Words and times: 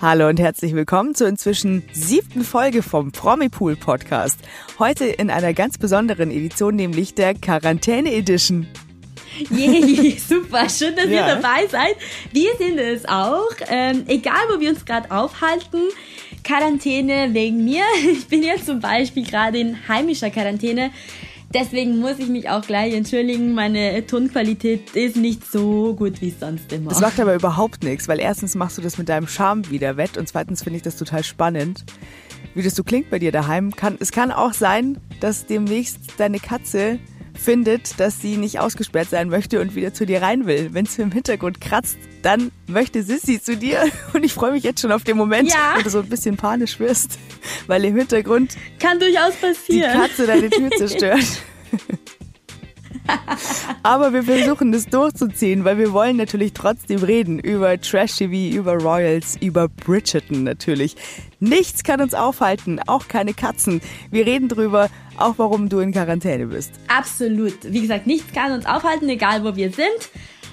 Hallo 0.00 0.28
und 0.28 0.38
herzlich 0.38 0.76
willkommen 0.76 1.16
zur 1.16 1.26
inzwischen 1.26 1.82
siebten 1.92 2.44
Folge 2.44 2.84
vom 2.84 3.10
Promipool 3.10 3.74
Podcast. 3.74 4.38
Heute 4.78 5.06
in 5.06 5.28
einer 5.28 5.52
ganz 5.54 5.76
besonderen 5.76 6.30
Edition, 6.30 6.76
nämlich 6.76 7.14
der 7.14 7.34
Quarantäne 7.34 8.12
Edition. 8.14 8.68
Yay, 9.50 10.16
super, 10.28 10.68
schön, 10.68 10.94
dass 10.94 11.06
ja. 11.06 11.26
ihr 11.26 11.34
dabei 11.34 11.66
seid. 11.66 11.96
Wir 12.32 12.50
sind 12.58 12.78
es 12.78 13.08
auch, 13.08 13.50
ähm, 13.68 14.04
egal 14.06 14.38
wo 14.54 14.60
wir 14.60 14.70
uns 14.70 14.84
gerade 14.84 15.10
aufhalten. 15.10 15.80
Quarantäne 16.44 17.34
wegen 17.34 17.64
mir. 17.64 17.82
Ich 18.12 18.28
bin 18.28 18.44
jetzt 18.44 18.66
zum 18.66 18.78
Beispiel 18.78 19.26
gerade 19.26 19.58
in 19.58 19.88
heimischer 19.88 20.30
Quarantäne. 20.30 20.92
Deswegen 21.54 21.98
muss 21.98 22.18
ich 22.18 22.28
mich 22.28 22.50
auch 22.50 22.60
gleich 22.60 22.92
entschuldigen. 22.94 23.54
Meine 23.54 24.06
Tonqualität 24.06 24.94
ist 24.94 25.16
nicht 25.16 25.50
so 25.50 25.94
gut 25.94 26.20
wie 26.20 26.30
sonst 26.30 26.70
immer. 26.72 26.90
Das 26.90 27.00
macht 27.00 27.18
aber 27.18 27.34
überhaupt 27.34 27.82
nichts, 27.82 28.06
weil 28.06 28.20
erstens 28.20 28.54
machst 28.54 28.76
du 28.76 28.82
das 28.82 28.98
mit 28.98 29.08
deinem 29.08 29.26
Charme 29.26 29.70
wieder 29.70 29.96
wett 29.96 30.18
und 30.18 30.28
zweitens 30.28 30.62
finde 30.62 30.76
ich 30.76 30.82
das 30.82 30.96
total 30.96 31.24
spannend, 31.24 31.84
wie 32.54 32.62
das 32.62 32.74
so 32.74 32.84
klingt 32.84 33.08
bei 33.08 33.18
dir 33.18 33.32
daheim. 33.32 33.74
Kann, 33.74 33.96
es 33.98 34.12
kann 34.12 34.30
auch 34.30 34.52
sein, 34.52 34.98
dass 35.20 35.46
demnächst 35.46 35.98
deine 36.18 36.38
Katze 36.38 36.98
findet, 37.38 37.98
dass 38.00 38.20
sie 38.20 38.36
nicht 38.36 38.60
ausgesperrt 38.60 39.10
sein 39.10 39.28
möchte 39.28 39.60
und 39.60 39.74
wieder 39.74 39.94
zu 39.94 40.06
dir 40.06 40.22
rein 40.22 40.46
will. 40.46 40.70
Wenn 40.72 40.84
es 40.84 40.98
im 40.98 41.12
Hintergrund 41.12 41.60
kratzt, 41.60 41.98
dann 42.22 42.50
möchte 42.66 43.02
Sissy 43.02 43.40
zu 43.40 43.56
dir. 43.56 43.84
Und 44.12 44.24
ich 44.24 44.34
freue 44.34 44.52
mich 44.52 44.64
jetzt 44.64 44.80
schon 44.80 44.92
auf 44.92 45.04
den 45.04 45.16
Moment, 45.16 45.48
ja. 45.48 45.74
wo 45.76 45.82
du 45.82 45.90
so 45.90 46.00
ein 46.00 46.08
bisschen 46.08 46.36
panisch 46.36 46.80
wirst, 46.80 47.18
weil 47.66 47.84
im 47.84 47.96
Hintergrund 47.96 48.56
kann 48.78 48.98
durchaus 48.98 49.34
passieren. 49.36 49.92
Die 49.92 49.98
Katze 49.98 50.26
deine 50.26 50.50
Tür 50.50 50.70
zerstört. 50.76 51.42
Aber 53.82 54.12
wir 54.12 54.22
versuchen 54.22 54.72
das 54.72 54.86
durchzuziehen, 54.86 55.64
weil 55.64 55.78
wir 55.78 55.92
wollen 55.92 56.16
natürlich 56.16 56.52
trotzdem 56.52 57.02
reden 57.02 57.38
über 57.38 57.80
Trash 57.80 58.16
TV, 58.16 58.56
über 58.56 58.74
Royals, 58.74 59.36
über 59.40 59.68
Bridgerton 59.68 60.44
natürlich. 60.44 60.96
Nichts 61.40 61.84
kann 61.84 62.00
uns 62.00 62.14
aufhalten, 62.14 62.80
auch 62.86 63.08
keine 63.08 63.34
Katzen. 63.34 63.80
Wir 64.10 64.26
reden 64.26 64.48
drüber, 64.48 64.88
auch 65.16 65.34
warum 65.36 65.68
du 65.68 65.78
in 65.78 65.92
Quarantäne 65.92 66.46
bist. 66.46 66.72
Absolut. 66.88 67.56
Wie 67.62 67.80
gesagt, 67.80 68.06
nichts 68.06 68.32
kann 68.32 68.52
uns 68.52 68.66
aufhalten, 68.66 69.08
egal 69.08 69.44
wo 69.44 69.54
wir 69.56 69.70
sind. 69.70 70.10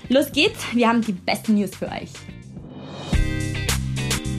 Los 0.10 0.32
geht's, 0.32 0.60
wir 0.74 0.88
haben 0.88 1.02
die 1.02 1.14
besten 1.14 1.56
News 1.56 1.72
für 1.76 1.88
euch. 1.88 2.12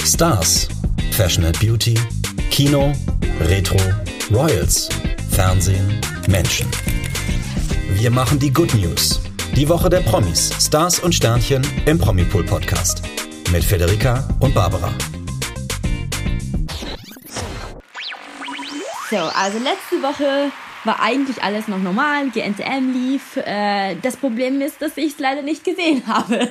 Stars, 0.04 0.68
Fashion 1.10 1.44
and 1.44 1.58
Beauty, 1.58 1.94
Kino, 2.50 2.92
Retro, 3.40 3.76
Royals, 4.30 4.88
Fernsehen, 5.30 6.00
Menschen. 6.28 6.66
Wir 7.98 8.10
machen 8.10 8.38
die 8.38 8.52
Good 8.52 8.74
News. 8.74 9.22
Die 9.56 9.66
Woche 9.70 9.88
der 9.88 10.00
Promis, 10.00 10.52
Stars 10.60 11.00
und 11.00 11.14
Sternchen 11.14 11.66
im 11.86 11.98
Promipool 11.98 12.44
Podcast. 12.44 13.02
Mit 13.50 13.64
Federica 13.64 14.22
und 14.38 14.54
Barbara. 14.54 14.92
So, 19.10 19.16
also 19.16 19.58
letzte 19.60 20.02
Woche 20.02 20.52
war 20.84 21.00
eigentlich 21.00 21.42
alles 21.42 21.68
noch 21.68 21.78
normal, 21.78 22.28
GNTM 22.28 22.92
lief. 22.92 23.38
Äh, 23.38 23.96
das 24.02 24.18
Problem 24.18 24.60
ist, 24.60 24.82
dass 24.82 24.98
ich 24.98 25.14
es 25.14 25.18
leider 25.18 25.40
nicht 25.40 25.64
gesehen 25.64 26.02
habe, 26.06 26.50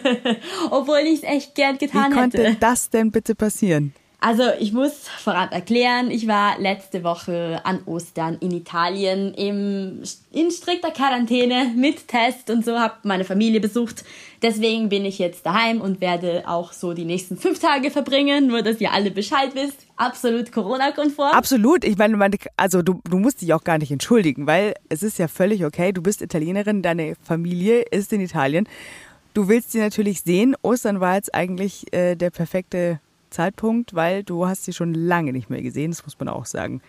obwohl 0.72 1.02
ich 1.06 1.22
es 1.22 1.30
echt 1.30 1.54
gern 1.54 1.78
getan 1.78 2.12
Wie 2.12 2.18
hätte. 2.18 2.38
Wie 2.40 2.44
konnte 2.44 2.60
das 2.60 2.90
denn 2.90 3.12
bitte 3.12 3.36
passieren? 3.36 3.94
Also 4.26 4.42
ich 4.60 4.74
muss 4.74 5.08
vorab 5.20 5.54
erklären, 5.54 6.10
ich 6.10 6.28
war 6.28 6.60
letzte 6.60 7.04
Woche 7.04 7.62
an 7.64 7.84
Ostern 7.86 8.40
in 8.40 8.50
Italien 8.50 9.36
im, 9.36 10.02
in 10.32 10.50
strikter 10.50 10.90
Quarantäne 10.90 11.72
mit 11.76 12.08
Test 12.08 12.50
und 12.50 12.66
so, 12.66 12.80
habe 12.80 12.96
meine 13.04 13.24
Familie 13.24 13.60
besucht. 13.60 14.04
Deswegen 14.42 14.90
bin 14.90 15.06
ich 15.06 15.20
jetzt 15.20 15.46
daheim 15.46 15.80
und 15.80 16.02
werde 16.02 16.42
auch 16.48 16.74
so 16.74 16.94
die 16.94 17.06
nächsten 17.06 17.38
fünf 17.38 17.60
Tage 17.60 17.92
verbringen, 17.92 18.48
nur 18.48 18.64
dass 18.64 18.82
ihr 18.82 18.92
alle 18.94 19.12
Bescheid 19.12 19.54
wisst. 19.54 19.86
Absolut 19.96 20.52
Corona-konform. 20.52 21.32
Absolut. 21.32 21.86
Ich 21.86 21.96
meine, 21.96 22.18
also 22.58 22.82
du, 22.82 23.02
du 23.08 23.20
musst 23.20 23.44
dich 23.44 23.54
auch 23.54 23.64
gar 23.64 23.78
nicht 23.78 23.92
entschuldigen, 23.92 24.48
weil 24.48 24.74
es 24.90 25.04
ist 25.04 25.20
ja 25.20 25.28
völlig 25.28 25.64
okay. 25.66 25.92
Du 25.92 26.02
bist 26.02 26.24
Italienerin, 26.24 26.82
deine 26.82 27.14
Familie 27.22 27.84
ist 27.92 28.12
in 28.12 28.22
Italien. 28.22 28.68
Du 29.36 29.50
willst 29.50 29.72
sie 29.72 29.80
natürlich 29.80 30.22
sehen. 30.22 30.56
Ostern 30.64 31.00
war 31.00 31.14
jetzt 31.14 31.36
eigentlich 31.36 31.94
äh, 31.94 32.16
der 32.16 32.32
perfekte 32.32 33.00
Zeitpunkt, 33.36 33.94
weil 33.94 34.24
du 34.24 34.48
hast 34.48 34.66
sie 34.66 34.74
schon 34.74 34.94
lange 34.94 35.34
nicht 35.34 35.50
mehr 35.50 35.62
gesehen, 35.62 35.92
das 35.92 36.04
muss 36.04 36.18
man 36.20 36.30
auch 36.30 36.46
sagen. 36.46 36.82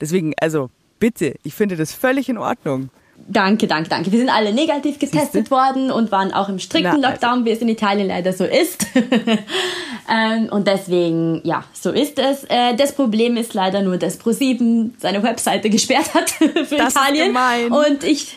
Deswegen, 0.00 0.34
also 0.40 0.70
bitte, 0.98 1.34
ich 1.42 1.54
finde 1.54 1.76
das 1.76 1.92
völlig 1.92 2.28
in 2.28 2.38
Ordnung. 2.38 2.90
Danke, 3.28 3.66
danke, 3.66 3.88
danke. 3.88 4.10
Wir 4.10 4.18
sind 4.18 4.28
alle 4.28 4.52
negativ 4.52 4.98
getestet 4.98 5.50
worden 5.50 5.90
und 5.90 6.10
waren 6.10 6.32
auch 6.32 6.48
im 6.48 6.58
strikten 6.58 7.00
Na, 7.00 7.10
Lockdown, 7.10 7.30
also. 7.30 7.44
wie 7.44 7.50
es 7.50 7.60
in 7.60 7.68
Italien 7.68 8.08
leider 8.08 8.32
so 8.32 8.44
ist. 8.44 8.86
ähm, 10.10 10.48
und 10.50 10.66
deswegen, 10.66 11.40
ja, 11.44 11.64
so 11.72 11.90
ist 11.90 12.18
es. 12.18 12.44
Äh, 12.44 12.74
das 12.74 12.92
Problem 12.92 13.36
ist 13.36 13.54
leider 13.54 13.82
nur, 13.82 13.98
dass 13.98 14.20
Pro7 14.20 14.90
seine 14.98 15.22
Webseite 15.22 15.70
gesperrt 15.70 16.12
hat 16.12 16.30
für 16.66 16.76
das 16.76 16.94
Italien. 16.94 17.28
Ist 17.28 17.28
gemein. 17.28 17.72
Und 17.72 18.04
ich 18.04 18.36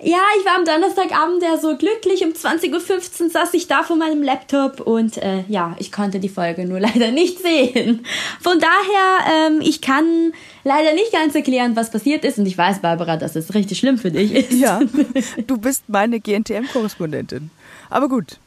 ja, 0.00 0.20
ich 0.38 0.46
war 0.46 0.54
am 0.56 0.64
Donnerstagabend 0.64 1.42
ja 1.42 1.58
so 1.58 1.76
glücklich. 1.76 2.24
Um 2.24 2.30
20.15 2.30 3.22
Uhr 3.24 3.30
saß 3.30 3.52
ich 3.54 3.66
da 3.66 3.82
vor 3.82 3.96
meinem 3.96 4.22
Laptop 4.22 4.80
und 4.80 5.16
äh, 5.16 5.42
ja, 5.48 5.74
ich 5.80 5.90
konnte 5.90 6.20
die 6.20 6.28
Folge 6.28 6.66
nur 6.66 6.78
leider 6.80 7.10
nicht 7.10 7.40
sehen. 7.40 8.04
Von 8.40 8.60
daher, 8.60 9.48
ähm, 9.48 9.60
ich 9.60 9.80
kann 9.80 10.32
leider 10.62 10.92
nicht 10.92 11.12
ganz 11.12 11.34
erklären, 11.34 11.74
was 11.74 11.90
passiert 11.90 12.24
ist. 12.24 12.38
Und 12.38 12.46
ich 12.46 12.56
weiß, 12.56 12.80
Barbara, 12.80 13.16
dass 13.16 13.34
es 13.34 13.54
richtig 13.54 13.78
schlimm 13.78 13.98
für 13.98 14.12
dich 14.12 14.32
ist. 14.32 14.52
Ja, 14.52 14.80
du 15.46 15.58
bist 15.58 15.82
meine 15.88 16.20
GNTM-Korrespondentin. 16.20 17.50
Aber 17.90 18.08
gut. 18.08 18.38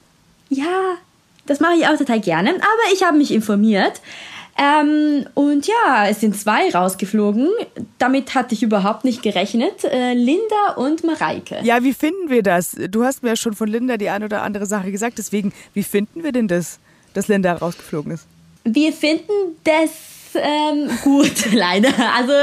Ja, 0.50 0.96
das 1.48 1.60
mache 1.60 1.74
ich 1.78 1.86
auch 1.86 1.98
total 1.98 2.22
gerne. 2.22 2.52
Aber 2.52 2.94
ich 2.94 3.04
habe 3.04 3.18
mich 3.18 3.32
informiert. 3.32 4.00
Ähm, 4.58 5.26
und 5.34 5.68
ja, 5.68 6.08
es 6.08 6.20
sind 6.20 6.36
zwei 6.36 6.70
rausgeflogen. 6.70 7.50
Damit 7.98 8.36
hatte 8.36 8.54
ich 8.54 8.64
überhaupt 8.64 9.06
nicht 9.06 9.24
gerechnet. 9.24 9.84
Äh, 9.84 10.14
Linda 10.14 10.74
und 10.76 11.04
Mareike. 11.04 11.60
Ja, 11.64 11.84
wie 11.84 11.94
finden 11.94 12.30
wir 12.30 12.44
das? 12.44 12.76
Du 12.90 13.04
hast 13.04 13.24
mir 13.24 13.30
ja 13.30 13.36
schon 13.36 13.54
von 13.54 13.68
Linda 13.68 13.98
die 13.98 14.10
eine 14.10 14.26
oder 14.26 14.44
andere 14.44 14.66
Sache 14.66 14.92
gesagt. 14.92 15.18
Deswegen, 15.18 15.54
wie 15.74 15.84
finden 15.84 16.24
wir 16.24 16.32
denn 16.32 16.48
das, 16.48 16.80
dass 17.14 17.28
Linda 17.28 17.54
rausgeflogen 17.54 18.12
ist? 18.12 18.28
Wir 18.64 18.94
finden 18.94 19.58
das 19.64 19.90
ähm, 20.36 20.90
gut, 21.04 21.52
leider. 21.54 21.90
Also 22.16 22.34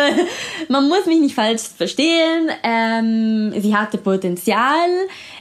man 0.68 0.88
muss 0.88 1.06
mich 1.06 1.20
nicht 1.20 1.34
falsch 1.34 1.62
verstehen. 1.62 2.50
Ähm, 2.62 3.52
sie 3.60 3.74
hatte 3.74 3.98
Potenzial. 3.98 4.88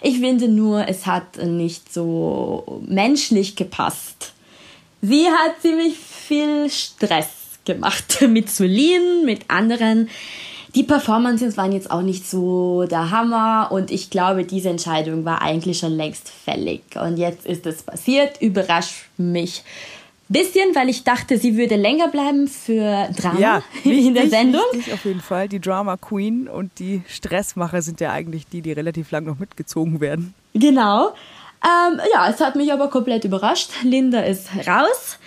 Ich 0.02 0.20
finde 0.20 0.48
nur, 0.48 0.88
es 0.88 1.06
hat 1.06 1.38
nicht 1.38 1.94
so 1.94 2.82
menschlich 2.88 3.56
gepasst. 3.56 4.34
Sie 5.02 5.28
hat 5.28 5.62
ziemlich 5.62 5.96
viel 6.28 6.70
Stress 6.70 7.30
gemacht 7.66 8.22
mit 8.28 8.50
Solin, 8.50 9.26
mit 9.26 9.50
anderen. 9.50 10.10
Die 10.76 10.84
Performances 10.84 11.58
waren 11.58 11.72
jetzt 11.72 11.90
auch 11.90 12.02
nicht 12.02 12.28
so 12.28 12.86
der 12.86 13.10
Hammer 13.10 13.70
und 13.72 13.90
ich 13.90 14.10
glaube, 14.10 14.44
diese 14.44 14.70
Entscheidung 14.70 15.26
war 15.26 15.42
eigentlich 15.42 15.80
schon 15.80 15.94
längst 15.94 16.30
fällig. 16.30 16.84
Und 16.96 17.18
jetzt 17.18 17.46
ist 17.46 17.66
es 17.66 17.82
passiert, 17.82 18.42
überrascht 18.42 19.06
mich 19.18 19.64
bisschen, 20.30 20.76
weil 20.76 20.90
ich 20.90 21.04
dachte, 21.04 21.38
sie 21.38 21.58
würde 21.58 21.76
länger 21.76 22.10
bleiben 22.10 22.48
für 22.48 23.10
Drama 23.18 23.40
ja, 23.40 23.64
in 23.84 24.14
der 24.14 24.30
Sendung. 24.30 24.62
Richtig, 24.74 24.94
auf 24.94 25.06
jeden 25.06 25.22
Fall. 25.22 25.48
Die 25.48 25.60
Drama 25.60 25.98
Queen 25.98 26.48
und 26.48 26.72
die 26.80 27.02
Stressmacher 27.08 27.82
sind 27.82 28.02
ja 28.02 28.12
eigentlich 28.12 28.48
die, 28.48 28.62
die 28.62 28.74
relativ 28.74 29.12
lang 29.12 29.26
noch 29.26 29.40
mitgezogen 29.40 30.02
werden. 30.02 30.34
Genau. 30.54 31.14
Ähm, 31.64 32.00
ja, 32.14 32.30
es 32.30 32.40
hat 32.40 32.56
mich 32.56 32.72
aber 32.72 32.90
komplett 32.90 33.24
überrascht. 33.24 33.72
Linda 33.84 34.22
ist 34.22 34.50
raus. 34.68 35.18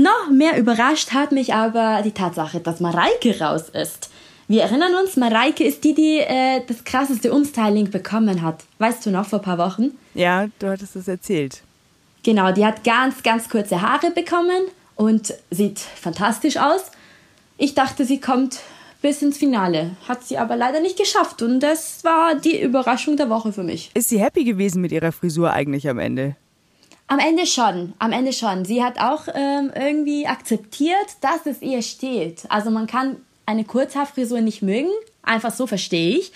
Noch 0.00 0.30
mehr 0.30 0.56
überrascht 0.56 1.12
hat 1.12 1.30
mich 1.30 1.52
aber 1.52 2.00
die 2.02 2.12
Tatsache, 2.12 2.60
dass 2.60 2.80
Mareike 2.80 3.38
raus 3.38 3.68
ist. 3.68 4.08
Wir 4.48 4.62
erinnern 4.62 4.94
uns, 4.94 5.16
Mareike 5.16 5.62
ist 5.62 5.84
die, 5.84 5.94
die 5.94 6.20
äh, 6.20 6.62
das 6.66 6.84
krasseste 6.84 7.30
Umstyling 7.30 7.90
bekommen 7.90 8.40
hat. 8.40 8.64
Weißt 8.78 9.04
du 9.04 9.10
noch, 9.10 9.26
vor 9.26 9.40
ein 9.40 9.44
paar 9.44 9.58
Wochen? 9.58 9.90
Ja, 10.14 10.46
du 10.58 10.68
hattest 10.68 10.96
es 10.96 11.06
erzählt. 11.06 11.60
Genau, 12.22 12.50
die 12.50 12.64
hat 12.64 12.82
ganz, 12.82 13.22
ganz 13.22 13.50
kurze 13.50 13.82
Haare 13.82 14.10
bekommen 14.10 14.68
und 14.96 15.34
sieht 15.50 15.78
fantastisch 15.78 16.56
aus. 16.56 16.92
Ich 17.58 17.74
dachte, 17.74 18.06
sie 18.06 18.20
kommt 18.20 18.60
bis 19.02 19.20
ins 19.20 19.36
Finale. 19.36 19.90
Hat 20.08 20.24
sie 20.24 20.38
aber 20.38 20.56
leider 20.56 20.80
nicht 20.80 20.96
geschafft 20.96 21.42
und 21.42 21.60
das 21.60 22.04
war 22.04 22.36
die 22.36 22.58
Überraschung 22.58 23.18
der 23.18 23.28
Woche 23.28 23.52
für 23.52 23.64
mich. 23.64 23.90
Ist 23.92 24.08
sie 24.08 24.20
happy 24.20 24.44
gewesen 24.44 24.80
mit 24.80 24.92
ihrer 24.92 25.12
Frisur 25.12 25.52
eigentlich 25.52 25.86
am 25.90 25.98
Ende? 25.98 26.36
Am 27.10 27.18
Ende 27.18 27.44
schon, 27.44 27.92
am 27.98 28.12
Ende 28.12 28.32
schon. 28.32 28.64
Sie 28.64 28.84
hat 28.84 29.00
auch 29.00 29.26
ähm, 29.34 29.72
irgendwie 29.74 30.28
akzeptiert, 30.28 31.16
dass 31.20 31.44
es 31.44 31.60
ihr 31.60 31.82
steht. 31.82 32.44
Also 32.48 32.70
man 32.70 32.86
kann 32.86 33.16
eine 33.46 33.64
Kurzhaarfrisur 33.64 34.40
nicht 34.40 34.62
mögen, 34.62 34.90
einfach 35.24 35.52
so 35.52 35.66
verstehe 35.66 36.18
ich. 36.18 36.30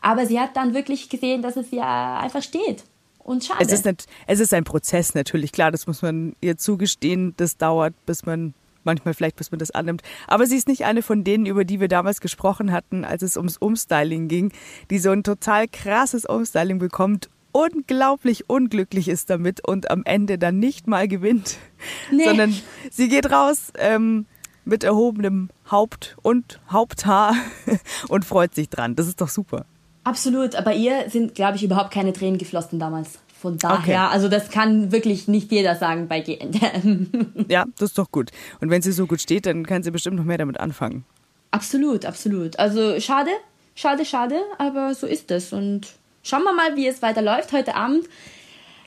Aber 0.00 0.26
sie 0.26 0.38
hat 0.38 0.56
dann 0.56 0.72
wirklich 0.72 1.08
gesehen, 1.08 1.42
dass 1.42 1.56
es 1.56 1.72
ihr 1.72 1.84
einfach 1.84 2.44
steht. 2.44 2.84
Und 3.18 3.44
schade. 3.44 3.64
Es 3.64 3.72
ist, 3.72 3.84
nicht, 3.84 4.06
es 4.28 4.38
ist 4.38 4.54
ein 4.54 4.62
Prozess 4.62 5.14
natürlich, 5.14 5.50
klar, 5.50 5.72
das 5.72 5.88
muss 5.88 6.00
man 6.00 6.36
ihr 6.40 6.56
zugestehen. 6.56 7.34
Das 7.36 7.56
dauert, 7.56 7.94
bis 8.06 8.24
man 8.24 8.54
manchmal 8.84 9.14
vielleicht, 9.14 9.34
bis 9.34 9.50
man 9.50 9.58
das 9.58 9.72
annimmt. 9.72 10.02
Aber 10.28 10.46
sie 10.46 10.56
ist 10.56 10.68
nicht 10.68 10.84
eine 10.84 11.02
von 11.02 11.24
denen, 11.24 11.44
über 11.44 11.64
die 11.64 11.80
wir 11.80 11.88
damals 11.88 12.20
gesprochen 12.20 12.70
hatten, 12.70 13.04
als 13.04 13.24
es 13.24 13.36
ums 13.36 13.56
Umstyling 13.56 14.28
ging, 14.28 14.52
die 14.90 15.00
so 15.00 15.10
ein 15.10 15.24
total 15.24 15.66
krasses 15.66 16.24
Umstyling 16.24 16.78
bekommt, 16.78 17.28
unglaublich 17.52 18.48
unglücklich 18.48 19.08
ist 19.08 19.30
damit 19.30 19.66
und 19.66 19.90
am 19.90 20.02
Ende 20.04 20.38
dann 20.38 20.58
nicht 20.58 20.86
mal 20.86 21.08
gewinnt. 21.08 21.56
nee. 22.12 22.24
sondern 22.24 22.54
sie 22.90 23.08
geht 23.08 23.30
raus 23.30 23.72
ähm, 23.78 24.26
mit 24.64 24.84
erhobenem 24.84 25.50
Haupt 25.70 26.16
und 26.22 26.60
Haupthaar 26.70 27.34
und 28.08 28.24
freut 28.24 28.54
sich 28.54 28.68
dran. 28.68 28.96
Das 28.96 29.06
ist 29.06 29.20
doch 29.20 29.28
super. 29.28 29.66
Absolut, 30.04 30.52
bei 30.64 30.74
ihr 30.74 31.10
sind, 31.10 31.34
glaube 31.34 31.56
ich, 31.56 31.62
überhaupt 31.62 31.92
keine 31.92 32.12
Tränen 32.12 32.38
geflossen 32.38 32.78
damals. 32.78 33.18
Von 33.40 33.56
daher, 33.56 33.78
okay. 33.78 34.12
also 34.12 34.28
das 34.28 34.50
kann 34.50 34.92
wirklich 34.92 35.26
nicht 35.26 35.50
jeder 35.50 35.74
sagen 35.74 36.08
bei 36.08 36.20
GN. 36.20 37.46
ja, 37.48 37.64
das 37.78 37.90
ist 37.90 37.98
doch 37.98 38.10
gut. 38.10 38.30
Und 38.60 38.68
wenn 38.68 38.82
sie 38.82 38.92
so 38.92 39.06
gut 39.06 39.20
steht, 39.20 39.46
dann 39.46 39.64
kann 39.64 39.82
sie 39.82 39.90
bestimmt 39.90 40.16
noch 40.16 40.24
mehr 40.24 40.36
damit 40.36 40.60
anfangen. 40.60 41.06
Absolut, 41.50 42.04
absolut. 42.04 42.58
Also 42.58 43.00
schade, 43.00 43.30
schade, 43.74 44.04
schade, 44.04 44.36
aber 44.58 44.94
so 44.94 45.06
ist 45.06 45.30
es. 45.30 45.54
Und 45.54 45.88
schauen 46.22 46.44
wir 46.44 46.52
mal, 46.52 46.76
wie 46.76 46.86
es 46.86 47.02
weiterläuft. 47.02 47.52
Heute 47.52 47.74
Abend 47.74 48.06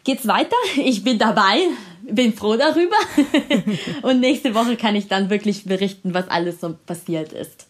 geht's 0.03 0.27
weiter. 0.27 0.55
Ich 0.75 1.03
bin 1.03 1.17
dabei, 1.17 1.67
bin 2.03 2.33
froh 2.33 2.55
darüber. 2.55 2.95
Und 4.01 4.19
nächste 4.19 4.53
Woche 4.55 4.75
kann 4.75 4.95
ich 4.95 5.07
dann 5.07 5.29
wirklich 5.29 5.65
berichten, 5.65 6.13
was 6.13 6.29
alles 6.29 6.59
so 6.61 6.75
passiert 6.85 7.33
ist. 7.33 7.67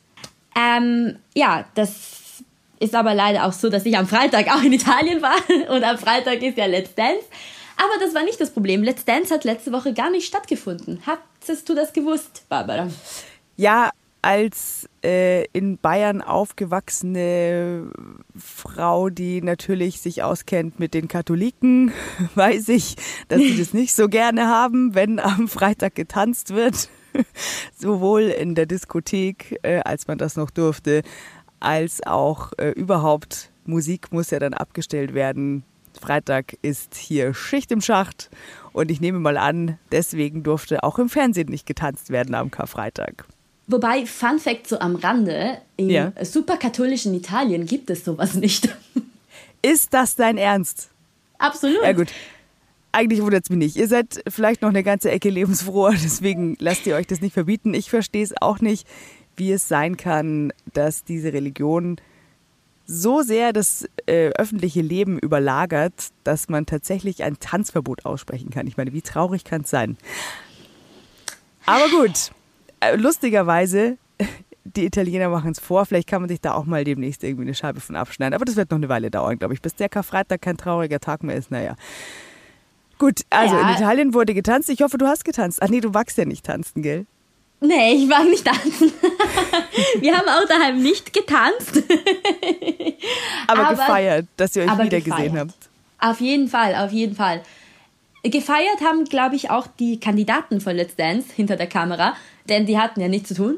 Ähm, 0.56 1.18
ja, 1.34 1.66
das 1.76 2.44
ist 2.80 2.96
aber 2.96 3.14
leider 3.14 3.46
auch 3.46 3.54
so, 3.54 3.70
dass 3.70 3.86
ich 3.86 3.98
am 3.98 4.08
Freitag 4.08 4.54
auch 4.54 4.62
in 4.62 4.74
Italien 4.74 5.22
war 5.22 5.36
und 5.74 5.84
am 5.84 5.98
Freitag 5.98 6.42
ist 6.42 6.58
ja 6.58 6.66
Let's 6.66 6.94
Dance. 6.96 7.26
Aber 7.78 8.04
das 8.04 8.14
war 8.14 8.24
nicht 8.24 8.40
das 8.40 8.52
Problem. 8.52 8.84
Let's 8.84 9.06
Dance 9.06 9.34
hat 9.34 9.46
letzte 9.46 9.72
Woche 9.72 9.94
gar 9.94 10.12
nicht 10.12 10.28
stattgefunden. 10.28 11.02
Hattest 11.06 11.68
du 11.68 11.74
das 11.74 11.92
gewusst, 11.92 12.44
Barbara? 12.50 12.88
Ja, 13.58 13.90
als 14.24 14.90
äh, 15.04 15.46
in 15.52 15.78
Bayern 15.78 16.22
aufgewachsene 16.22 17.92
Frau, 18.36 19.10
die 19.10 19.42
natürlich 19.42 20.00
sich 20.00 20.24
auskennt 20.24 20.80
mit 20.80 20.94
den 20.94 21.08
Katholiken, 21.10 21.92
weiß 22.36 22.70
ich, 22.70 22.96
dass 23.28 23.40
sie 23.40 23.58
das 23.58 23.74
nicht 23.74 23.94
so 23.94 24.08
gerne 24.08 24.48
haben, 24.48 24.96
wenn 24.96 25.20
am 25.20 25.48
Freitag 25.48 25.96
getanzt 25.96 26.54
wird. 26.54 26.90
Sowohl 27.78 28.24
in 28.24 28.56
der 28.56 28.66
Diskothek, 28.66 29.60
äh, 29.62 29.82
als 29.82 30.08
man 30.08 30.18
das 30.18 30.38
noch 30.38 30.50
durfte, 30.50 31.04
als 31.60 32.02
auch 32.08 32.54
äh, 32.58 32.70
überhaupt 32.70 33.52
Musik 33.66 34.12
muss 34.12 34.32
ja 34.32 34.40
dann 34.40 34.54
abgestellt 34.54 35.14
werden. 35.14 35.64
Freitag 36.00 36.54
ist 36.62 36.96
hier 36.96 37.34
Schicht 37.34 37.72
im 37.72 37.82
Schacht 37.82 38.30
und 38.72 38.90
ich 38.90 39.00
nehme 39.00 39.20
mal 39.20 39.38
an, 39.38 39.78
deswegen 39.92 40.44
durfte 40.44 40.84
auch 40.84 40.98
im 40.98 41.10
Fernsehen 41.10 41.50
nicht 41.50 41.66
getanzt 41.66 42.10
werden 42.10 42.36
am 42.36 42.52
Karfreitag. 42.52 43.26
Wobei, 43.74 44.06
Fun 44.06 44.40
Fact 44.40 44.68
so 44.68 44.80
am 44.80 44.96
Rande, 44.96 45.58
im 45.78 45.90
ja. 45.90 46.14
superkatholischen 46.22 47.14
Italien 47.14 47.66
gibt 47.66 47.90
es 47.90 48.06
sowas 48.06 48.36
nicht. 48.36 48.70
Ist 49.62 49.94
das 49.94 50.16
dein 50.16 50.38
Ernst? 50.38 50.90
Absolut. 51.40 51.84
Ja 51.84 51.94
gut. 51.94 52.10
Eigentlich 52.92 53.22
wundert 53.22 53.46
es 53.46 53.50
mich 53.50 53.58
nicht. 53.58 53.76
Ihr 53.76 53.88
seid 53.88 54.24
vielleicht 54.28 54.62
noch 54.62 54.70
eine 54.70 54.84
ganze 54.84 55.10
Ecke 55.10 55.30
lebensfroher, 55.30 55.94
deswegen 56.04 56.56
lasst 56.60 56.86
ihr 56.86 56.96
euch 56.96 57.08
das 57.08 57.22
nicht 57.22 57.34
verbieten. 57.34 57.74
Ich 57.74 57.90
verstehe 57.90 58.24
es 58.24 58.34
auch 58.40 58.60
nicht 58.60 58.88
wie 59.36 59.52
es 59.52 59.68
sein 59.68 59.98
kann, 59.98 60.54
dass 60.74 61.04
diese 61.04 61.34
Religion 61.34 61.98
so 62.86 63.22
sehr 63.22 63.54
das 63.54 63.88
äh, 64.06 64.30
öffentliche 64.30 64.82
Leben 64.82 65.18
überlagert, 65.18 66.10
dass 66.24 66.50
man 66.50 66.66
tatsächlich 66.66 67.24
ein 67.24 67.40
Tanzverbot 67.40 68.06
aussprechen 68.06 68.50
kann. 68.50 68.68
Ich 68.68 68.78
meine, 68.78 68.94
wie 68.94 69.02
traurig 69.02 69.44
kann 69.46 69.62
es 69.62 69.70
sein? 69.70 69.98
Aber 71.66 71.90
gut, 71.90 72.32
lustigerweise, 72.96 73.98
die 74.64 74.86
Italiener 74.86 75.30
machen 75.30 75.52
es 75.52 75.60
vor. 75.60 75.86
Vielleicht 75.86 76.08
kann 76.08 76.22
man 76.22 76.30
sich 76.30 76.42
da 76.42 76.54
auch 76.54 76.66
mal 76.66 76.84
demnächst 76.84 77.24
irgendwie 77.24 77.44
eine 77.44 77.56
Scheibe 77.56 77.80
von 77.80 77.96
abschneiden. 77.96 78.34
Aber 78.34 78.46
das 78.46 78.56
wird 78.56 78.72
noch 78.72 78.78
eine 78.78 78.90
Weile 78.90 79.12
dauern, 79.12 79.38
glaube 79.38 79.54
ich, 79.54 79.62
bis 79.62 79.76
der 79.76 79.90
Karfreitag 79.90 80.42
kein 80.42 80.58
trauriger 80.58 81.00
Tag 81.00 81.24
mehr 81.24 81.36
ist. 81.36 81.52
Naja. 81.52 81.76
Gut, 83.00 83.22
also 83.30 83.56
ja. 83.56 83.62
in 83.62 83.76
Italien 83.76 84.14
wurde 84.14 84.34
getanzt. 84.34 84.70
Ich 84.70 84.82
hoffe, 84.82 84.98
du 84.98 85.08
hast 85.08 85.26
getanzt. 85.26 85.60
Ach 85.62 85.70
nee, 85.70 85.82
du 85.82 85.94
wachst 85.94 86.18
ja 86.18 86.26
nicht 86.26 86.46
tanzen, 86.46 86.82
gell? 86.82 87.06
Nee, 87.60 87.94
ich 87.94 88.10
war 88.10 88.24
nicht 88.26 88.46
tanzen. 88.46 88.92
Wir 90.00 90.18
haben 90.18 90.28
auch 90.28 90.48
daheim 90.48 90.82
nicht 90.82 91.14
getanzt. 91.14 91.82
aber, 93.48 93.68
aber 93.68 93.76
gefeiert, 93.76 94.28
dass 94.36 94.56
ihr 94.56 94.64
euch 94.64 94.80
wieder 94.80 95.02
gesehen 95.02 95.40
habt. 95.40 95.70
Auf 96.00 96.20
jeden 96.20 96.50
Fall, 96.50 96.76
auf 96.76 96.92
jeden 96.92 97.16
Fall. 97.16 97.42
Gefeiert 98.24 98.82
haben, 98.82 99.06
glaube 99.06 99.36
ich, 99.38 99.50
auch 99.50 99.68
die 99.68 100.00
Kandidaten 100.00 100.60
von 100.60 100.76
Let's 100.76 100.98
Dance 100.98 101.30
hinter 101.34 101.56
der 101.56 101.68
Kamera, 101.68 102.16
denn 102.50 102.66
die 102.66 102.78
hatten 102.78 103.00
ja 103.00 103.08
nichts 103.08 103.30
zu 103.30 103.36
tun. 103.36 103.58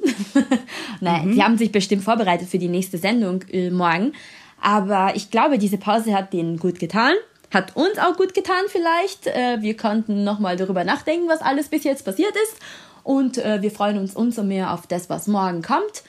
Nein, 1.01 1.29
mhm. 1.29 1.33
die 1.33 1.43
haben 1.43 1.57
sich 1.57 1.71
bestimmt 1.71 2.03
vorbereitet 2.03 2.49
für 2.49 2.59
die 2.59 2.67
nächste 2.67 2.97
Sendung 2.97 3.43
äh, 3.51 3.69
morgen. 3.69 4.13
Aber 4.61 5.15
ich 5.15 5.31
glaube, 5.31 5.57
diese 5.57 5.77
Pause 5.77 6.15
hat 6.15 6.33
denen 6.33 6.57
gut 6.57 6.79
getan. 6.79 7.13
Hat 7.53 7.75
uns 7.75 7.97
auch 7.99 8.17
gut 8.17 8.33
getan 8.33 8.63
vielleicht. 8.67 9.27
Äh, 9.27 9.61
wir 9.61 9.77
konnten 9.77 10.23
nochmal 10.23 10.57
darüber 10.57 10.83
nachdenken, 10.83 11.27
was 11.27 11.41
alles 11.41 11.69
bis 11.69 11.83
jetzt 11.83 12.05
passiert 12.05 12.33
ist. 12.43 12.59
Und 13.03 13.37
äh, 13.37 13.61
wir 13.61 13.71
freuen 13.71 13.99
uns 13.99 14.15
umso 14.15 14.43
mehr 14.43 14.73
auf 14.73 14.87
das, 14.87 15.09
was 15.09 15.27
morgen 15.27 15.61
kommt. 15.61 16.03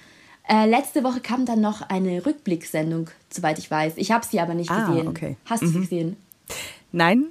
Äh, 0.48 0.68
letzte 0.68 1.02
Woche 1.02 1.20
kam 1.20 1.44
dann 1.44 1.60
noch 1.60 1.82
eine 1.82 2.24
Rückblicksendung, 2.24 3.10
soweit 3.30 3.58
ich 3.58 3.70
weiß. 3.70 3.94
Ich 3.96 4.12
habe 4.12 4.24
sie 4.24 4.40
aber 4.40 4.54
nicht 4.54 4.70
ah, 4.70 4.86
gesehen. 4.86 5.08
Okay. 5.08 5.36
Hast 5.44 5.62
du 5.62 5.66
mhm. 5.66 5.72
sie 5.72 5.80
gesehen? 5.80 6.16
Nein, 6.92 7.26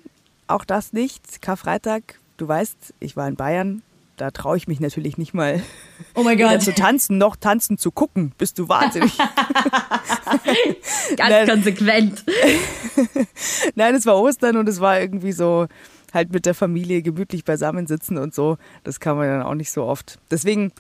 auch 0.48 0.66
das 0.66 0.94
nicht. 0.94 1.42
Karfreitag, 1.42 2.20
du 2.38 2.48
weißt, 2.48 2.94
ich 3.00 3.16
war 3.16 3.28
in 3.28 3.36
Bayern. 3.36 3.82
Da 4.18 4.32
traue 4.32 4.56
ich 4.56 4.68
mich 4.68 4.80
natürlich 4.80 5.18
nicht 5.18 5.34
mal 5.34 5.62
oh 6.14 6.24
mein 6.24 6.38
Gott. 6.40 6.62
zu 6.62 6.74
tanzen, 6.74 7.18
noch 7.18 7.36
tanzen 7.36 7.78
zu 7.78 7.92
gucken. 7.92 8.32
Bist 8.38 8.58
du 8.60 8.70
wahnsinnig. 8.70 9.18
Ganz 11.18 11.30
Nein. 11.30 11.48
konsequent. 11.48 12.24
Nein, 13.76 13.96
es 13.96 14.06
war 14.06 14.18
Ostern 14.18 14.58
und 14.58 14.70
es 14.70 14.80
war 14.80 15.00
irgendwie 15.00 15.34
so, 15.34 15.68
halt 16.14 16.32
mit 16.32 16.46
der 16.46 16.54
Familie 16.54 17.02
gemütlich 17.02 17.44
beisammensitzen 17.44 18.18
und 18.18 18.34
so. 18.34 18.58
Das 18.84 19.00
kann 19.00 19.18
man 19.18 19.28
dann 19.28 19.44
auch 19.44 19.54
nicht 19.54 19.72
so 19.72 19.84
oft. 19.84 20.18
Deswegen, 20.32 20.72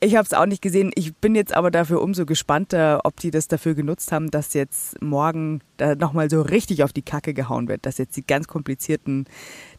ich 0.00 0.14
habe 0.14 0.24
es 0.24 0.32
auch 0.32 0.46
nicht 0.46 0.62
gesehen. 0.62 0.92
Ich 0.94 1.16
bin 1.16 1.34
jetzt 1.34 1.52
aber 1.52 1.70
dafür 1.70 2.00
umso 2.02 2.24
gespannter, 2.24 3.00
ob 3.04 3.16
die 3.16 3.30
das 3.30 3.48
dafür 3.48 3.74
genutzt 3.74 4.12
haben, 4.12 4.30
dass 4.30 4.54
jetzt 4.54 5.00
morgen 5.02 5.60
da 5.76 5.96
nochmal 5.96 6.30
so 6.30 6.40
richtig 6.42 6.84
auf 6.84 6.92
die 6.92 7.02
Kacke 7.02 7.34
gehauen 7.34 7.68
wird, 7.68 7.84
dass 7.84 7.98
jetzt 7.98 8.16
die 8.16 8.26
ganz 8.26 8.46
komplizierten 8.46 9.26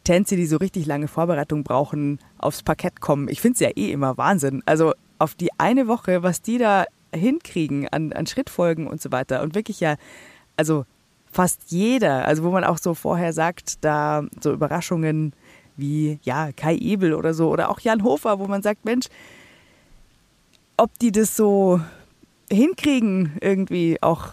Tänze, 0.04 0.36
die 0.36 0.46
so 0.46 0.58
richtig 0.58 0.84
lange 0.86 1.08
Vorbereitung 1.08 1.64
brauchen, 1.64 2.18
aufs 2.36 2.62
Parkett 2.62 3.00
kommen. 3.00 3.28
Ich 3.28 3.40
finde 3.40 3.54
es 3.54 3.60
ja 3.60 3.70
eh 3.70 3.90
immer 3.90 4.18
Wahnsinn. 4.18 4.62
Also 4.66 4.92
auf 5.18 5.34
die 5.34 5.50
eine 5.58 5.88
Woche, 5.88 6.22
was 6.22 6.42
die 6.42 6.58
da 6.58 6.84
hinkriegen 7.14 7.88
an, 7.88 8.12
an 8.12 8.26
Schrittfolgen 8.26 8.86
und 8.86 9.00
so 9.00 9.12
weiter. 9.12 9.42
Und 9.42 9.54
wirklich 9.54 9.80
ja, 9.80 9.96
also 10.56 10.84
fast 11.32 11.70
jeder, 11.70 12.26
also 12.26 12.42
wo 12.42 12.50
man 12.50 12.64
auch 12.64 12.78
so 12.78 12.92
vorher 12.92 13.32
sagt, 13.32 13.84
da 13.84 14.24
so 14.40 14.52
Überraschungen 14.52 15.32
wie 15.76 16.18
ja 16.22 16.50
Kai 16.52 16.76
Ebel 16.76 17.14
oder 17.14 17.32
so 17.32 17.48
oder 17.48 17.70
auch 17.70 17.80
Jan 17.80 18.04
Hofer, 18.04 18.38
wo 18.38 18.46
man 18.46 18.62
sagt, 18.62 18.84
Mensch, 18.84 19.06
ob 20.80 20.98
die 20.98 21.12
das 21.12 21.36
so 21.36 21.80
hinkriegen 22.50 23.36
irgendwie 23.42 23.98
auch 24.02 24.28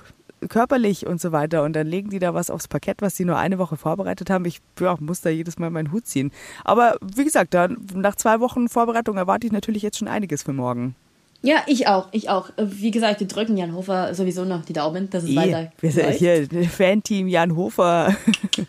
körperlich 0.49 1.05
und 1.05 1.19
so 1.19 1.31
weiter 1.31 1.63
und 1.63 1.73
dann 1.73 1.87
legen 1.87 2.09
die 2.09 2.19
da 2.19 2.33
was 2.33 2.49
aufs 2.49 2.67
Parkett, 2.67 3.01
was 3.01 3.17
sie 3.17 3.25
nur 3.25 3.37
eine 3.37 3.57
Woche 3.57 3.75
vorbereitet 3.75 4.29
haben. 4.29 4.45
Ich 4.45 4.61
ja, 4.79 4.95
muss 4.99 5.21
da 5.21 5.29
jedes 5.29 5.59
Mal 5.59 5.71
meinen 5.71 5.91
Hut 5.91 6.07
ziehen. 6.07 6.31
Aber 6.63 6.97
wie 7.01 7.25
gesagt, 7.25 7.53
da, 7.53 7.67
nach 7.93 8.15
zwei 8.15 8.39
Wochen 8.39 8.69
Vorbereitung 8.69 9.17
erwarte 9.17 9.47
ich 9.47 9.51
natürlich 9.51 9.81
jetzt 9.81 9.97
schon 9.97 10.07
einiges 10.07 10.43
für 10.43 10.53
morgen. 10.53 10.95
Ja, 11.41 11.57
ich 11.67 11.87
auch, 11.87 12.07
ich 12.11 12.29
auch. 12.29 12.49
Wie 12.57 12.91
gesagt, 12.91 13.19
wir 13.19 13.27
drücken 13.27 13.57
Jan 13.57 13.73
Hofer 13.73 14.13
sowieso 14.15 14.45
noch 14.45 14.63
die 14.63 14.73
Daumen, 14.73 15.09
dass 15.09 15.23
es 15.23 15.35
weiter 15.35 15.71
Wir 15.79 15.91
sind 15.91 16.11
hier 16.13 16.47
Fanteam 16.69 17.27
Jan 17.27 17.55
Hofer. 17.55 18.15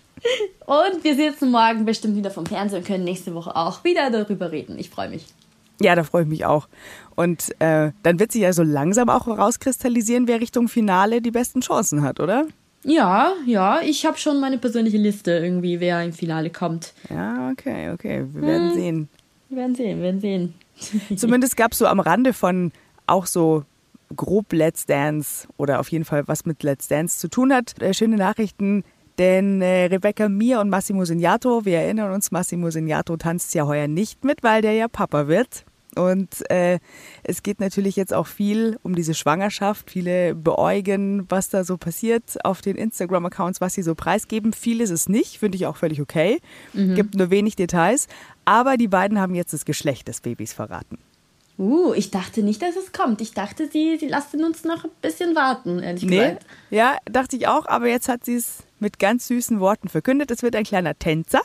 und 0.67 1.05
wir 1.05 1.15
sitzen 1.15 1.51
morgen 1.51 1.85
bestimmt 1.85 2.17
wieder 2.17 2.31
vom 2.31 2.45
Fernsehen 2.45 2.81
und 2.81 2.87
können 2.87 3.05
nächste 3.05 3.35
Woche 3.35 3.55
auch 3.55 3.85
wieder 3.85 4.11
darüber 4.11 4.51
reden. 4.51 4.79
Ich 4.79 4.91
freue 4.91 5.11
mich. 5.11 5.25
Ja, 5.81 5.95
da 5.95 6.03
freue 6.03 6.23
ich 6.23 6.29
mich 6.29 6.45
auch. 6.45 6.69
Und 7.15 7.55
äh, 7.61 7.93
dann 8.03 8.19
wird 8.19 8.33
sich 8.33 8.43
ja 8.43 8.53
so 8.53 8.63
langsam 8.63 9.09
auch 9.09 9.27
herauskristallisieren, 9.27 10.29
wer 10.29 10.41
Richtung 10.41 10.69
Finale 10.69 11.21
die 11.21 11.31
besten 11.31 11.61
Chancen 11.61 12.03
hat, 12.03 12.21
oder? 12.21 12.47
Ja, 12.85 13.33
ja, 13.47 13.81
ich 13.81 14.07
habe 14.07 14.19
schon 14.19 14.41
meine 14.41 14.59
persönliche 14.59 14.99
Liste 14.99 15.33
irgendwie, 15.33 15.81
wer 15.81 16.03
im 16.05 16.13
Finale 16.13 16.51
kommt. 16.51 16.95
Ja, 17.11 17.51
okay, 17.51 17.91
okay. 17.91 18.25
Wir 18.33 18.43
werden 18.43 18.69
hm. 18.71 18.75
sehen. 18.75 19.09
Wir 19.49 19.59
werden 19.59 19.75
sehen, 19.75 19.97
wir 19.99 20.05
werden 20.05 20.21
sehen. 20.21 20.55
Zumindest 21.17 21.57
gab 21.57 21.73
es 21.73 21.79
so 21.79 21.87
am 21.87 22.01
Rande 22.01 22.33
von 22.33 22.73
auch 23.07 23.27
so 23.27 23.65
grob 24.15 24.53
Let's 24.53 24.87
Dance 24.87 25.49
oder 25.57 25.81
auf 25.81 25.91
jeden 25.91 26.05
Fall 26.05 26.27
was 26.29 26.47
mit 26.47 26.63
Let's 26.63 26.89
Dance 26.89 27.19
zu 27.19 27.29
tun 27.29 27.53
hat. 27.53 27.81
Äh, 27.81 27.95
schöne 27.95 28.17
Nachrichten, 28.17 28.85
denn 29.19 29.61
äh, 29.61 29.87
Rebecca 29.87 30.29
Mir 30.29 30.61
und 30.61 30.71
Massimo 30.71 31.05
Signato, 31.05 31.65
wir 31.65 31.79
erinnern 31.79 32.13
uns, 32.13 32.31
Massimo 32.31 32.71
Signato 32.71 33.17
tanzt 33.17 33.55
ja 33.55 33.67
heuer 33.67 33.89
nicht 33.89 34.25
mit, 34.25 34.43
weil 34.43 34.63
der 34.63 34.73
ja 34.75 34.87
Papa 34.89 35.27
wird. 35.27 35.65
Und 35.99 36.49
äh, 36.51 36.79
es 37.25 37.43
geht 37.43 37.61
natürlich 37.61 37.97
jetzt 37.97 38.15
auch 38.15 38.27
viel 38.27 38.79
um 38.83 38.95
diese 38.95 39.15
Schwangerschaft. 39.15 39.91
Viele 39.91 40.35
beäugen, 40.35 41.27
was 41.29 41.49
da 41.49 41.65
so 41.65 41.77
passiert 41.77 42.45
auf 42.45 42.61
den 42.61 42.77
Instagram-Accounts, 42.77 43.61
was 43.61 43.75
sie 43.75 43.83
so 43.83 43.95
preisgeben. 43.95 44.53
Viel 44.53 44.81
ist 44.81 44.91
es 44.91 45.09
nicht, 45.09 45.39
finde 45.39 45.57
ich 45.57 45.67
auch 45.67 45.77
völlig 45.77 46.01
okay. 46.01 46.39
Mhm. 46.73 46.95
Gibt 46.95 47.15
nur 47.17 47.31
wenig 47.31 47.57
Details. 47.57 48.07
Aber 48.45 48.77
die 48.77 48.89
beiden 48.89 49.21
haben 49.21 49.35
jetzt 49.35 49.53
das 49.53 49.65
Geschlecht 49.65 50.09
des 50.09 50.21
Babys 50.21 50.53
verraten. 50.53 50.99
Uh, 51.59 51.93
ich 51.93 52.13
dachte 52.13 52.45
nicht, 52.45 52.63
dass 52.63 52.77
es 52.77 52.93
kommt. 52.93 53.21
Ich 53.21 53.33
dachte, 53.33 53.69
sie, 53.69 53.97
sie 53.99 54.07
lassen 54.07 54.45
uns 54.45 54.63
noch 54.63 54.85
ein 54.85 54.91
bisschen 55.03 55.35
warten, 55.35 55.81
ehrlich 55.81 56.05
nee, 56.05 56.19
gesagt. 56.19 56.47
Ja, 56.71 56.99
dachte 57.05 57.35
ich 57.35 57.49
auch. 57.49 57.67
Aber 57.67 57.89
jetzt 57.89 58.09
hat 58.09 58.25
sie 58.25 58.37
es 58.37 58.59
mit 58.79 59.01
ganz 59.01 59.27
süßen 59.27 59.59
Worten 59.59 59.89
verkündet. 59.89 60.31
Es 60.31 60.45
wird 60.45 60.55
ein 60.55 60.63
kleiner 60.63 60.97
Tänzer. 60.97 61.43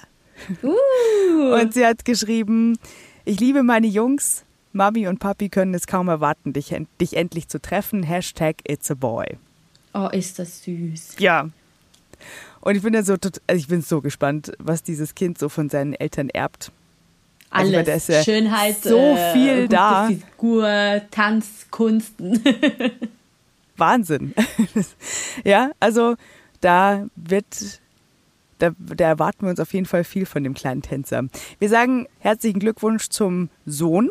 Uh. 0.62 1.54
Und 1.60 1.74
sie 1.74 1.84
hat 1.84 2.06
geschrieben, 2.06 2.78
ich 3.26 3.40
liebe 3.40 3.64
meine 3.64 3.88
Jungs. 3.88 4.44
Mami 4.74 5.08
und 5.08 5.20
Papi 5.20 5.50
können 5.50 5.74
es 5.76 5.86
kaum 5.86 6.08
erwarten, 6.08 6.52
dich, 6.52 6.76
dich 7.00 7.16
endlich 7.16 7.48
zu 7.48 7.62
treffen. 7.62 8.04
Hashtag 8.04 8.58
It's 8.68 8.90
a 8.90 8.96
Boy. 8.96 9.38
Oh, 9.94 10.10
ist 10.12 10.40
das 10.40 10.64
süß. 10.64 11.16
Ja. 11.20 11.50
Und 12.62 12.76
ich 12.76 12.82
bin 12.82 12.94
ja 12.94 13.04
so, 13.04 13.14
also 13.14 13.60
ich 13.60 13.68
bin 13.68 13.82
so 13.82 14.02
gespannt, 14.02 14.54
was 14.58 14.82
dieses 14.82 15.14
Kind 15.14 15.38
so 15.38 15.50
von 15.50 15.70
seinen 15.70 15.94
Eltern 15.94 16.30
erbt. 16.30 16.72
Also 17.50 17.76
Alles. 17.78 18.08
Ja 18.08 18.24
Schönheit. 18.24 18.82
So 18.82 18.98
äh, 18.98 19.34
viel 19.34 19.68
da. 19.68 20.08
Figur, 20.08 21.02
Tanz, 21.12 21.68
Kunsten. 21.70 22.42
Wahnsinn. 23.78 24.34
ja, 25.44 25.72
also 25.80 26.16
da 26.62 27.06
wird, 27.16 27.82
da, 28.64 28.72
da 28.96 29.06
erwarten 29.06 29.46
wir 29.46 29.50
uns 29.50 29.60
auf 29.60 29.74
jeden 29.74 29.86
Fall 29.86 30.04
viel 30.04 30.26
von 30.26 30.44
dem 30.44 30.54
kleinen 30.54 30.82
Tänzer. 30.82 31.26
Wir 31.60 31.70
sagen 31.70 32.08
herzlichen 32.20 32.60
Glückwunsch 32.60 33.10
zum 33.10 33.50
Sohn. 33.66 34.10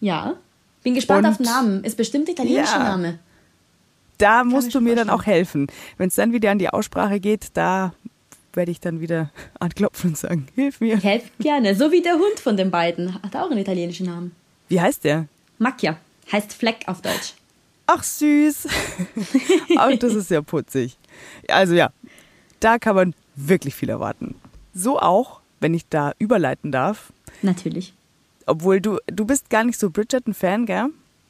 Ja, 0.00 0.36
bin 0.82 0.94
gespannt 0.94 1.26
Und, 1.26 1.32
auf 1.32 1.36
den 1.36 1.46
Namen. 1.46 1.84
Ist 1.84 1.96
bestimmt 1.96 2.28
italienischer 2.28 2.78
ja, 2.78 2.84
Name. 2.84 3.18
Da 4.18 4.38
Kann 4.38 4.48
musst 4.48 4.74
du 4.74 4.80
mir 4.80 4.96
dann 4.96 5.10
auch 5.10 5.26
helfen. 5.26 5.66
Wenn 5.98 6.08
es 6.08 6.14
dann 6.14 6.32
wieder 6.32 6.50
an 6.50 6.58
die 6.58 6.70
Aussprache 6.70 7.20
geht, 7.20 7.48
da 7.54 7.92
werde 8.54 8.70
ich 8.70 8.80
dann 8.80 9.00
wieder 9.00 9.30
anklopfen 9.60 10.10
und 10.10 10.16
sagen, 10.16 10.48
hilf 10.54 10.80
mir. 10.80 10.96
Ich 10.96 11.04
helfe 11.04 11.30
gerne. 11.38 11.74
So 11.74 11.92
wie 11.92 12.00
der 12.00 12.14
Hund 12.14 12.40
von 12.40 12.56
den 12.56 12.70
beiden. 12.70 13.22
Hat 13.22 13.36
auch 13.36 13.50
einen 13.50 13.58
italienischen 13.58 14.06
Namen. 14.06 14.34
Wie 14.68 14.80
heißt 14.80 15.04
der? 15.04 15.26
Macchia. 15.58 15.98
Heißt 16.32 16.54
Fleck 16.54 16.84
auf 16.86 17.02
Deutsch. 17.02 17.34
Ach 17.86 18.02
süß. 18.02 18.68
Ach, 19.76 19.96
das 19.98 20.14
ist 20.14 20.30
ja 20.30 20.40
putzig. 20.40 20.96
Also 21.48 21.74
ja, 21.74 21.90
da 22.58 22.78
kann 22.78 22.96
man 22.96 23.14
wirklich 23.36 23.74
viel 23.74 23.88
erwarten. 23.88 24.34
So 24.74 24.98
auch, 24.98 25.40
wenn 25.60 25.74
ich 25.74 25.88
da 25.88 26.12
überleiten 26.18 26.72
darf. 26.72 27.12
Natürlich. 27.42 27.94
Obwohl 28.46 28.80
du, 28.80 28.98
du 29.06 29.24
bist 29.24 29.50
gar 29.50 29.64
nicht 29.64 29.78
so 29.78 29.90
Bridgerton-Fan, 29.90 30.66
gell? 30.66 30.88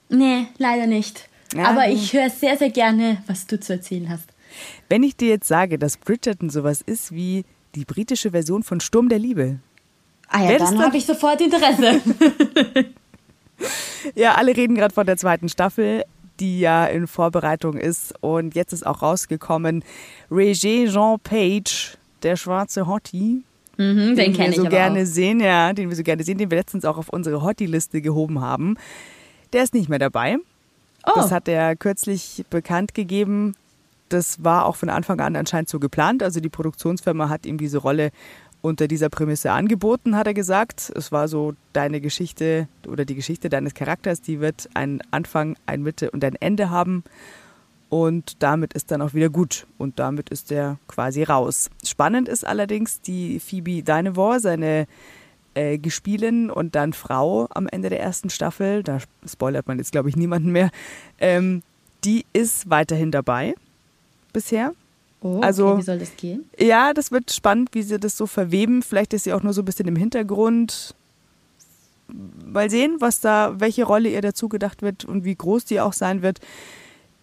Nee, 0.09 0.47
leider 0.59 0.87
nicht. 0.87 1.29
Ja, 1.55 1.67
Aber 1.67 1.89
ich 1.89 2.13
höre 2.13 2.31
sehr, 2.31 2.57
sehr 2.57 2.71
gerne, 2.71 3.23
was 3.27 3.47
du 3.47 3.59
zu 3.59 3.75
erzählen 3.75 4.09
hast. 4.09 4.29
Wenn 4.89 5.03
ich 5.03 5.17
dir 5.17 5.29
jetzt 5.29 5.49
sage, 5.49 5.79
dass 5.79 5.97
Bridgerton 5.97 6.51
sowas 6.51 6.81
ist 6.81 7.13
wie 7.13 7.45
die 7.75 7.85
britische 7.85 8.31
Version 8.31 8.63
von 8.63 8.81
Sturm 8.81 9.09
der 9.09 9.19
Liebe. 9.19 9.59
Ah 10.29 10.45
ja, 10.45 10.59
dann 10.59 10.83
habe 10.83 10.97
ich 10.97 11.07
sofort 11.07 11.41
Interesse. 11.41 12.01
ja, 14.15 14.35
alle 14.35 14.57
reden 14.57 14.75
gerade 14.75 14.95
von 14.95 15.07
der 15.07 15.17
zweiten 15.17 15.49
Staffel 15.49 16.05
die 16.40 16.61
ja 16.61 16.87
in 16.87 17.07
Vorbereitung 17.07 17.76
ist. 17.76 18.14
Und 18.21 18.55
jetzt 18.55 18.73
ist 18.73 18.87
auch 18.87 19.02
rausgekommen 19.02 19.85
Regé 20.31 20.90
Jean 20.90 21.19
Page, 21.21 21.97
der 22.23 22.37
schwarze 22.37 22.87
Hottie. 22.87 23.43
Mhm, 23.78 24.16
den, 24.16 24.33
den 24.33 24.38
wir 24.38 24.52
so 24.52 24.64
gerne 24.64 25.02
auch. 25.02 25.07
sehen, 25.07 25.40
ja, 25.40 25.73
den 25.73 25.90
wir 25.90 25.97
so 25.97 26.02
gerne 26.02 26.25
sehen, 26.25 26.38
den 26.38 26.50
wir 26.50 26.57
letztens 26.57 26.85
auch 26.85 26.97
auf 26.97 27.11
unsere 27.11 27.43
Hottie-Liste 27.43 28.00
gehoben 28.00 28.40
haben. 28.40 28.76
Der 29.52 29.62
ist 29.62 29.75
nicht 29.75 29.88
mehr 29.88 29.99
dabei. 29.99 30.38
Oh. 31.07 31.12
Das 31.14 31.31
hat 31.31 31.47
er 31.47 31.76
kürzlich 31.76 32.45
bekannt 32.50 32.95
gegeben. 32.95 33.55
Das 34.09 34.43
war 34.43 34.66
auch 34.66 34.76
von 34.76 34.88
Anfang 34.88 35.21
an 35.21 35.37
anscheinend 35.37 35.69
so 35.69 35.78
geplant. 35.78 36.23
Also 36.23 36.40
die 36.40 36.49
Produktionsfirma 36.49 37.28
hat 37.28 37.45
ihm 37.45 37.59
diese 37.59 37.78
Rolle 37.78 38.11
unter 38.66 38.88
dieser 38.88 39.08
Prämisse 39.08 39.52
angeboten, 39.52 40.16
hat 40.16 40.26
er 40.26 40.35
gesagt. 40.35 40.92
Es 40.94 41.12
war 41.12 41.28
so 41.28 41.54
deine 41.73 42.00
Geschichte 42.00 42.68
oder 42.87 43.04
die 43.04 43.14
Geschichte 43.14 43.49
deines 43.49 43.75
Charakters, 43.75 44.20
die 44.20 44.40
wird 44.40 44.68
einen 44.75 45.00
Anfang, 45.12 45.56
ein 45.66 45.82
Mitte 45.82 46.11
und 46.11 46.25
ein 46.25 46.35
Ende 46.35 46.68
haben. 46.68 47.04
Und 47.88 48.42
damit 48.42 48.75
ist 48.75 48.90
dann 48.90 49.00
auch 49.00 49.14
wieder 49.14 49.30
gut. 49.30 49.68
Und 49.78 50.00
damit 50.00 50.30
ist 50.30 50.50
er 50.50 50.78
quasi 50.88 51.23
raus. 51.23 51.70
Spannend 51.85 52.28
ist 52.28 52.44
allerdings 52.44 53.00
die 53.00 53.38
Phoebe 53.38 53.85
Dynevor, 53.85 54.40
seine 54.40 54.88
äh, 55.54 55.78
Gespielin 55.78 56.50
und 56.50 56.75
dann 56.75 56.92
Frau 56.92 57.46
am 57.50 57.68
Ende 57.68 57.88
der 57.88 58.00
ersten 58.00 58.30
Staffel. 58.30 58.82
Da 58.82 58.99
spoilert 59.25 59.68
man 59.68 59.78
jetzt, 59.78 59.92
glaube 59.92 60.08
ich, 60.08 60.16
niemanden 60.16 60.50
mehr. 60.50 60.70
Ähm, 61.20 61.62
die 62.04 62.26
ist 62.32 62.68
weiterhin 62.68 63.12
dabei 63.12 63.54
bisher. 64.32 64.73
Oh, 65.20 65.37
okay. 65.37 65.46
also, 65.46 65.78
wie 65.78 65.82
soll 65.82 65.99
das 65.99 66.16
gehen? 66.16 66.49
Ja, 66.58 66.92
das 66.92 67.11
wird 67.11 67.32
spannend, 67.32 67.70
wie 67.73 67.82
sie 67.82 67.99
das 67.99 68.16
so 68.16 68.26
verweben. 68.26 68.82
Vielleicht 68.82 69.12
ist 69.14 69.25
sie 69.25 69.32
auch 69.32 69.42
nur 69.42 69.52
so 69.52 69.62
ein 69.62 69.64
bisschen 69.64 69.88
im 69.88 69.96
Hintergrund. 69.96 70.94
Mal 72.08 72.70
sehen, 72.70 72.96
was 73.00 73.20
da, 73.20 73.54
welche 73.58 73.85
Rolle 73.85 74.11
ihr 74.11 74.23
dazu 74.23 74.49
gedacht 74.49 74.82
wird 74.82 75.04
und 75.04 75.25
wie 75.25 75.35
groß 75.35 75.64
die 75.64 75.80
auch 75.80 75.92
sein 75.92 76.23
wird. 76.23 76.40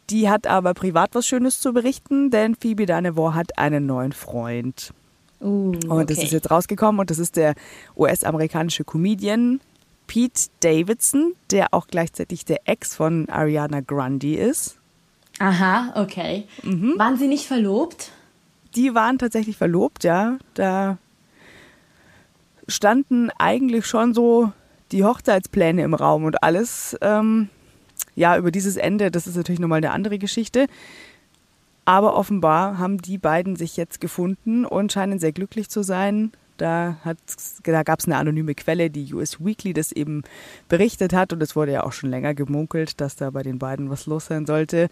Die 0.10 0.30
hat 0.30 0.48
aber 0.48 0.74
privat 0.74 1.16
was 1.16 1.26
Schönes 1.26 1.62
zu 1.62 1.72
berichten, 1.72 2.30
denn 2.30 2.56
Phoebe 2.56 2.86
Dynevor 2.86 3.36
hat 3.36 3.58
einen 3.58 3.86
neuen 3.86 4.12
Freund. 4.12 4.94
Uh, 5.40 5.74
und 5.88 6.10
das 6.10 6.20
ist 6.20 6.32
jetzt 6.32 6.52
rausgekommen 6.52 7.00
und 7.00 7.10
das 7.10 7.20
ist 7.20 7.36
der 7.36 7.56
US-amerikanische 7.98 8.84
Comedian 8.86 9.60
Pete 10.08 10.50
Davidson, 10.60 11.34
der 11.52 11.74
auch 11.74 11.88
gleichzeitig 11.88 12.46
der 12.46 12.62
Ex 12.66 12.96
von 12.96 13.28
Ariana 13.30 13.82
Grande 13.82 14.36
ist. 14.36 14.80
Aha, 15.40 15.94
okay. 15.96 16.48
Mhm. 16.64 16.94
Waren 16.98 17.18
Sie 17.18 17.28
nicht 17.28 17.48
verlobt? 17.48 18.12
Die 18.76 18.96
waren 18.96 19.18
tatsächlich 19.18 19.58
verlobt, 19.58 20.04
ja. 20.04 20.38
Da 20.54 20.98
standen 22.68 23.30
eigentlich 23.38 23.86
schon 23.86 24.14
so 24.14 24.52
die 24.92 25.04
Hochzeitspläne 25.04 25.84
im 25.84 25.94
Raum 25.94 26.24
und 26.24 26.44
alles. 26.44 26.98
Ähm, 27.02 27.50
ja, 28.16 28.38
über 28.38 28.52
dieses 28.52 28.78
Ende, 28.78 29.12
das 29.12 29.28
ist 29.28 29.36
natürlich 29.36 29.60
nochmal 29.60 29.78
eine 29.78 29.92
andere 29.92 30.20
Geschichte. 30.20 30.68
Aber 31.86 32.16
offenbar 32.16 32.78
haben 32.78 33.00
die 33.00 33.18
beiden 33.18 33.56
sich 33.56 33.76
jetzt 33.76 34.00
gefunden 34.00 34.66
und 34.66 34.92
scheinen 34.92 35.20
sehr 35.20 35.34
glücklich 35.34 35.70
zu 35.70 35.84
sein. 35.84 36.32
Da, 36.64 36.96
da 37.64 37.84
gab 37.84 38.00
es 38.00 38.06
eine 38.06 38.16
anonyme 38.16 38.56
Quelle, 38.56 38.90
die 38.90 39.14
US 39.14 39.44
Weekly 39.44 39.74
das 39.74 39.92
eben 39.92 40.24
berichtet 40.70 41.12
hat 41.12 41.34
und 41.34 41.44
es 41.44 41.58
wurde 41.58 41.74
ja 41.74 41.84
auch 41.84 41.92
schon 41.92 42.10
länger 42.10 42.34
gemunkelt, 42.34 43.02
dass 43.02 43.18
da 43.18 43.32
bei 43.32 43.44
den 43.44 43.60
beiden 43.60 43.90
was 43.90 44.06
los 44.06 44.28
sein 44.28 44.46
sollte. 44.46 44.88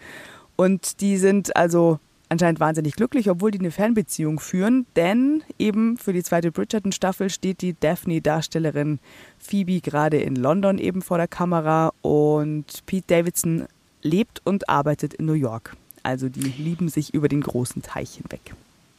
Und 0.58 1.00
die 1.00 1.16
sind 1.16 1.56
also 1.56 1.98
anscheinend 2.28 2.60
wahnsinnig 2.60 2.98
glücklich, 2.98 3.30
obwohl 3.30 3.52
die 3.52 3.60
eine 3.60 3.72
Fernbeziehung 3.72 4.42
führen, 4.42 4.86
denn 4.98 5.44
eben 5.58 5.96
für 5.98 6.12
die 6.12 6.24
zweite 6.24 6.52
Bridgerton-Staffel 6.52 7.30
steht 7.30 7.62
die 7.62 7.74
Daphne-Darstellerin 7.80 9.00
Phoebe 9.40 9.80
gerade 9.80 10.18
in 10.18 10.36
London 10.36 10.78
eben 10.78 11.02
vor 11.02 11.20
der 11.20 11.30
Kamera 11.30 11.94
und 12.02 12.86
Pete 12.86 13.08
Davidson 13.08 13.66
lebt 14.02 14.42
und 14.44 14.68
arbeitet 14.68 15.14
in 15.14 15.26
New 15.26 15.34
York. 15.34 15.78
Also 16.04 16.28
die 16.28 16.42
lieben 16.42 16.90
sich 16.90 17.14
über 17.14 17.30
den 17.30 17.40
großen 17.40 17.82
Teich 17.82 18.16
hinweg. 18.16 18.54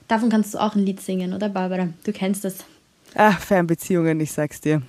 Davon 0.08 0.28
kannst 0.28 0.54
du 0.54 0.58
auch 0.58 0.74
ein 0.74 0.84
Lied 0.84 1.00
singen, 1.00 1.32
oder 1.34 1.48
Barbara? 1.48 1.88
Du 2.04 2.12
kennst 2.12 2.44
es. 2.44 2.64
Ach, 3.14 3.40
Fernbeziehungen, 3.40 4.20
ich 4.20 4.32
sag's 4.32 4.60
dir. 4.60 4.82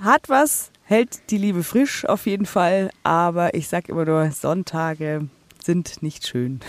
Hat 0.00 0.28
was, 0.28 0.70
hält 0.84 1.30
die 1.30 1.38
Liebe 1.38 1.62
frisch 1.62 2.04
auf 2.04 2.26
jeden 2.26 2.46
Fall, 2.46 2.90
aber 3.02 3.54
ich 3.54 3.68
sag 3.68 3.88
immer 3.88 4.04
nur, 4.04 4.30
Sonntage 4.30 5.28
sind 5.62 6.02
nicht 6.02 6.26
schön. 6.26 6.60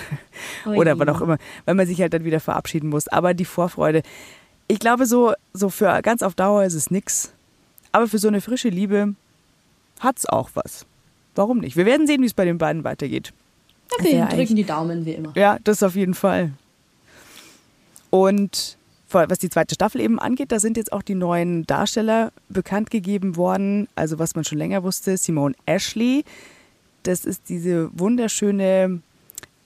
Oder 0.66 1.00
wann 1.00 1.10
auch 1.10 1.22
immer, 1.22 1.38
weil 1.66 1.76
man 1.76 1.88
sich 1.88 2.02
halt 2.02 2.14
dann 2.14 2.26
wieder 2.26 2.40
verabschieden 2.40 2.90
muss. 2.90 3.08
Aber 3.08 3.34
die 3.34 3.46
Vorfreude, 3.46 4.04
ich 4.68 4.80
glaube, 4.80 5.06
so, 5.06 5.34
so 5.54 5.70
für 5.70 6.02
ganz 6.02 6.22
auf 6.22 6.36
Dauer 6.36 6.64
ist 6.64 6.74
es 6.74 6.92
nix. 6.92 7.34
Aber 7.92 8.08
für 8.08 8.20
so 8.20 8.28
eine 8.28 8.42
frische 8.42 8.70
Liebe 8.70 9.16
hat 10.00 10.18
es 10.18 10.26
auch 10.26 10.50
was. 10.54 10.86
Warum 11.36 11.60
nicht? 11.60 11.78
Wir 11.78 11.86
werden 11.86 12.08
sehen, 12.08 12.22
wie 12.22 12.26
es 12.26 12.34
bei 12.34 12.46
den 12.46 12.58
beiden 12.58 12.84
weitergeht. 12.84 13.34
Ja, 14.00 14.06
wir 14.06 14.26
drücken 14.38 14.56
die 14.56 14.64
Daumen 14.64 15.06
wie 15.06 15.12
immer. 15.12 15.32
Ja, 15.36 15.58
das 15.64 15.84
auf 15.84 15.96
jeden 15.96 16.14
Fall. 16.14 16.52
Und 18.12 18.78
was 19.10 19.40
die 19.40 19.50
zweite 19.50 19.76
Staffel 19.76 20.02
eben 20.02 20.20
angeht, 20.20 20.52
da 20.52 20.60
sind 20.60 20.78
jetzt 20.78 20.94
auch 20.94 21.02
die 21.02 21.16
neuen 21.16 21.66
Darsteller 21.66 22.32
bekannt 22.48 22.92
gegeben 22.92 23.36
worden. 23.36 23.88
Also 23.96 24.20
was 24.20 24.36
man 24.36 24.46
schon 24.46 24.58
länger 24.58 24.84
wusste, 24.84 25.18
Simone 25.18 25.56
Ashley. 25.66 26.24
Das 27.04 27.26
ist 27.26 27.50
diese 27.50 27.90
wunderschöne 27.98 29.02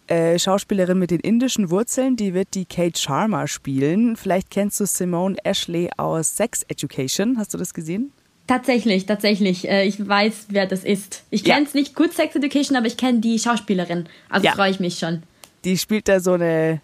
äh, 0.07 0.39
Schauspielerin 0.39 0.99
mit 0.99 1.11
den 1.11 1.19
indischen 1.19 1.69
Wurzeln, 1.69 2.15
die 2.15 2.33
wird 2.33 2.49
die 2.53 2.65
Kate 2.65 2.99
Sharma 2.99 3.47
spielen. 3.47 4.15
Vielleicht 4.15 4.51
kennst 4.51 4.79
du 4.79 4.85
Simone 4.85 5.35
Ashley 5.43 5.89
aus 5.97 6.37
Sex 6.37 6.63
Education. 6.67 7.37
Hast 7.37 7.53
du 7.53 7.57
das 7.57 7.73
gesehen? 7.73 8.11
Tatsächlich, 8.47 9.07
tatsächlich. 9.07 9.67
Äh, 9.67 9.85
ich 9.87 10.07
weiß, 10.07 10.47
wer 10.49 10.67
das 10.67 10.83
ist. 10.83 11.23
Ich 11.31 11.43
kenne 11.43 11.65
es 11.65 11.73
ja. 11.73 11.79
nicht 11.79 11.95
gut, 11.95 12.13
Sex 12.13 12.35
Education, 12.35 12.77
aber 12.77 12.85
ich 12.85 12.97
kenne 12.97 13.19
die 13.19 13.39
Schauspielerin. 13.39 14.07
Also 14.29 14.45
ja. 14.45 14.53
freue 14.53 14.69
ich 14.69 14.79
mich 14.79 14.99
schon. 14.99 15.23
Die 15.63 15.77
spielt 15.77 16.07
da 16.07 16.19
so 16.19 16.33
eine 16.33 16.81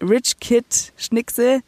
Rich 0.00 0.38
Kid 0.40 0.92
Schnickse 0.96 1.60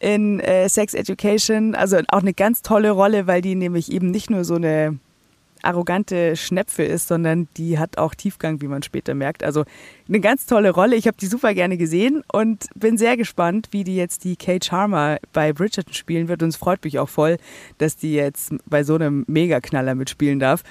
in 0.00 0.40
äh, 0.40 0.68
Sex 0.68 0.94
Education. 0.94 1.74
Also 1.74 1.98
auch 2.08 2.20
eine 2.20 2.34
ganz 2.34 2.62
tolle 2.62 2.90
Rolle, 2.90 3.26
weil 3.26 3.42
die 3.42 3.54
nämlich 3.54 3.92
eben 3.92 4.10
nicht 4.10 4.30
nur 4.30 4.44
so 4.44 4.54
eine 4.54 4.98
arrogante 5.62 6.36
Schnepfe 6.36 6.84
ist, 6.84 7.08
sondern 7.08 7.48
die 7.56 7.78
hat 7.78 7.98
auch 7.98 8.14
Tiefgang, 8.14 8.60
wie 8.60 8.68
man 8.68 8.82
später 8.82 9.14
merkt. 9.14 9.42
Also 9.42 9.64
eine 10.08 10.20
ganz 10.20 10.46
tolle 10.46 10.70
Rolle. 10.70 10.96
Ich 10.96 11.06
habe 11.06 11.16
die 11.20 11.26
super 11.26 11.52
gerne 11.54 11.76
gesehen 11.76 12.22
und 12.32 12.66
bin 12.74 12.96
sehr 12.96 13.16
gespannt, 13.16 13.68
wie 13.72 13.84
die 13.84 13.96
jetzt 13.96 14.24
die 14.24 14.36
Kate 14.36 14.64
Charmer 14.64 15.18
bei 15.32 15.52
Bridgerton 15.52 15.94
spielen 15.94 16.28
wird. 16.28 16.42
Und 16.42 16.50
es 16.50 16.56
freut 16.56 16.84
mich 16.84 16.98
auch 16.98 17.08
voll, 17.08 17.38
dass 17.78 17.96
die 17.96 18.14
jetzt 18.14 18.54
bei 18.66 18.84
so 18.84 18.94
einem 18.94 19.24
Megaknaller 19.26 19.94
mitspielen 19.94 20.38
darf. 20.38 20.62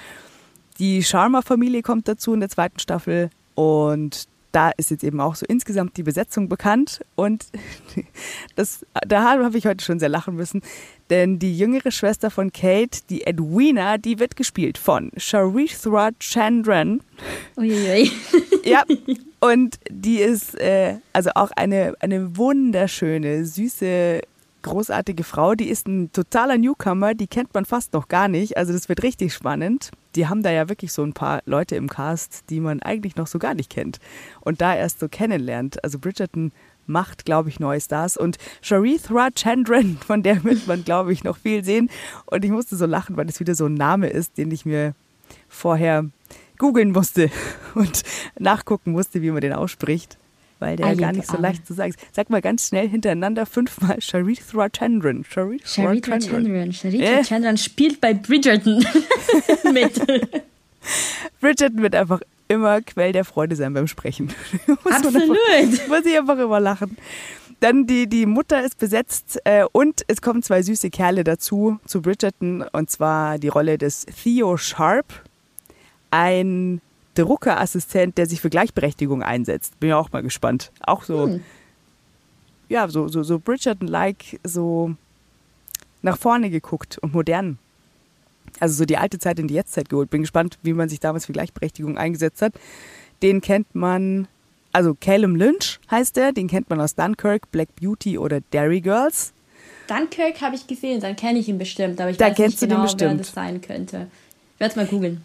Die 0.80 1.04
Charmer-Familie 1.04 1.82
kommt 1.82 2.08
dazu 2.08 2.34
in 2.34 2.40
der 2.40 2.50
zweiten 2.50 2.80
Staffel 2.80 3.30
und 3.56 4.28
da 4.52 4.72
ist 4.72 4.92
jetzt 4.92 5.04
eben 5.04 5.20
auch 5.20 5.36
so 5.36 5.46
insgesamt 5.46 5.98
die 5.98 6.04
Besetzung 6.04 6.50
bekannt. 6.50 7.02
Und 7.16 7.46
das, 8.56 8.86
da 9.08 9.24
habe 9.24 9.58
ich 9.58 9.66
heute 9.66 9.84
schon 9.84 10.00
sehr 10.00 10.10
lachen 10.10 10.36
müssen. 10.36 10.62
Denn 11.10 11.40
die 11.40 11.58
jüngere 11.58 11.92
Schwester 11.92 12.30
von 12.30 12.52
Kate, 12.52 13.00
die 13.10 13.26
Edwina, 13.26 13.98
die 13.98 14.20
wird 14.20 14.36
gespielt 14.36 14.78
von 14.78 15.12
Charithra 15.18 16.10
Chandran. 16.20 17.02
Uiuiui. 17.58 18.12
Ja, 18.68 18.84
und 19.40 19.78
die 19.90 20.18
ist 20.18 20.60
äh, 20.60 20.98
also 21.14 21.30
auch 21.36 21.52
eine, 21.56 21.94
eine 22.02 22.36
wunderschöne, 22.36 23.46
süße, 23.46 24.22
großartige 24.62 25.24
Frau. 25.24 25.56
Die 25.56 25.70
ist 25.70 25.88
ein 25.88 26.12
totaler 26.12 26.58
Newcomer, 26.58 27.14
die 27.14 27.28
kennt 27.28 27.54
man 27.54 27.64
fast 27.64 27.94
noch 27.94 28.10
gar 28.10 28.28
nicht. 28.28 28.58
Also 28.58 28.74
das 28.74 28.90
wird 28.90 29.04
richtig 29.04 29.34
spannend. 29.34 29.92
Die 30.18 30.28
haben 30.28 30.42
da 30.42 30.52
ja 30.52 30.68
wirklich 30.68 30.92
so 30.92 31.04
ein 31.04 31.14
paar 31.14 31.42
Leute 31.46 31.76
im 31.76 31.88
Cast, 31.88 32.50
die 32.50 32.60
man 32.60 32.82
eigentlich 32.82 33.16
noch 33.16 33.28
so 33.28 33.38
gar 33.38 33.54
nicht 33.54 33.70
kennt. 33.70 34.00
Und 34.42 34.62
da 34.62 34.76
erst 34.76 35.00
so 35.00 35.08
kennenlernt. 35.08 35.84
Also 35.84 36.00
Bridgerton 36.00 36.52
macht, 36.88 37.24
glaube 37.26 37.50
ich, 37.50 37.60
neue 37.60 37.80
Stars. 37.80 38.18
Und 38.18 38.38
Charithra 38.62 39.30
Chandran, 39.36 39.98
von 40.06 40.24
der 40.24 40.44
wird 40.44 40.66
man, 40.68 40.84
glaube 40.84 41.14
ich, 41.14 41.24
noch 41.24 41.38
viel 41.38 41.64
sehen. 41.64 41.90
Und 42.26 42.44
ich 42.44 42.52
musste 42.52 42.76
so 42.76 42.88
lachen, 42.88 43.16
weil 43.16 43.30
es 43.30 43.40
wieder 43.40 43.54
so 43.54 43.68
ein 43.68 43.76
Name 43.76 44.08
ist, 44.08 44.38
den 44.38 44.50
ich 44.50 44.66
mir 44.66 44.96
vorher 45.48 46.10
googeln 46.58 46.92
musste 46.92 47.30
und 47.76 48.02
nachgucken 48.40 48.94
musste, 48.94 49.22
wie 49.22 49.32
man 49.32 49.42
den 49.42 49.54
ausspricht. 49.54 50.18
Weil 50.60 50.76
der 50.76 50.88
Ah, 50.88 50.94
gar 50.96 51.12
nicht 51.12 51.28
so 51.28 51.38
leicht 51.38 51.68
zu 51.68 51.74
sagen 51.74 51.92
ist. 51.92 52.00
Sag 52.16 52.30
mal 52.30 52.42
ganz 52.42 52.68
schnell 52.68 52.90
hintereinander 52.90 53.46
fünfmal 53.46 54.02
Charithra 54.02 54.70
Chandran. 54.70 55.24
Charithra 55.24 55.68
Sharita 55.68 56.12
Chandran. 56.20 56.44
Chandran. 56.46 56.74
Sharita 56.74 57.04
Äh. 57.04 57.24
Chandran 57.24 57.58
spielt 57.58 58.02
bei 58.02 58.14
Bridgerton 58.14 58.84
mit. 59.74 60.02
Bridgerton 61.42 61.82
wird 61.82 61.96
einfach 61.96 62.22
immer 62.48 62.82
Quell 62.82 63.12
der 63.12 63.26
Freude 63.26 63.56
sein 63.56 63.74
beim 63.74 63.88
Sprechen. 63.88 64.34
Muss 64.68 64.78
Absolut. 64.86 65.38
Einfach, 65.54 65.88
muss 65.88 66.06
ich 66.06 66.18
einfach 66.18 66.38
immer 66.40 66.60
lachen. 66.60 66.98
Dann 67.60 67.88
die, 67.88 68.08
die 68.08 68.26
Mutter 68.26 68.64
ist 68.64 68.78
besetzt 68.78 69.40
äh, 69.44 69.66
und 69.72 70.04
es 70.08 70.22
kommen 70.22 70.44
zwei 70.44 70.62
süße 70.62 70.90
Kerle 70.92 71.24
dazu 71.24 71.80
zu 71.86 72.02
Bridgerton 72.02 72.64
und 72.72 72.90
zwar 72.92 73.40
die 73.40 73.48
Rolle 73.48 73.78
des 73.80 74.06
Theo 74.06 74.58
Sharp, 74.58 75.24
ein 76.12 76.82
Druckerassistent, 77.18 78.18
der 78.18 78.26
sich 78.28 78.42
für 78.42 78.50
Gleichberechtigung 78.50 79.24
einsetzt. 79.24 79.80
Bin 79.80 79.90
ja 79.90 79.98
auch 79.98 80.12
mal 80.12 80.24
gespannt. 80.24 80.72
Auch 80.82 81.04
so, 81.04 81.28
Hm. 81.28 81.44
ja, 82.70 82.88
so, 82.88 83.08
so, 83.08 83.24
so 83.24 83.40
Bridgerton-like, 83.40 84.40
so 84.44 84.96
nach 86.02 86.18
vorne 86.18 86.50
geguckt 86.50 86.98
und 87.00 87.14
modern. 87.14 87.58
Also 88.60 88.76
so 88.76 88.86
die 88.86 88.98
alte 88.98 89.20
Zeit 89.20 89.40
in 89.40 89.48
die 89.48 89.54
Jetztzeit 89.56 89.90
geholt. 89.90 90.10
Bin 90.10 90.22
gespannt, 90.22 90.58
wie 90.64 90.74
man 90.74 90.90
sich 90.90 91.00
damals 91.00 91.26
für 91.26 91.34
Gleichberechtigung 91.34 91.98
eingesetzt 91.98 92.42
hat. 92.42 92.54
Den 93.22 93.42
kennt 93.42 93.74
man, 93.76 94.28
also 94.72 94.96
Caleb 95.00 95.36
Lynch 95.36 95.80
heißt 95.92 96.16
der, 96.16 96.32
den 96.32 96.48
kennt 96.48 96.70
man 96.70 96.80
aus 96.80 96.96
Dunkirk, 96.96 97.52
Black 97.52 97.76
Beauty 97.76 98.18
oder 98.18 98.42
Derry 98.54 98.82
Girls. 98.82 99.34
Dunkirk 99.88 100.42
habe 100.42 100.56
ich 100.56 100.68
gesehen, 100.68 101.00
dann 101.02 101.16
kenne 101.16 101.40
ich 101.40 101.48
ihn 101.50 101.58
bestimmt, 101.58 102.00
aber 102.02 102.10
ich 102.10 102.18
Da 102.18 102.26
weiß 102.26 102.30
nicht 102.32 102.38
kennst 102.38 102.62
du 102.62 102.66
den 102.68 102.70
genau, 102.78 102.82
wer 102.82 102.86
bestimmt. 102.94 103.20
das 103.22 103.32
sein 103.32 103.62
könnte. 103.62 104.08
Ich 104.56 104.60
werde 104.60 104.72
es 104.72 104.76
mal 104.76 104.86
googeln. 104.86 105.24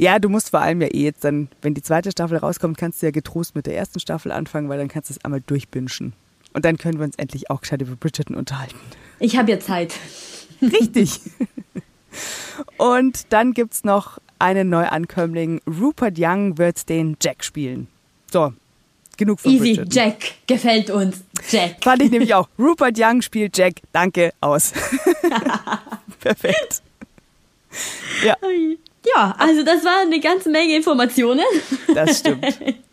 Ja, 0.00 0.18
du 0.18 0.30
musst 0.30 0.48
vor 0.48 0.62
allem 0.62 0.80
ja 0.80 0.88
eh 0.88 1.02
jetzt 1.04 1.24
dann, 1.24 1.48
wenn 1.60 1.74
die 1.74 1.82
zweite 1.82 2.10
Staffel 2.10 2.38
rauskommt, 2.38 2.78
kannst 2.78 3.02
du 3.02 3.06
ja 3.06 3.10
getrost 3.10 3.54
mit 3.54 3.66
der 3.66 3.76
ersten 3.76 4.00
Staffel 4.00 4.32
anfangen, 4.32 4.70
weil 4.70 4.78
dann 4.78 4.88
kannst 4.88 5.10
du 5.10 5.12
es 5.12 5.22
einmal 5.22 5.42
durchbinschen. 5.42 6.14
Und 6.54 6.64
dann 6.64 6.78
können 6.78 6.98
wir 6.98 7.04
uns 7.04 7.16
endlich 7.16 7.50
auch 7.50 7.60
gescheit 7.60 7.82
über 7.82 7.96
Bridgerton 7.96 8.34
unterhalten. 8.34 8.78
Ich 9.18 9.36
habe 9.36 9.50
ja 9.50 9.60
Zeit. 9.60 9.92
Richtig. 10.62 11.20
Und 12.78 13.30
dann 13.30 13.52
gibt's 13.52 13.84
noch 13.84 14.18
einen 14.38 14.70
Neuankömmling. 14.70 15.60
Rupert 15.66 16.14
Young 16.18 16.56
wird 16.56 16.88
den 16.88 17.18
Jack 17.20 17.44
spielen. 17.44 17.86
So, 18.32 18.54
genug 19.18 19.40
von 19.40 19.52
Easy, 19.52 19.74
Bridgerton. 19.74 19.90
Jack. 19.90 20.16
Gefällt 20.46 20.88
uns. 20.88 21.24
Jack. 21.50 21.76
Fand 21.84 22.02
ich 22.02 22.10
nämlich 22.10 22.32
auch. 22.32 22.48
Rupert 22.58 22.98
Young 22.98 23.20
spielt 23.20 23.54
Jack. 23.58 23.74
Danke, 23.92 24.32
aus. 24.40 24.72
Perfekt. 26.20 26.80
Ja, 28.24 28.34
Ja, 29.06 29.34
also 29.38 29.62
das 29.64 29.84
war 29.84 30.02
eine 30.02 30.20
ganze 30.20 30.50
Menge 30.50 30.76
Informationen. 30.76 31.44
das 31.94 32.18
stimmt. 32.18 32.44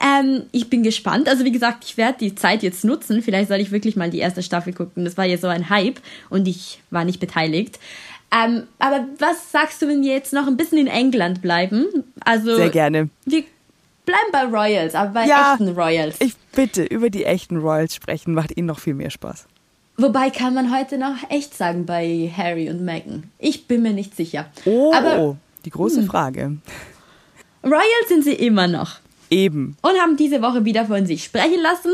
Ähm, 0.00 0.44
ich 0.52 0.70
bin 0.70 0.82
gespannt. 0.82 1.28
Also 1.28 1.44
wie 1.44 1.50
gesagt, 1.50 1.84
ich 1.84 1.96
werde 1.96 2.18
die 2.18 2.34
Zeit 2.36 2.62
jetzt 2.62 2.84
nutzen. 2.84 3.20
Vielleicht 3.20 3.48
soll 3.48 3.58
ich 3.58 3.72
wirklich 3.72 3.96
mal 3.96 4.08
die 4.08 4.20
erste 4.20 4.42
Staffel 4.42 4.72
gucken. 4.72 5.04
Das 5.04 5.16
war 5.16 5.24
ja 5.24 5.36
so 5.38 5.48
ein 5.48 5.68
Hype 5.68 6.00
und 6.28 6.46
ich 6.46 6.80
war 6.90 7.04
nicht 7.04 7.18
beteiligt. 7.18 7.80
Ähm, 8.32 8.68
aber 8.78 9.06
was 9.18 9.50
sagst 9.50 9.82
du, 9.82 9.88
wenn 9.88 10.02
wir 10.02 10.12
jetzt 10.12 10.32
noch 10.32 10.46
ein 10.46 10.56
bisschen 10.56 10.78
in 10.78 10.86
England 10.86 11.42
bleiben? 11.42 11.86
Also 12.20 12.54
Sehr 12.54 12.70
gerne. 12.70 13.08
wir 13.24 13.42
bleiben 14.06 14.30
bei 14.30 14.44
Royals, 14.44 14.94
aber 14.94 15.10
bei 15.10 15.26
Ja, 15.26 15.54
echten 15.54 15.70
Royals. 15.70 16.16
Ich 16.20 16.36
bitte 16.52 16.84
über 16.84 17.10
die 17.10 17.24
echten 17.24 17.56
Royals 17.56 17.94
sprechen, 17.94 18.34
macht 18.34 18.56
ihnen 18.56 18.66
noch 18.66 18.78
viel 18.78 18.94
mehr 18.94 19.10
Spaß. 19.10 19.46
Wobei 20.00 20.30
kann 20.30 20.54
man 20.54 20.74
heute 20.74 20.96
noch 20.96 21.16
echt 21.28 21.54
sagen 21.54 21.84
bei 21.84 22.32
Harry 22.34 22.70
und 22.70 22.82
Meghan. 22.82 23.24
Ich 23.38 23.66
bin 23.66 23.82
mir 23.82 23.92
nicht 23.92 24.16
sicher. 24.16 24.46
Oh, 24.64 24.92
Aber 24.94 25.36
die 25.66 25.70
große 25.70 26.04
Frage. 26.04 26.56
Royals 27.62 28.08
sind 28.08 28.24
sie 28.24 28.32
immer 28.32 28.66
noch. 28.66 28.98
Eben. 29.28 29.76
und 29.82 29.92
haben 29.92 30.16
diese 30.16 30.42
Woche 30.42 30.64
wieder 30.64 30.86
von 30.86 31.06
sich 31.06 31.22
sprechen 31.22 31.60
lassen, 31.62 31.92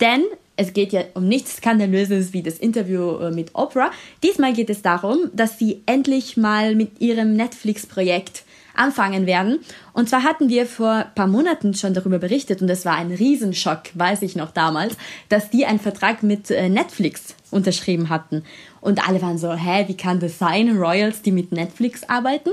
denn 0.00 0.24
es 0.56 0.72
geht 0.72 0.92
ja 0.92 1.02
um 1.14 1.26
nichts 1.26 1.56
Skandalöses 1.56 2.32
wie 2.32 2.42
das 2.42 2.58
Interview 2.58 3.16
äh, 3.18 3.30
mit 3.30 3.54
Oprah. 3.54 3.90
Diesmal 4.22 4.52
geht 4.52 4.68
es 4.68 4.82
darum, 4.82 5.30
dass 5.32 5.58
sie 5.58 5.82
endlich 5.86 6.36
mal 6.36 6.74
mit 6.74 7.00
ihrem 7.00 7.34
Netflix-Projekt 7.34 8.42
anfangen 8.78 9.26
werden. 9.26 9.58
Und 9.92 10.08
zwar 10.08 10.22
hatten 10.22 10.48
wir 10.48 10.66
vor 10.66 10.90
ein 10.92 11.14
paar 11.14 11.26
Monaten 11.26 11.74
schon 11.74 11.94
darüber 11.94 12.18
berichtet 12.18 12.62
und 12.62 12.68
es 12.68 12.84
war 12.84 12.96
ein 12.96 13.10
Riesenschock, 13.10 13.82
weiß 13.94 14.22
ich 14.22 14.36
noch 14.36 14.50
damals, 14.52 14.96
dass 15.28 15.50
die 15.50 15.66
einen 15.66 15.80
Vertrag 15.80 16.22
mit 16.22 16.50
äh, 16.50 16.68
Netflix 16.68 17.34
unterschrieben 17.50 18.08
hatten. 18.08 18.44
Und 18.80 19.06
alle 19.08 19.20
waren 19.22 19.38
so, 19.38 19.52
hä, 19.52 19.84
wie 19.88 19.96
kann 19.96 20.20
das 20.20 20.38
sein? 20.38 20.76
Royals, 20.76 21.22
die 21.22 21.32
mit 21.32 21.52
Netflix 21.52 22.04
arbeiten. 22.04 22.50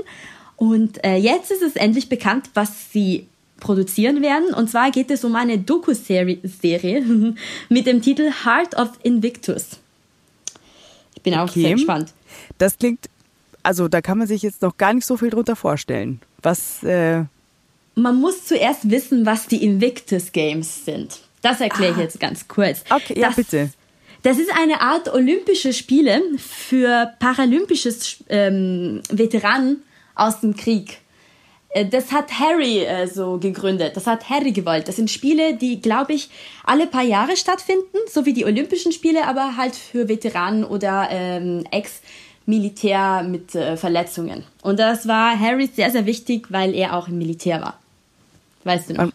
Und 0.56 1.04
äh, 1.04 1.16
jetzt 1.16 1.50
ist 1.50 1.62
es 1.62 1.76
endlich 1.76 2.08
bekannt, 2.08 2.50
was 2.54 2.90
sie 2.92 3.26
produzieren 3.60 4.22
werden. 4.22 4.52
Und 4.54 4.70
zwar 4.70 4.90
geht 4.90 5.10
es 5.10 5.24
um 5.24 5.34
eine 5.36 5.58
Doku-Serie 5.58 6.38
Serie 6.44 7.34
mit 7.68 7.86
dem 7.86 8.02
Titel 8.02 8.30
Heart 8.44 8.76
of 8.76 8.90
Invictus. 9.02 9.78
Ich 11.14 11.22
bin 11.22 11.34
auch 11.34 11.48
Okay. 11.48 11.62
sehr 11.62 11.72
gespannt. 11.72 12.12
Das 12.58 12.76
klingt, 12.78 13.08
also 13.66 13.88
da 13.88 14.00
kann 14.00 14.16
man 14.18 14.28
sich 14.28 14.42
jetzt 14.42 14.62
noch 14.62 14.76
gar 14.76 14.94
nicht 14.94 15.04
so 15.04 15.16
viel 15.16 15.30
drunter 15.30 15.56
vorstellen. 15.56 16.20
Was, 16.40 16.82
äh, 16.84 17.24
Man 17.96 18.16
muss 18.20 18.44
zuerst 18.44 18.88
wissen, 18.90 19.26
was 19.26 19.48
die 19.48 19.64
Invictus 19.64 20.30
Games 20.30 20.84
sind. 20.84 21.18
Das 21.42 21.60
erkläre 21.60 21.92
ich 21.92 21.98
jetzt 21.98 22.20
ganz 22.20 22.46
kurz. 22.46 22.84
Okay, 22.88 23.18
ja, 23.18 23.28
das, 23.28 23.36
bitte. 23.36 23.70
Das 24.22 24.38
ist 24.38 24.50
eine 24.56 24.80
Art 24.80 25.12
Olympische 25.12 25.72
Spiele 25.72 26.22
für 26.38 27.12
paralympisches 27.18 28.24
ähm, 28.28 29.02
Veteranen 29.10 29.82
aus 30.14 30.40
dem 30.40 30.54
Krieg. 30.56 30.98
Äh, 31.70 31.86
Das 31.86 32.12
hat 32.12 32.38
Harry 32.38 32.84
äh, 32.84 33.06
so 33.06 33.38
gegründet. 33.38 33.96
Das 33.96 34.06
hat 34.06 34.28
Harry 34.30 34.52
gewollt. 34.52 34.86
Das 34.88 34.96
sind 34.96 35.10
Spiele, 35.10 35.54
die, 35.54 35.80
glaube 35.80 36.12
ich, 36.14 36.30
alle 36.64 36.86
paar 36.86 37.04
Jahre 37.04 37.36
stattfinden, 37.36 37.98
so 38.08 38.24
wie 38.26 38.32
die 38.32 38.44
Olympischen 38.44 38.92
Spiele, 38.92 39.26
aber 39.26 39.56
halt 39.56 39.74
für 39.74 40.08
Veteranen 40.08 40.64
oder 40.64 41.08
ähm, 41.10 41.64
Ex-Militär 42.46 43.24
mit 43.24 43.54
äh, 43.54 43.76
Verletzungen. 43.76 44.44
Und 44.62 44.78
das 44.78 45.08
war 45.08 45.38
Harry 45.38 45.66
sehr, 45.66 45.90
sehr 45.90 46.06
wichtig, 46.06 46.46
weil 46.50 46.74
er 46.74 46.96
auch 46.96 47.08
im 47.08 47.18
Militär 47.18 47.60
war. 47.60 47.78
Weißt 48.64 48.90
du 48.90 48.94
noch? 48.94 49.12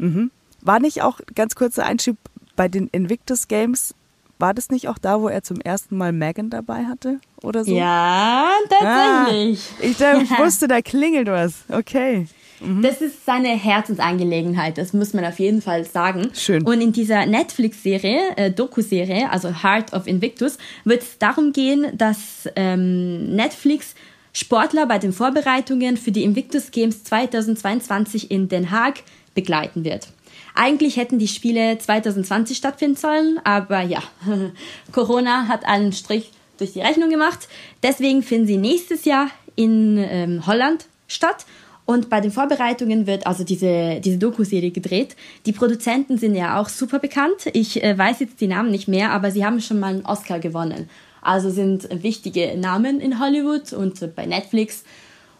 Ähm, 0.00 0.30
war 0.62 0.80
nicht 0.80 1.02
auch, 1.02 1.20
ganz 1.34 1.54
kurzer 1.54 1.86
Einschub, 1.86 2.16
bei 2.56 2.68
den 2.68 2.88
Invictus 2.88 3.48
Games, 3.48 3.94
war 4.38 4.52
das 4.52 4.70
nicht 4.70 4.88
auch 4.88 4.98
da, 4.98 5.20
wo 5.20 5.28
er 5.28 5.42
zum 5.42 5.60
ersten 5.60 5.96
Mal 5.96 6.12
Megan 6.12 6.50
dabei 6.50 6.84
hatte? 6.86 7.20
Oder 7.42 7.64
so? 7.64 7.74
Ja, 7.76 8.48
Ah, 8.82 9.24
tatsächlich. 9.24 9.60
ich, 9.80 9.96
da, 9.96 10.20
ich 10.20 10.30
wusste, 10.38 10.68
da 10.68 10.80
klingelt 10.82 11.28
was. 11.28 11.54
Okay. 11.68 12.26
Das 12.60 13.00
ist 13.00 13.26
seine 13.26 13.48
Herzensangelegenheit, 13.48 14.78
das 14.78 14.92
muss 14.92 15.12
man 15.12 15.24
auf 15.24 15.38
jeden 15.38 15.60
Fall 15.60 15.84
sagen. 15.84 16.30
Schön. 16.34 16.62
Und 16.62 16.80
in 16.80 16.92
dieser 16.92 17.26
Netflix-Serie, 17.26 18.36
äh, 18.36 18.50
Doku-Serie, 18.50 19.30
also 19.30 19.62
Heart 19.62 19.92
of 19.92 20.06
Invictus, 20.06 20.58
wird 20.84 21.02
es 21.02 21.18
darum 21.18 21.52
gehen, 21.52 21.86
dass 21.96 22.48
ähm, 22.56 23.34
Netflix 23.34 23.94
Sportler 24.32 24.86
bei 24.86 24.98
den 24.98 25.12
Vorbereitungen 25.12 25.96
für 25.96 26.12
die 26.12 26.22
Invictus 26.22 26.70
Games 26.70 27.04
2022 27.04 28.30
in 28.30 28.48
Den 28.48 28.70
Haag 28.70 29.02
begleiten 29.34 29.84
wird. 29.84 30.08
Eigentlich 30.54 30.96
hätten 30.96 31.18
die 31.18 31.28
Spiele 31.28 31.78
2020 31.78 32.56
stattfinden 32.56 32.96
sollen, 32.96 33.40
aber 33.44 33.82
ja, 33.82 34.02
Corona 34.92 35.48
hat 35.48 35.64
einen 35.64 35.92
Strich 35.92 36.32
durch 36.58 36.72
die 36.72 36.80
Rechnung 36.80 37.10
gemacht. 37.10 37.48
Deswegen 37.82 38.22
finden 38.22 38.46
sie 38.46 38.56
nächstes 38.56 39.04
Jahr 39.04 39.28
in 39.54 39.98
ähm, 39.98 40.46
Holland 40.46 40.86
statt. 41.08 41.46
Und 41.86 42.10
bei 42.10 42.20
den 42.20 42.32
Vorbereitungen 42.32 43.06
wird 43.06 43.26
also 43.26 43.44
diese, 43.44 44.00
diese 44.00 44.18
Doku-Serie 44.18 44.72
gedreht. 44.72 45.16
Die 45.46 45.52
Produzenten 45.52 46.18
sind 46.18 46.34
ja 46.34 46.60
auch 46.60 46.68
super 46.68 46.98
bekannt. 46.98 47.46
Ich 47.52 47.82
äh, 47.82 47.96
weiß 47.96 48.20
jetzt 48.20 48.40
die 48.40 48.48
Namen 48.48 48.72
nicht 48.72 48.88
mehr, 48.88 49.12
aber 49.12 49.30
sie 49.30 49.44
haben 49.44 49.60
schon 49.60 49.78
mal 49.78 49.94
einen 49.94 50.04
Oscar 50.04 50.40
gewonnen. 50.40 50.90
Also 51.22 51.50
sind 51.50 51.88
wichtige 52.02 52.56
Namen 52.58 53.00
in 53.00 53.20
Hollywood 53.20 53.72
und 53.72 54.14
bei 54.16 54.26
Netflix. 54.26 54.82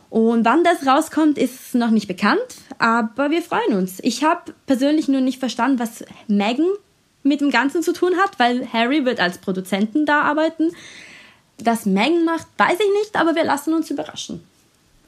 Und 0.09 0.45
wann 0.45 0.63
das 0.63 0.87
rauskommt, 0.87 1.37
ist 1.37 1.75
noch 1.75 1.91
nicht 1.91 2.07
bekannt, 2.07 2.41
aber 2.79 3.31
wir 3.31 3.43
freuen 3.43 3.75
uns. 3.75 3.99
Ich 4.03 4.23
habe 4.23 4.55
persönlich 4.67 5.09
nur 5.09 5.21
nicht 5.21 5.41
verstanden, 5.41 5.81
was 5.81 6.05
Megan 6.29 6.69
mit 7.25 7.41
dem 7.41 7.51
Ganzen 7.51 7.83
zu 7.83 7.93
tun 7.93 8.15
hat, 8.17 8.39
weil 8.39 8.73
Harry 8.73 9.05
wird 9.05 9.19
als 9.19 9.39
Produzenten 9.39 10.07
da 10.07 10.23
arbeiten. 10.23 10.71
Das 11.59 11.87
Megan 11.87 12.25
macht, 12.25 12.47
weiß 12.57 12.79
ich 12.79 13.03
nicht, 13.03 13.17
aber 13.17 13.35
wir 13.35 13.45
lassen 13.45 13.75
uns 13.75 13.91
überraschen. 13.91 14.43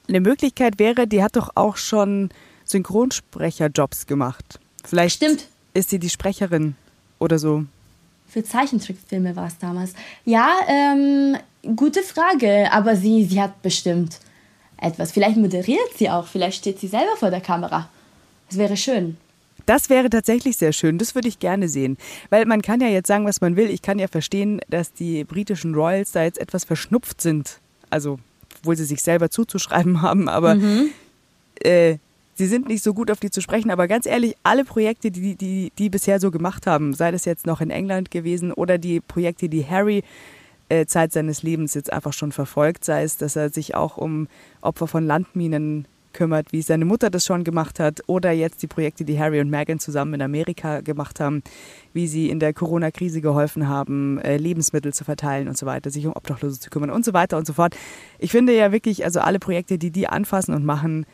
Eine 0.09 0.21
Möglichkeit 0.21 0.79
wäre, 0.79 1.07
die 1.07 1.23
hat 1.23 1.37
doch 1.37 1.51
auch 1.55 1.77
schon 1.77 2.31
Synchronsprecherjobs 2.64 4.07
gemacht. 4.07 4.59
Vielleicht 4.85 5.16
Stimmt. 5.16 5.47
ist 5.75 5.90
sie 5.90 5.99
die 5.99 6.09
Sprecherin 6.09 6.77
oder 7.18 7.38
so. 7.38 7.64
Für 8.29 8.42
Zeichentrickfilme 8.42 9.37
war 9.37 9.47
es 9.47 9.59
damals. 9.59 9.94
Ja, 10.25 10.51
ähm, 10.66 11.37
gute 11.77 12.03
Frage, 12.03 12.73
aber 12.73 12.97
sie, 12.97 13.25
sie 13.25 13.40
hat 13.40 13.61
bestimmt 13.62 14.18
etwas. 14.81 15.12
Vielleicht 15.12 15.37
moderiert 15.37 15.97
sie 15.97 16.09
auch, 16.09 16.27
vielleicht 16.27 16.59
steht 16.59 16.79
sie 16.79 16.88
selber 16.88 17.16
vor 17.16 17.31
der 17.31 17.40
Kamera. 17.40 17.88
Das 18.49 18.59
wäre 18.59 18.77
schön. 18.77 19.16
Das 19.66 19.90
wäre 19.90 20.09
tatsächlich 20.09 20.57
sehr 20.57 20.73
schön. 20.73 20.97
Das 20.97 21.14
würde 21.14 21.29
ich 21.29 21.38
gerne 21.38 21.68
sehen. 21.68 21.99
Weil 22.31 22.47
man 22.47 22.62
kann 22.62 22.81
ja 22.81 22.88
jetzt 22.88 23.09
sagen, 23.09 23.27
was 23.27 23.42
man 23.42 23.57
will. 23.57 23.68
Ich 23.68 23.83
kann 23.83 23.99
ja 23.99 24.09
verstehen, 24.09 24.62
dass 24.71 24.94
die 24.94 25.25
britischen 25.25 25.75
Royals 25.75 26.12
da 26.12 26.23
jetzt 26.23 26.38
etwas 26.38 26.64
verschnupft 26.64 27.21
sind. 27.21 27.61
Also, 27.90 28.18
obwohl 28.61 28.77
sie 28.77 28.85
sich 28.85 29.03
selber 29.03 29.31
zuzuschreiben 29.31 30.03
haben. 30.03 30.29
Aber 30.29 30.55
mhm. 30.55 30.90
äh, 31.61 31.97
sie 32.35 32.47
sind 32.47 32.68
nicht 32.68 32.83
so 32.83 32.94
gut 32.94 33.11
auf 33.11 33.21
die 33.21 33.31
zu 33.31 33.40
sprechen. 33.40 33.71
Aber 33.71 33.88
ganz 33.88 34.07
ehrlich, 34.07 34.37
alle 34.42 34.64
Projekte, 34.64 35.11
die 35.11 35.35
die, 35.35 35.73
die 35.79 35.90
bisher 35.90 36.21
so 36.21 36.31
gemacht 36.31 36.66
haben, 36.66 36.94
sei 36.94 37.11
das 37.11 37.25
jetzt 37.25 37.47
noch 37.47 37.61
in 37.61 37.71
England 37.71 38.11
gewesen 38.11 38.53
oder 38.53 38.79
die 38.79 39.01
Projekte, 39.01 39.49
die 39.49 39.66
Harry 39.66 40.03
äh, 40.68 40.87
Zeit 40.87 41.12
seines 41.12 41.42
Lebens 41.42 41.75
jetzt 41.75 41.92
einfach 41.92 42.12
schon 42.12 42.33
verfolgt, 42.33 42.85
sei 42.85 43.03
es, 43.03 43.16
dass 43.16 43.37
er 43.37 43.51
sich 43.51 43.75
auch 43.75 43.97
um 43.97 44.29
Opfer 44.61 44.87
von 44.87 45.07
Landminen 45.07 45.87
kümmert, 46.12 46.53
wie 46.53 46.62
seine 46.62 46.85
Mutter 46.85 47.11
das 47.11 47.25
schon 47.25 47.44
gemacht 47.44 47.81
hat, 47.81 48.03
oder 48.07 48.33
jetzt 48.33 48.62
die 48.62 48.66
Projekte, 48.66 49.05
die 49.05 49.18
Harry 49.18 49.40
und 49.40 49.51
Meghan 49.51 49.79
zusammen 49.79 50.14
in 50.14 50.23
Amerika 50.23 50.81
gemacht 50.81 51.21
haben, 51.21 51.42
wie 51.92 52.07
sie 52.07 52.31
in 52.31 52.40
der 52.40 52.53
Corona-Krise 52.53 53.21
geholfen 53.21 53.68
haben, 53.68 54.18
äh, 54.18 54.37
Lebensmittel 54.37 54.92
zu 54.92 55.05
verteilen 55.05 55.49
und 55.49 55.57
so 55.57 55.66
weiter, 55.66 55.90
sich 55.90 56.07
um 56.07 56.12
Obdachlose 56.12 56.61
zu 56.61 56.71
kümmern 56.71 56.90
und 56.90 57.05
so 57.05 57.12
weiter 57.12 57.37
und 57.37 57.47
so 57.47 57.53
fort. 57.53 57.77
Ich 58.18 58.31
finde 58.31 58.57
ja 58.57 58.73
wirklich, 58.73 59.05
also 59.05 59.21
alle 59.21 59.38
Projekte, 59.38 59.79
die 59.79 59.90
die 59.90 60.09
anfassen 60.09 60.55
und 60.55 60.64
machen, 60.64 61.07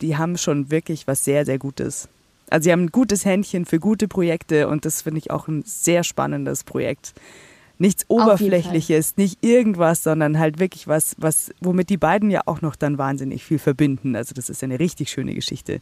die 0.00 0.16
haben 0.16 0.38
schon 0.38 0.70
wirklich 0.70 1.06
was 1.06 1.24
sehr, 1.24 1.44
sehr 1.44 1.58
Gutes. 1.58 2.08
Also 2.48 2.64
sie 2.64 2.72
haben 2.72 2.84
ein 2.84 2.90
gutes 2.90 3.24
Händchen 3.24 3.64
für 3.64 3.78
gute 3.78 4.08
Projekte 4.08 4.68
und 4.68 4.84
das 4.84 5.02
finde 5.02 5.18
ich 5.18 5.30
auch 5.30 5.46
ein 5.46 5.62
sehr 5.64 6.02
spannendes 6.02 6.64
Projekt 6.64 7.14
nichts 7.80 8.04
Oberflächliches, 8.08 9.16
nicht 9.16 9.42
irgendwas, 9.42 10.02
sondern 10.02 10.38
halt 10.38 10.58
wirklich 10.60 10.86
was, 10.86 11.16
was, 11.18 11.50
womit 11.60 11.88
die 11.88 11.96
beiden 11.96 12.30
ja 12.30 12.42
auch 12.46 12.60
noch 12.60 12.76
dann 12.76 12.98
wahnsinnig 12.98 13.42
viel 13.42 13.58
verbinden. 13.58 14.14
Also 14.14 14.34
das 14.34 14.50
ist 14.50 14.62
eine 14.62 14.78
richtig 14.78 15.10
schöne 15.10 15.34
Geschichte. 15.34 15.80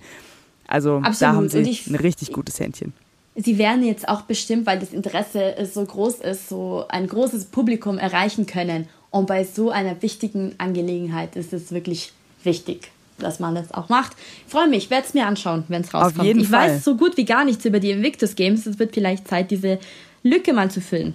Also 0.66 0.98
Absolut. 0.98 1.22
da 1.22 1.32
haben 1.34 1.48
sie 1.48 1.60
ich, 1.60 1.88
ein 1.88 1.96
richtig 1.96 2.32
gutes 2.32 2.60
Händchen. 2.60 2.92
Sie 3.34 3.58
werden 3.58 3.84
jetzt 3.84 4.08
auch 4.08 4.22
bestimmt, 4.22 4.66
weil 4.66 4.78
das 4.78 4.92
Interesse 4.92 5.54
so 5.72 5.84
groß 5.84 6.20
ist, 6.20 6.48
so 6.48 6.84
ein 6.88 7.06
großes 7.06 7.46
Publikum 7.46 7.98
erreichen 7.98 8.46
können. 8.46 8.88
Und 9.10 9.26
bei 9.26 9.44
so 9.44 9.70
einer 9.70 10.00
wichtigen 10.02 10.54
Angelegenheit 10.58 11.34
ist 11.36 11.52
es 11.52 11.72
wirklich 11.72 12.12
wichtig, 12.44 12.90
dass 13.18 13.40
man 13.40 13.54
das 13.54 13.72
auch 13.72 13.88
macht. 13.88 14.12
Ich 14.46 14.52
freue 14.52 14.68
mich, 14.68 14.84
ich 14.84 14.90
werde 14.90 15.06
es 15.06 15.14
mir 15.14 15.26
anschauen, 15.26 15.64
wenn 15.68 15.82
es 15.82 15.94
rauskommt. 15.94 16.20
Auf 16.20 16.26
jeden 16.26 16.40
ich 16.40 16.48
Fall. 16.48 16.70
weiß 16.70 16.84
so 16.84 16.96
gut 16.96 17.16
wie 17.16 17.24
gar 17.24 17.44
nichts 17.44 17.64
über 17.64 17.80
die 17.80 17.90
Invictus 17.90 18.34
Games. 18.36 18.66
Es 18.66 18.78
wird 18.78 18.94
vielleicht 18.94 19.26
Zeit, 19.26 19.50
diese 19.50 19.78
Lücke 20.22 20.52
mal 20.52 20.70
zu 20.70 20.80
füllen. 20.80 21.14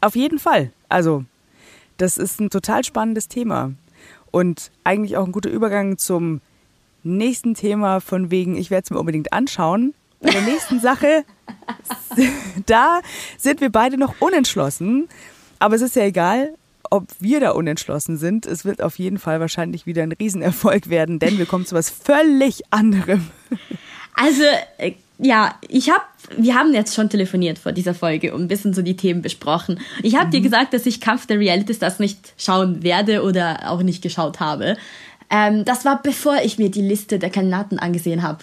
Auf 0.00 0.16
jeden 0.16 0.38
Fall. 0.38 0.72
Also, 0.88 1.24
das 1.96 2.18
ist 2.18 2.40
ein 2.40 2.50
total 2.50 2.84
spannendes 2.84 3.28
Thema. 3.28 3.72
Und 4.30 4.70
eigentlich 4.82 5.16
auch 5.16 5.26
ein 5.26 5.32
guter 5.32 5.50
Übergang 5.50 5.98
zum 5.98 6.40
nächsten 7.02 7.54
Thema, 7.54 8.00
von 8.00 8.30
wegen, 8.30 8.56
ich 8.56 8.70
werde 8.70 8.84
es 8.84 8.90
mir 8.90 8.98
unbedingt 8.98 9.32
anschauen. 9.32 9.94
Bei 10.20 10.30
der 10.30 10.42
nächsten 10.42 10.80
Sache, 10.80 11.24
da 12.66 13.00
sind 13.36 13.60
wir 13.60 13.70
beide 13.70 13.98
noch 13.98 14.20
unentschlossen. 14.20 15.08
Aber 15.58 15.76
es 15.76 15.82
ist 15.82 15.96
ja 15.96 16.04
egal, 16.04 16.54
ob 16.90 17.06
wir 17.18 17.40
da 17.40 17.50
unentschlossen 17.50 18.16
sind. 18.16 18.46
Es 18.46 18.64
wird 18.64 18.82
auf 18.82 18.98
jeden 18.98 19.18
Fall 19.18 19.40
wahrscheinlich 19.40 19.86
wieder 19.86 20.02
ein 20.02 20.12
Riesenerfolg 20.12 20.88
werden, 20.88 21.18
denn 21.18 21.38
wir 21.38 21.46
kommen 21.46 21.66
zu 21.66 21.74
was 21.74 21.90
völlig 21.90 22.62
anderem. 22.70 23.30
Also 24.14 24.44
äh, 24.78 24.92
ja, 25.18 25.54
ich 25.68 25.90
habe, 25.90 26.02
wir 26.36 26.54
haben 26.54 26.74
jetzt 26.74 26.94
schon 26.94 27.08
telefoniert 27.08 27.58
vor 27.58 27.72
dieser 27.72 27.94
Folge 27.94 28.34
und 28.34 28.42
ein 28.42 28.48
bisschen 28.48 28.74
so 28.74 28.82
die 28.82 28.96
Themen 28.96 29.22
besprochen. 29.22 29.80
Ich 30.02 30.16
habe 30.16 30.26
mhm. 30.26 30.30
dir 30.32 30.40
gesagt, 30.40 30.74
dass 30.74 30.86
ich 30.86 31.00
Kampf 31.00 31.26
der 31.26 31.38
Reality 31.38 31.74
Stars 31.74 31.98
nicht 31.98 32.34
schauen 32.36 32.82
werde 32.82 33.22
oder 33.22 33.70
auch 33.70 33.82
nicht 33.82 34.02
geschaut 34.02 34.40
habe. 34.40 34.76
Ähm, 35.30 35.64
das 35.64 35.84
war 35.84 36.02
bevor 36.02 36.36
ich 36.44 36.58
mir 36.58 36.70
die 36.70 36.82
Liste 36.82 37.18
der 37.18 37.30
Kandidaten 37.30 37.78
angesehen 37.78 38.22
habe. 38.22 38.38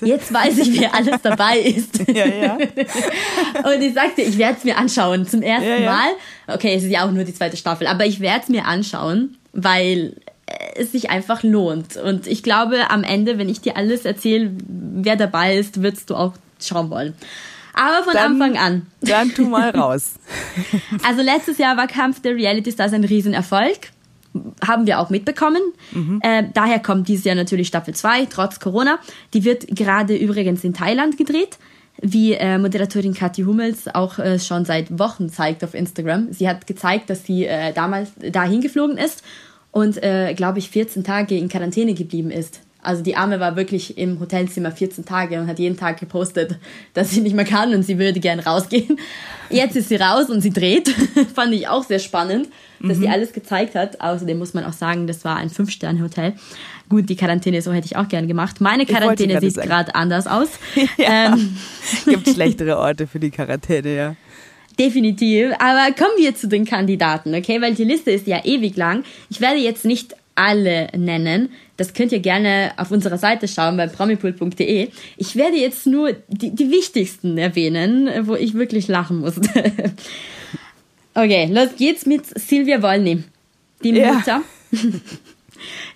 Jetzt 0.00 0.32
weiß 0.32 0.58
ich, 0.58 0.80
wer 0.80 0.94
alles 0.94 1.22
dabei 1.22 1.58
ist. 1.64 2.06
ja, 2.08 2.26
ja. 2.26 2.54
und 3.64 3.82
ich 3.82 3.94
sagte, 3.94 4.22
ich 4.22 4.36
werde 4.38 4.56
es 4.58 4.64
mir 4.64 4.76
anschauen 4.76 5.26
zum 5.26 5.42
ersten 5.42 5.68
ja, 5.68 5.76
ja. 5.76 5.92
Mal. 5.92 6.54
Okay, 6.54 6.74
es 6.74 6.84
ist 6.84 6.90
ja 6.90 7.06
auch 7.06 7.12
nur 7.12 7.24
die 7.24 7.34
zweite 7.34 7.56
Staffel, 7.56 7.86
aber 7.86 8.04
ich 8.06 8.20
werde 8.20 8.42
es 8.42 8.48
mir 8.48 8.66
anschauen, 8.66 9.36
weil 9.52 10.16
es 10.76 10.92
sich 10.92 11.10
einfach 11.10 11.42
lohnt. 11.42 11.96
Und 11.96 12.26
ich 12.26 12.42
glaube, 12.42 12.90
am 12.90 13.04
Ende, 13.04 13.38
wenn 13.38 13.48
ich 13.48 13.60
dir 13.60 13.76
alles 13.76 14.04
erzähle, 14.04 14.52
wer 14.66 15.16
dabei 15.16 15.56
ist, 15.56 15.82
wirst 15.82 16.10
du 16.10 16.16
auch 16.16 16.34
schauen 16.60 16.90
wollen. 16.90 17.14
Aber 17.74 18.04
von 18.04 18.14
dann, 18.14 18.32
Anfang 18.32 18.56
an. 18.56 18.86
Dann 19.00 19.34
tu 19.34 19.46
mal 19.46 19.70
raus. 19.70 20.14
also 21.04 21.22
letztes 21.22 21.58
Jahr 21.58 21.76
war 21.76 21.86
Kampf 21.86 22.22
der 22.22 22.34
Reality 22.34 22.70
Stars 22.70 22.92
ein 22.92 23.04
Riesenerfolg. 23.04 23.90
Haben 24.66 24.86
wir 24.86 25.00
auch 25.00 25.10
mitbekommen. 25.10 25.62
Mhm. 25.92 26.20
Äh, 26.22 26.44
daher 26.52 26.80
kommt 26.80 27.08
dieses 27.08 27.24
Jahr 27.24 27.36
natürlich 27.36 27.68
Staffel 27.68 27.94
2, 27.94 28.26
trotz 28.26 28.60
Corona. 28.60 28.98
Die 29.32 29.44
wird 29.44 29.66
gerade 29.68 30.16
übrigens 30.16 30.64
in 30.64 30.74
Thailand 30.74 31.16
gedreht 31.16 31.58
wie 32.02 32.32
äh, 32.32 32.58
Moderatorin 32.58 33.14
Kathi 33.14 33.42
Hummels 33.42 33.86
auch 33.94 34.18
äh, 34.18 34.40
schon 34.40 34.64
seit 34.64 34.98
Wochen 34.98 35.28
zeigt 35.28 35.62
auf 35.62 35.74
Instagram. 35.74 36.32
Sie 36.32 36.48
hat 36.48 36.66
gezeigt, 36.66 37.08
dass 37.08 37.24
sie 37.24 37.46
äh, 37.46 37.72
damals 37.72 38.10
dahin 38.32 38.60
geflogen 38.60 38.98
ist 38.98 39.22
und, 39.74 40.00
äh, 40.04 40.34
glaube 40.34 40.60
ich, 40.60 40.70
14 40.70 41.02
Tage 41.02 41.36
in 41.36 41.48
Quarantäne 41.48 41.94
geblieben 41.94 42.30
ist. 42.30 42.60
Also 42.80 43.02
die 43.02 43.16
Arme 43.16 43.40
war 43.40 43.56
wirklich 43.56 43.98
im 43.98 44.20
Hotelzimmer 44.20 44.70
14 44.70 45.04
Tage 45.04 45.40
und 45.40 45.48
hat 45.48 45.58
jeden 45.58 45.76
Tag 45.76 45.98
gepostet, 45.98 46.60
dass 46.94 47.10
sie 47.10 47.20
nicht 47.20 47.34
mehr 47.34 47.44
kann 47.44 47.74
und 47.74 47.82
sie 47.82 47.98
würde 47.98 48.20
gern 48.20 48.38
rausgehen. 48.38 49.00
Jetzt 49.50 49.74
ist 49.74 49.88
sie 49.88 49.96
raus 49.96 50.30
und 50.30 50.42
sie 50.42 50.50
dreht. 50.50 50.88
Fand 51.34 51.52
ich 51.52 51.66
auch 51.66 51.82
sehr 51.82 51.98
spannend, 51.98 52.50
dass 52.80 52.98
mhm. 52.98 53.02
sie 53.02 53.08
alles 53.08 53.32
gezeigt 53.32 53.74
hat. 53.74 54.00
Außerdem 54.00 54.38
muss 54.38 54.54
man 54.54 54.64
auch 54.64 54.72
sagen, 54.72 55.08
das 55.08 55.24
war 55.24 55.36
ein 55.36 55.50
Fünf-Sterne-Hotel. 55.50 56.34
Gut, 56.88 57.08
die 57.08 57.16
Quarantäne 57.16 57.60
so 57.60 57.72
hätte 57.72 57.86
ich 57.86 57.96
auch 57.96 58.06
gern 58.06 58.28
gemacht. 58.28 58.60
Meine 58.60 58.86
Quarantäne 58.86 59.40
sieht 59.40 59.56
gerade 59.56 59.92
anders 59.96 60.28
aus. 60.28 60.50
ja, 60.98 61.34
ähm. 61.34 61.56
Gibt 62.04 62.28
schlechtere 62.28 62.78
Orte 62.78 63.08
für 63.08 63.18
die 63.18 63.30
Quarantäne, 63.30 63.96
ja. 63.96 64.16
Definitiv. 64.78 65.52
Aber 65.58 65.92
kommen 65.94 66.16
wir 66.16 66.34
zu 66.34 66.48
den 66.48 66.64
Kandidaten, 66.64 67.34
okay? 67.34 67.60
Weil 67.60 67.74
die 67.74 67.84
Liste 67.84 68.10
ist 68.10 68.26
ja 68.26 68.44
ewig 68.44 68.76
lang. 68.76 69.04
Ich 69.30 69.40
werde 69.40 69.58
jetzt 69.58 69.84
nicht 69.84 70.16
alle 70.34 70.88
nennen. 70.96 71.50
Das 71.76 71.94
könnt 71.94 72.12
ihr 72.12 72.20
gerne 72.20 72.72
auf 72.76 72.90
unserer 72.90 73.18
Seite 73.18 73.46
schauen 73.48 73.76
bei 73.76 73.86
promipool.de. 73.86 74.88
Ich 75.16 75.36
werde 75.36 75.56
jetzt 75.56 75.86
nur 75.86 76.14
die, 76.28 76.50
die 76.50 76.70
wichtigsten 76.70 77.38
erwähnen, 77.38 78.26
wo 78.26 78.34
ich 78.34 78.54
wirklich 78.54 78.88
lachen 78.88 79.20
musste. 79.20 79.48
okay, 81.14 81.48
los 81.52 81.70
geht's 81.76 82.06
mit 82.06 82.26
Silvia 82.26 82.82
Wolny, 82.82 83.22
die 83.82 83.92
Mutter. 83.92 84.26
Ja. 84.26 84.42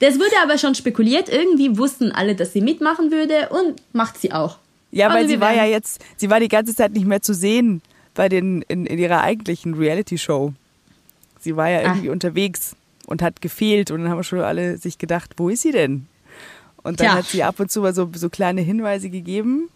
Das 0.01 0.15
wurde 0.15 0.33
aber 0.43 0.57
schon 0.57 0.75
spekuliert. 0.75 1.29
Irgendwie 1.29 1.77
wussten 1.77 2.11
alle, 2.13 2.35
dass 2.35 2.55
sie 2.55 2.63
mitmachen 2.63 3.11
würde 3.11 3.51
und 3.51 3.75
macht 3.93 4.19
sie 4.19 4.33
auch. 4.33 4.57
Ja, 4.93 5.09
weil 5.09 5.19
also 5.19 5.29
sie 5.29 5.41
war 5.41 5.55
ja 5.55 5.67
jetzt, 5.67 6.01
sie 6.17 6.31
war 6.31 6.41
die 6.41 6.49
ganze 6.49 6.75
Zeit 6.75 6.93
nicht 6.93 7.07
mehr 7.07 7.21
zu 7.21 7.35
sehen 7.35 7.83
bei 8.19 8.29
den, 8.29 8.63
in, 8.63 8.85
in 8.85 8.99
ihrer 8.99 9.21
eigentlichen 9.21 9.75
Reality-Show. 9.75 10.53
Sie 11.39 11.55
war 11.55 11.71
ja 11.71 11.83
irgendwie 11.83 12.09
ah. 12.09 12.13
unterwegs 12.13 12.75
und 13.07 13.23
hat 13.23 13.41
gefehlt 13.41 13.93
und 13.93 14.03
dann 14.03 14.11
haben 14.11 14.25
schon 14.25 14.41
alle 14.41 14.77
sich 14.77 14.99
gedacht, 14.99 15.35
wo 15.37 15.49
ist 15.49 15.63
sie 15.63 15.71
denn? 15.71 16.09
Und 16.83 16.99
dann 16.99 17.07
Tja. 17.07 17.17
hat 17.17 17.27
sie 17.27 17.45
ab 17.45 17.61
und 17.61 17.71
zu 17.71 17.81
mal 17.81 17.95
so, 17.95 18.11
so 18.13 18.29
kleine 18.29 18.61
Hinweise 18.61 19.09
gegeben. 19.09 19.69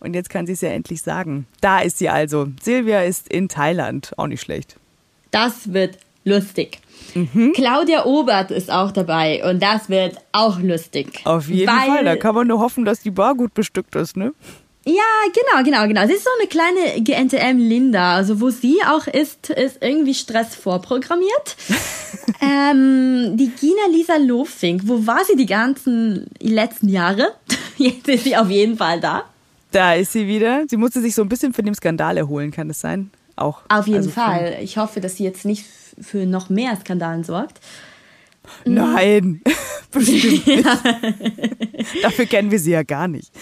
Und 0.00 0.14
jetzt 0.14 0.30
kann 0.30 0.46
sie 0.46 0.54
es 0.54 0.62
ja 0.62 0.70
endlich 0.70 1.00
sagen. 1.00 1.46
Da 1.60 1.78
ist 1.78 1.98
sie 1.98 2.08
also. 2.08 2.48
Silvia 2.60 3.02
ist 3.02 3.28
in 3.28 3.48
Thailand. 3.48 4.12
Auch 4.16 4.26
nicht 4.26 4.40
schlecht. 4.40 4.76
Das 5.30 5.72
wird 5.72 5.98
lustig. 6.24 6.80
Mhm. 7.14 7.52
Claudia 7.54 8.04
Obert 8.04 8.50
ist 8.50 8.68
auch 8.68 8.90
dabei 8.90 9.48
und 9.48 9.62
das 9.62 9.88
wird 9.88 10.16
auch 10.32 10.58
lustig. 10.58 11.20
Auf 11.22 11.48
jeden 11.48 11.68
Fall. 11.68 12.04
Da 12.04 12.16
kann 12.16 12.34
man 12.34 12.48
nur 12.48 12.58
hoffen, 12.58 12.84
dass 12.84 13.00
die 13.00 13.12
Bar 13.12 13.36
gut 13.36 13.54
bestückt 13.54 13.94
ist, 13.94 14.16
ne? 14.16 14.34
Ja, 14.86 14.92
genau, 15.32 15.64
genau, 15.64 15.88
genau. 15.88 16.06
Sie 16.06 16.12
ist 16.12 16.24
so 16.24 16.30
eine 16.38 16.48
kleine 16.48 17.02
GNTM 17.02 17.58
Linda. 17.58 18.16
Also 18.16 18.40
wo 18.40 18.50
sie 18.50 18.78
auch 18.86 19.06
ist, 19.06 19.50
ist 19.50 19.78
irgendwie 19.80 20.14
Stress 20.14 20.54
vorprogrammiert. 20.54 21.56
ähm, 22.40 23.36
die 23.36 23.50
Gina 23.58 23.86
Lisa 23.90 24.16
Lofink, 24.16 24.82
wo 24.84 25.06
war 25.06 25.24
sie 25.24 25.36
die 25.36 25.46
ganzen 25.46 26.26
letzten 26.40 26.88
Jahre? 26.88 27.34
Jetzt 27.78 28.08
ist 28.08 28.24
sie 28.24 28.36
auf 28.36 28.50
jeden 28.50 28.76
Fall 28.76 29.00
da. 29.00 29.24
Da 29.70 29.94
ist 29.94 30.12
sie 30.12 30.26
wieder. 30.26 30.64
Sie 30.68 30.76
musste 30.76 31.00
sich 31.00 31.14
so 31.14 31.22
ein 31.22 31.28
bisschen 31.28 31.54
von 31.54 31.64
dem 31.64 31.74
Skandal 31.74 32.18
erholen, 32.18 32.50
kann 32.50 32.68
das 32.68 32.80
sein? 32.80 33.10
Auch. 33.36 33.62
Auf 33.68 33.86
jeden 33.86 33.98
also 33.98 34.10
Fall. 34.10 34.58
Ich 34.62 34.76
hoffe, 34.76 35.00
dass 35.00 35.16
sie 35.16 35.24
jetzt 35.24 35.44
nicht 35.44 35.64
für 36.00 36.26
noch 36.26 36.50
mehr 36.50 36.76
Skandalen 36.76 37.24
sorgt. 37.24 37.60
Nein, 38.66 39.40
Bestimmt 39.90 40.46
nicht. 40.46 40.66
Dafür 42.02 42.26
kennen 42.26 42.50
wir 42.50 42.58
sie 42.58 42.72
ja 42.72 42.82
gar 42.82 43.08
nicht. 43.08 43.32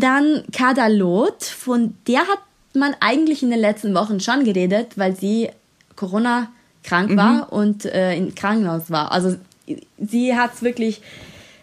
Dann 0.00 0.44
Kadalot, 0.52 1.44
von 1.44 1.94
der 2.06 2.20
hat 2.20 2.40
man 2.74 2.94
eigentlich 3.00 3.42
in 3.42 3.50
den 3.50 3.60
letzten 3.60 3.94
Wochen 3.94 4.20
schon 4.20 4.44
geredet, 4.44 4.96
weil 4.96 5.16
sie 5.16 5.50
Corona 5.96 6.50
krank 6.84 7.16
war 7.16 7.52
und 7.52 7.84
äh, 7.84 8.16
im 8.16 8.34
Krankenhaus 8.34 8.90
war. 8.90 9.12
Also 9.12 9.36
sie 9.98 10.36
hat 10.36 10.54
es 10.54 10.62
wirklich 10.62 11.02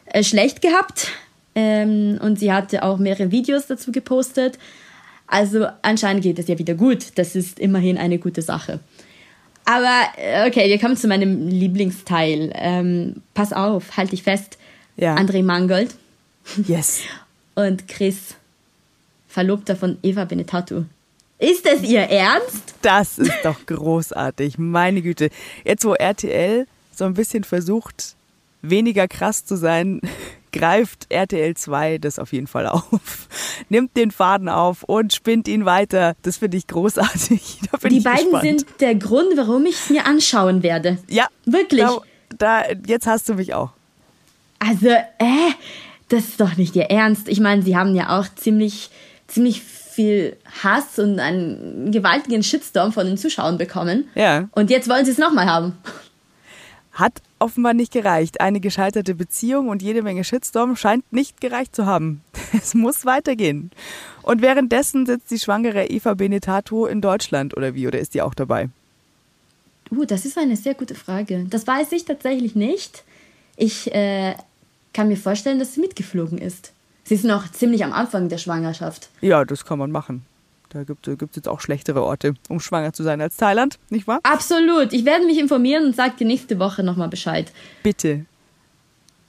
äh, 0.05 0.23
schlecht 0.23 0.61
gehabt 0.61 1.07
ähm, 1.55 2.19
und 2.21 2.39
sie 2.39 2.51
hatte 2.51 2.83
auch 2.83 2.97
mehrere 2.97 3.31
Videos 3.31 3.67
dazu 3.67 3.91
gepostet. 3.91 4.59
Also 5.27 5.67
anscheinend 5.81 6.23
geht 6.23 6.37
es 6.37 6.47
ja 6.47 6.59
wieder 6.59 6.75
gut. 6.75 7.13
Das 7.15 7.35
ist 7.35 7.59
immerhin 7.59 7.97
eine 7.97 8.19
gute 8.19 8.41
Sache. 8.41 8.79
Aber 9.63 10.01
äh, 10.17 10.47
okay, 10.47 10.69
wir 10.69 10.79
kommen 10.79 10.97
zu 10.97 11.07
meinem 11.07 11.47
Lieblingsteil. 11.47 12.51
Ähm, 12.53 13.23
pass 13.33 13.51
auf, 13.53 13.97
halt 13.97 14.11
dich 14.11 14.21
fest. 14.21 14.57
Ja. 14.97 15.15
André 15.15 15.43
Mangold 15.43 15.95
Yes. 16.67 17.01
und 17.55 17.87
Chris, 17.87 18.35
Verlobter 19.27 19.75
von 19.75 19.97
Eva 20.03 20.25
Benetatu. 20.25 20.83
Ist 21.37 21.65
es 21.65 21.83
ihr 21.83 22.01
Ernst? 22.01 22.75
Das 22.81 23.17
ist 23.17 23.33
doch 23.43 23.57
großartig. 23.65 24.57
Meine 24.57 25.01
Güte. 25.01 25.29
Jetzt, 25.63 25.83
wo 25.83 25.93
RTL 25.93 26.67
so 26.93 27.05
ein 27.05 27.13
bisschen 27.13 27.43
versucht, 27.43 28.15
weniger 28.61 29.07
krass 29.07 29.45
zu 29.45 29.57
sein, 29.57 29.99
greift 30.53 31.07
RTL 31.09 31.55
2 31.55 31.97
das 31.97 32.17
auf 32.17 32.31
jeden 32.31 32.47
Fall 32.47 32.67
auf. 32.67 33.27
Nimmt 33.69 33.97
den 33.97 34.11
Faden 34.11 34.47
auf 34.47 34.83
und 34.83 35.13
spinnt 35.13 35.49
ihn 35.49 35.65
weiter. 35.65 36.15
Das 36.21 36.37
finde 36.37 36.55
ich 36.55 36.67
großartig. 36.67 37.59
Die 37.89 37.97
ich 37.97 38.03
beiden 38.03 38.31
gespannt. 38.31 38.43
sind 38.43 38.65
der 38.79 38.95
Grund, 38.95 39.35
warum 39.35 39.65
ich 39.65 39.75
es 39.75 39.89
mir 39.89 40.05
anschauen 40.05 40.63
werde. 40.63 40.97
Ja. 41.09 41.27
Wirklich. 41.45 41.81
Da, 41.81 41.99
da, 42.37 42.63
jetzt 42.87 43.07
hast 43.07 43.27
du 43.27 43.33
mich 43.33 43.53
auch. 43.53 43.71
Also, 44.59 44.87
äh, 44.87 45.51
das 46.09 46.25
ist 46.25 46.39
doch 46.39 46.57
nicht 46.57 46.75
ihr 46.75 46.89
Ernst. 46.89 47.27
Ich 47.27 47.39
meine, 47.39 47.61
sie 47.63 47.75
haben 47.75 47.95
ja 47.95 48.19
auch 48.19 48.27
ziemlich, 48.35 48.89
ziemlich 49.27 49.61
viel 49.61 50.35
Hass 50.63 50.99
und 50.99 51.19
einen 51.19 51.91
gewaltigen 51.91 52.43
Shitstorm 52.43 52.91
von 52.91 53.05
den 53.05 53.17
Zuschauern 53.17 53.57
bekommen. 53.57 54.07
Ja. 54.13 54.49
Und 54.51 54.69
jetzt 54.69 54.89
wollen 54.89 55.05
sie 55.05 55.11
es 55.11 55.17
nochmal 55.17 55.45
haben. 55.45 55.77
Hat 56.91 57.21
offenbar 57.39 57.73
nicht 57.73 57.91
gereicht. 57.91 58.39
Eine 58.39 58.59
gescheiterte 58.59 59.15
Beziehung 59.15 59.69
und 59.69 59.81
jede 59.81 60.01
Menge 60.01 60.23
Shitstorm 60.23 60.75
scheint 60.75 61.11
nicht 61.11 61.41
gereicht 61.41 61.75
zu 61.75 61.85
haben. 61.85 62.21
Es 62.53 62.73
muss 62.73 63.05
weitergehen. 63.05 63.71
Und 64.21 64.41
währenddessen 64.41 65.05
sitzt 65.05 65.29
die 65.29 65.39
schwangere 65.39 65.87
Eva 65.87 66.13
Benetato 66.13 66.85
in 66.85 67.01
Deutschland 67.01 67.55
oder 67.55 67.75
wie? 67.75 67.87
Oder 67.87 67.99
ist 67.99 68.13
die 68.13 68.21
auch 68.21 68.33
dabei? 68.33 68.69
Uh, 69.91 70.05
das 70.05 70.25
ist 70.25 70.37
eine 70.37 70.55
sehr 70.55 70.73
gute 70.73 70.95
Frage. 70.95 71.45
Das 71.49 71.67
weiß 71.67 71.91
ich 71.91 72.05
tatsächlich 72.05 72.55
nicht. 72.55 73.03
Ich 73.57 73.93
äh, 73.93 74.35
kann 74.95 75.09
mir 75.09 75.17
vorstellen, 75.17 75.59
dass 75.59 75.75
sie 75.75 75.81
mitgeflogen 75.81 76.39
ist. 76.39 76.73
Sie 77.03 77.13
ist 77.13 77.25
noch 77.25 77.51
ziemlich 77.51 77.83
am 77.83 77.93
Anfang 77.93 78.29
der 78.29 78.39
Schwangerschaft. 78.39 79.09
Ja, 79.21 79.45
das 79.45 79.65
kann 79.65 79.77
man 79.77 79.91
machen. 79.91 80.25
Da 80.69 80.83
gibt 80.83 81.07
es 81.07 81.35
jetzt 81.35 81.47
auch 81.47 81.61
schlechtere 81.61 82.03
Orte, 82.03 82.33
um 82.49 82.59
schwanger 82.59 82.91
zu 82.93 83.03
sein 83.03 83.21
als 83.21 83.37
Thailand, 83.37 83.77
nicht 83.89 84.07
wahr? 84.07 84.19
Absolut. 84.23 84.91
Ich 84.91 85.05
werde 85.05 85.25
mich 85.25 85.37
informieren 85.37 85.85
und 85.85 85.95
sage 85.95 86.15
dir 86.19 86.25
nächste 86.25 86.57
Woche 86.59 86.81
nochmal 86.81 87.09
Bescheid. 87.09 87.51
Bitte. 87.83 88.25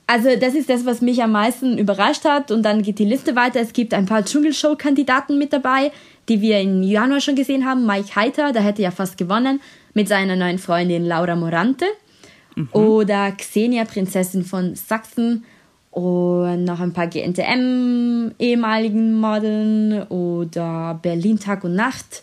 Also 0.06 0.36
das 0.36 0.54
ist 0.54 0.70
das, 0.70 0.86
was 0.86 1.00
mich 1.00 1.22
am 1.22 1.32
meisten 1.32 1.78
überrascht 1.78 2.24
hat. 2.24 2.50
Und 2.50 2.62
dann 2.62 2.82
geht 2.82 2.98
die 2.98 3.04
Liste 3.04 3.36
weiter. 3.36 3.60
Es 3.60 3.72
gibt 3.72 3.92
ein 3.92 4.06
paar 4.06 4.24
Dschungelshow-Kandidaten 4.24 5.36
mit 5.36 5.52
dabei, 5.52 5.92
die 6.28 6.40
wir 6.40 6.60
im 6.60 6.82
Januar 6.82 7.20
schon 7.20 7.34
gesehen 7.34 7.66
haben. 7.66 7.86
Mike 7.86 8.16
Heiter, 8.16 8.52
der 8.52 8.62
hätte 8.62 8.82
ja 8.82 8.92
fast 8.92 9.18
gewonnen, 9.18 9.60
mit 9.94 10.08
seiner 10.08 10.36
neuen 10.36 10.58
Freundin 10.58 11.04
Laura 11.04 11.36
Morante. 11.36 11.86
Oder 12.72 13.32
Xenia, 13.32 13.84
Prinzessin 13.84 14.42
von 14.42 14.74
Sachsen. 14.74 15.44
Und 15.96 16.64
noch 16.64 16.80
ein 16.80 16.92
paar 16.92 17.06
GNTM-ehemaligen 17.06 19.14
Modeln. 19.14 20.02
Oder 20.08 20.98
Berlin 21.00 21.40
Tag 21.40 21.64
und 21.64 21.74
Nacht. 21.74 22.22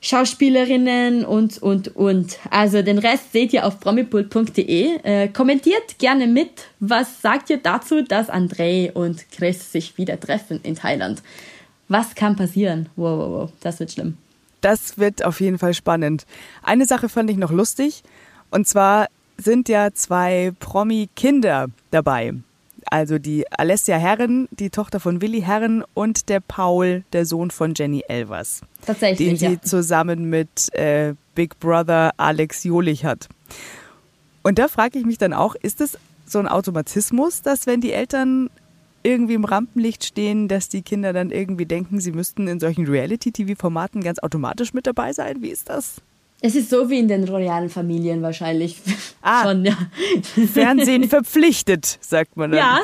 Schauspielerinnen 0.00 1.24
und, 1.24 1.60
und, 1.60 1.96
und. 1.96 2.38
Also 2.50 2.82
den 2.82 2.98
Rest 2.98 3.32
seht 3.32 3.52
ihr 3.52 3.66
auf 3.66 3.80
promipult.de. 3.80 5.00
Äh, 5.02 5.26
kommentiert 5.26 5.98
gerne 5.98 6.28
mit. 6.28 6.68
Was 6.78 7.20
sagt 7.20 7.50
ihr 7.50 7.56
dazu, 7.56 8.02
dass 8.02 8.30
André 8.30 8.92
und 8.92 9.28
Chris 9.32 9.72
sich 9.72 9.98
wieder 9.98 10.20
treffen 10.20 10.60
in 10.62 10.76
Thailand? 10.76 11.20
Was 11.88 12.14
kann 12.14 12.36
passieren? 12.36 12.90
Wow, 12.94 13.18
wow, 13.18 13.28
wow. 13.28 13.50
Das 13.58 13.80
wird 13.80 13.90
schlimm. 13.90 14.16
Das 14.60 14.98
wird 14.98 15.24
auf 15.24 15.40
jeden 15.40 15.58
Fall 15.58 15.74
spannend. 15.74 16.26
Eine 16.62 16.86
Sache 16.86 17.08
fand 17.08 17.28
ich 17.28 17.38
noch 17.38 17.50
lustig. 17.50 18.04
Und 18.52 18.68
zwar 18.68 19.08
sind 19.36 19.68
ja 19.68 19.92
zwei 19.92 20.52
Promi-Kinder 20.60 21.66
dabei. 21.90 22.34
Also 22.90 23.18
die 23.18 23.50
Alessia 23.50 23.96
Herren, 23.96 24.48
die 24.50 24.70
Tochter 24.70 25.00
von 25.00 25.20
Willi 25.20 25.42
Herren 25.42 25.84
und 25.94 26.28
der 26.28 26.40
Paul, 26.40 27.04
der 27.12 27.26
Sohn 27.26 27.50
von 27.50 27.74
Jenny 27.76 28.04
Elvers. 28.08 28.60
Den 28.60 28.86
Tatsächlich, 28.86 29.38
sie 29.38 29.46
ja. 29.46 29.62
zusammen 29.62 30.30
mit 30.30 30.72
äh, 30.74 31.14
Big 31.34 31.58
Brother 31.60 32.12
Alex 32.16 32.64
Jolich 32.64 33.04
hat. 33.04 33.28
Und 34.42 34.58
da 34.58 34.68
frage 34.68 34.98
ich 34.98 35.06
mich 35.06 35.18
dann 35.18 35.32
auch, 35.32 35.54
ist 35.54 35.80
es 35.80 35.98
so 36.26 36.38
ein 36.38 36.48
Automatismus, 36.48 37.42
dass 37.42 37.66
wenn 37.66 37.80
die 37.80 37.92
Eltern 37.92 38.50
irgendwie 39.02 39.34
im 39.34 39.44
Rampenlicht 39.44 40.04
stehen, 40.04 40.48
dass 40.48 40.68
die 40.68 40.82
Kinder 40.82 41.12
dann 41.12 41.30
irgendwie 41.30 41.66
denken, 41.66 42.00
sie 42.00 42.12
müssten 42.12 42.48
in 42.48 42.58
solchen 42.58 42.86
Reality-TV-Formaten 42.86 44.02
ganz 44.02 44.18
automatisch 44.18 44.72
mit 44.72 44.86
dabei 44.86 45.12
sein? 45.12 45.42
Wie 45.42 45.50
ist 45.50 45.68
das? 45.68 45.96
Es 46.46 46.54
ist 46.54 46.68
so 46.68 46.90
wie 46.90 46.98
in 46.98 47.08
den 47.08 47.24
royalen 47.26 47.70
Familien 47.70 48.20
wahrscheinlich. 48.22 48.76
Ah. 49.26 49.44
Schon, 49.44 49.64
ja. 49.64 49.74
Fernsehen 50.52 51.08
verpflichtet, 51.08 51.98
sagt 52.02 52.36
man 52.36 52.50
dann. 52.50 52.58
Ja. 52.58 52.80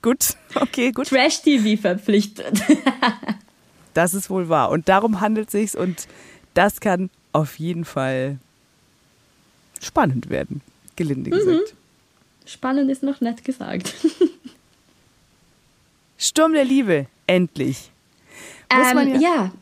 Gut, 0.00 0.38
okay, 0.54 0.90
gut. 0.90 1.08
Trash-TV 1.08 1.78
verpflichtet. 1.80 2.58
Das 3.94 4.14
ist 4.14 4.30
wohl 4.30 4.48
wahr. 4.48 4.70
Und 4.70 4.88
darum 4.88 5.20
handelt 5.20 5.48
es 5.48 5.52
sich 5.52 5.76
und 5.78 6.08
das 6.54 6.80
kann 6.80 7.10
auf 7.32 7.58
jeden 7.58 7.84
Fall 7.84 8.38
spannend 9.82 10.30
werden, 10.30 10.62
gelinde 10.96 11.28
Mhm. 11.28 11.34
gesagt. 11.38 11.74
Spannend 12.46 12.90
ist 12.90 13.02
noch 13.02 13.20
nett 13.20 13.44
gesagt. 13.44 13.92
Sturm 16.16 16.54
der 16.54 16.64
Liebe, 16.64 17.06
endlich. 17.26 17.90
Muss 18.74 18.94
man 18.94 19.08
Ähm, 19.08 19.20
ja- 19.20 19.28
ja, 19.34 19.52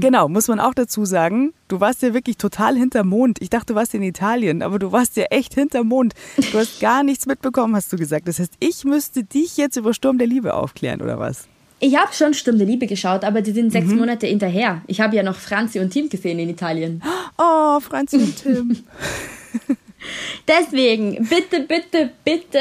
Genau, 0.00 0.28
muss 0.28 0.48
man 0.48 0.60
auch 0.60 0.74
dazu 0.74 1.04
sagen, 1.04 1.52
du 1.68 1.80
warst 1.80 2.02
ja 2.02 2.14
wirklich 2.14 2.36
total 2.36 2.76
hinterm 2.76 3.08
Mond. 3.08 3.38
Ich 3.40 3.50
dachte, 3.50 3.72
du 3.72 3.74
warst 3.74 3.94
in 3.94 4.02
Italien, 4.02 4.62
aber 4.62 4.78
du 4.78 4.92
warst 4.92 5.16
ja 5.16 5.24
echt 5.30 5.54
hinterm 5.54 5.88
Mond. 5.88 6.14
Du 6.52 6.58
hast 6.58 6.80
gar 6.80 7.02
nichts 7.04 7.26
mitbekommen, 7.26 7.74
hast 7.76 7.92
du 7.92 7.96
gesagt. 7.96 8.28
Das 8.28 8.38
heißt, 8.38 8.52
ich 8.60 8.84
müsste 8.84 9.24
dich 9.24 9.56
jetzt 9.56 9.76
über 9.76 9.92
Sturm 9.94 10.18
der 10.18 10.26
Liebe 10.26 10.54
aufklären, 10.54 11.00
oder 11.02 11.18
was? 11.18 11.48
Ich 11.80 11.96
habe 11.96 12.12
schon 12.12 12.32
Sturm 12.32 12.58
der 12.58 12.66
Liebe 12.66 12.86
geschaut, 12.86 13.24
aber 13.24 13.42
die 13.42 13.50
sind 13.50 13.66
Mhm. 13.66 13.70
sechs 13.70 13.88
Monate 13.88 14.26
hinterher. 14.28 14.82
Ich 14.86 15.00
habe 15.00 15.16
ja 15.16 15.22
noch 15.24 15.36
Franzi 15.36 15.80
und 15.80 15.90
Tim 15.90 16.08
gesehen 16.08 16.38
in 16.38 16.48
Italien. 16.48 17.02
Oh, 17.38 17.80
Franz 17.80 18.12
und 18.12 18.36
Tim. 18.36 18.76
Deswegen, 20.48 21.26
bitte, 21.28 21.60
bitte, 21.66 22.10
bitte, 22.24 22.58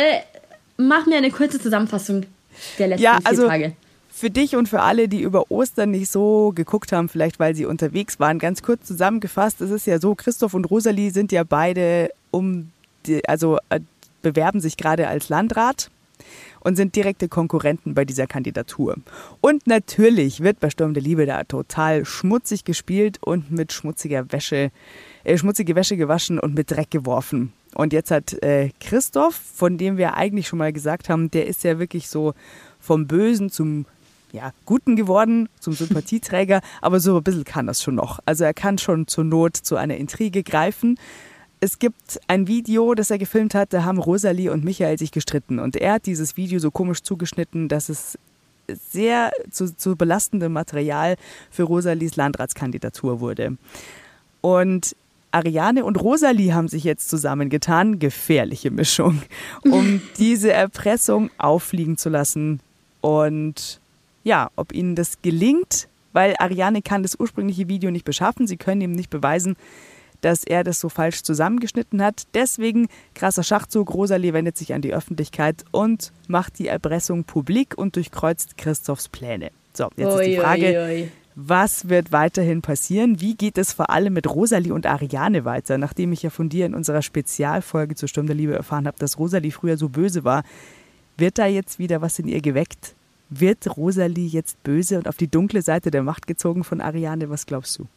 mach 0.77 1.05
mir 1.05 1.17
eine 1.17 1.31
kurze 1.31 1.59
Zusammenfassung 1.59 2.23
der 2.77 2.89
letzten 2.89 3.03
Ja, 3.03 3.17
vier 3.17 3.27
also 3.27 3.47
Tage. 3.47 3.73
Für 4.21 4.29
dich 4.29 4.55
und 4.55 4.69
für 4.69 4.81
alle, 4.81 5.07
die 5.07 5.21
über 5.21 5.49
Ostern 5.49 5.89
nicht 5.89 6.11
so 6.11 6.51
geguckt 6.53 6.91
haben, 6.91 7.09
vielleicht 7.09 7.39
weil 7.39 7.55
sie 7.55 7.65
unterwegs 7.65 8.19
waren, 8.19 8.37
ganz 8.37 8.61
kurz 8.61 8.85
zusammengefasst, 8.85 9.61
es 9.61 9.71
ist 9.71 9.87
ja 9.87 9.99
so, 9.99 10.13
Christoph 10.13 10.53
und 10.53 10.69
Rosalie 10.69 11.09
sind 11.09 11.31
ja 11.31 11.43
beide 11.43 12.11
um, 12.29 12.69
die, 13.07 13.27
also 13.27 13.57
äh, 13.69 13.79
bewerben 14.21 14.61
sich 14.61 14.77
gerade 14.77 15.07
als 15.07 15.29
Landrat 15.29 15.89
und 16.59 16.75
sind 16.75 16.95
direkte 16.95 17.29
Konkurrenten 17.29 17.95
bei 17.95 18.05
dieser 18.05 18.27
Kandidatur. 18.27 18.97
Und 19.41 19.65
natürlich 19.65 20.41
wird 20.41 20.59
bei 20.59 20.69
Sturm 20.69 20.93
der 20.93 21.01
Liebe 21.01 21.25
da 21.25 21.43
total 21.43 22.05
schmutzig 22.05 22.63
gespielt 22.63 23.17
und 23.21 23.49
mit 23.49 23.73
schmutziger 23.73 24.31
Wäsche, 24.31 24.69
äh, 25.23 25.35
schmutzige 25.35 25.75
Wäsche 25.75 25.97
gewaschen 25.97 26.39
und 26.39 26.53
mit 26.53 26.69
Dreck 26.69 26.91
geworfen. 26.91 27.53
Und 27.73 27.91
jetzt 27.91 28.11
hat 28.11 28.33
äh, 28.43 28.69
Christoph, 28.79 29.33
von 29.33 29.79
dem 29.79 29.97
wir 29.97 30.13
eigentlich 30.13 30.47
schon 30.47 30.59
mal 30.59 30.71
gesagt 30.71 31.09
haben, 31.09 31.31
der 31.31 31.47
ist 31.47 31.63
ja 31.63 31.79
wirklich 31.79 32.07
so 32.07 32.35
vom 32.79 33.07
Bösen 33.07 33.49
zum 33.49 33.87
ja, 34.31 34.53
Guten 34.65 34.95
geworden, 34.95 35.49
zum 35.59 35.73
Sympathieträger, 35.73 36.61
aber 36.81 36.99
so 36.99 37.17
ein 37.17 37.23
bisschen 37.23 37.43
kann 37.43 37.67
das 37.67 37.81
schon 37.81 37.95
noch. 37.95 38.19
Also 38.25 38.43
er 38.43 38.53
kann 38.53 38.77
schon 38.77 39.07
zur 39.07 39.23
Not 39.23 39.57
zu 39.57 39.75
einer 39.75 39.97
Intrige 39.97 40.43
greifen. 40.43 40.97
Es 41.59 41.77
gibt 41.77 42.19
ein 42.27 42.47
Video, 42.47 42.95
das 42.95 43.11
er 43.11 43.19
gefilmt 43.19 43.53
hat, 43.53 43.71
da 43.73 43.83
haben 43.83 43.99
Rosalie 43.99 44.51
und 44.51 44.63
Michael 44.63 44.97
sich 44.97 45.11
gestritten 45.11 45.59
und 45.59 45.75
er 45.75 45.93
hat 45.93 46.05
dieses 46.05 46.37
Video 46.37 46.59
so 46.59 46.71
komisch 46.71 47.03
zugeschnitten, 47.03 47.69
dass 47.69 47.89
es 47.89 48.17
sehr 48.67 49.31
zu, 49.51 49.75
zu 49.75 49.95
belastendem 49.95 50.53
Material 50.53 51.17
für 51.49 51.63
Rosalies 51.63 52.15
Landratskandidatur 52.15 53.19
wurde. 53.19 53.57
Und 54.41 54.95
Ariane 55.31 55.85
und 55.85 56.01
Rosalie 56.01 56.53
haben 56.53 56.67
sich 56.67 56.83
jetzt 56.83 57.09
zusammengetan, 57.09 57.99
gefährliche 57.99 58.71
Mischung, 58.71 59.21
um 59.63 60.01
diese 60.17 60.51
Erpressung 60.51 61.29
auffliegen 61.37 61.97
zu 61.97 62.09
lassen. 62.09 62.59
Und 62.99 63.79
ja, 64.23 64.49
ob 64.55 64.73
ihnen 64.73 64.95
das 64.95 65.21
gelingt, 65.21 65.87
weil 66.13 66.35
Ariane 66.39 66.81
kann 66.81 67.03
das 67.03 67.19
ursprüngliche 67.19 67.67
Video 67.67 67.91
nicht 67.91 68.05
beschaffen, 68.05 68.47
sie 68.47 68.57
können 68.57 68.81
ihm 68.81 68.91
nicht 68.91 69.09
beweisen, 69.09 69.55
dass 70.21 70.43
er 70.43 70.63
das 70.63 70.79
so 70.79 70.89
falsch 70.89 71.23
zusammengeschnitten 71.23 72.01
hat. 72.03 72.23
Deswegen 72.33 72.87
krasser 73.15 73.43
Schachzug. 73.43 73.93
Rosalie 73.93 74.33
wendet 74.33 74.57
sich 74.57 74.73
an 74.73 74.81
die 74.81 74.93
Öffentlichkeit 74.93 75.65
und 75.71 76.11
macht 76.27 76.59
die 76.59 76.67
Erpressung 76.67 77.23
publik 77.23 77.77
und 77.77 77.95
durchkreuzt 77.95 78.57
Christophs 78.57 79.09
Pläne. 79.09 79.51
So, 79.73 79.89
jetzt 79.95 80.15
ui, 80.15 80.21
ist 80.21 80.27
die 80.27 80.37
Frage, 80.37 80.65
ui, 80.65 81.01
ui. 81.01 81.11
was 81.35 81.89
wird 81.89 82.11
weiterhin 82.11 82.61
passieren? 82.61 83.19
Wie 83.19 83.35
geht 83.35 83.57
es 83.57 83.73
vor 83.73 83.89
allem 83.89 84.13
mit 84.13 84.29
Rosalie 84.29 84.73
und 84.73 84.85
Ariane 84.85 85.43
weiter? 85.43 85.77
Nachdem 85.77 86.13
ich 86.13 86.21
ja 86.21 86.29
von 86.29 86.49
dir 86.49 86.65
in 86.65 86.75
unserer 86.75 87.01
Spezialfolge 87.01 87.95
zur 87.95 88.07
Sturm 88.07 88.27
der 88.27 88.35
Liebe 88.35 88.53
erfahren 88.53 88.85
habe, 88.85 88.99
dass 88.99 89.17
Rosalie 89.17 89.51
früher 89.51 89.77
so 89.77 89.89
böse 89.89 90.23
war, 90.23 90.43
wird 91.17 91.37
da 91.37 91.47
jetzt 91.47 91.79
wieder 91.79 92.01
was 92.01 92.19
in 92.19 92.27
ihr 92.27 92.41
geweckt? 92.41 92.95
Wird 93.33 93.77
Rosalie 93.77 94.27
jetzt 94.27 94.61
böse 94.61 94.97
und 94.97 95.07
auf 95.07 95.15
die 95.15 95.29
dunkle 95.29 95.61
Seite 95.61 95.89
der 95.89 96.03
Macht 96.03 96.27
gezogen 96.27 96.65
von 96.65 96.81
Ariane? 96.81 97.29
Was 97.29 97.45
glaubst 97.45 97.79
du? 97.79 97.87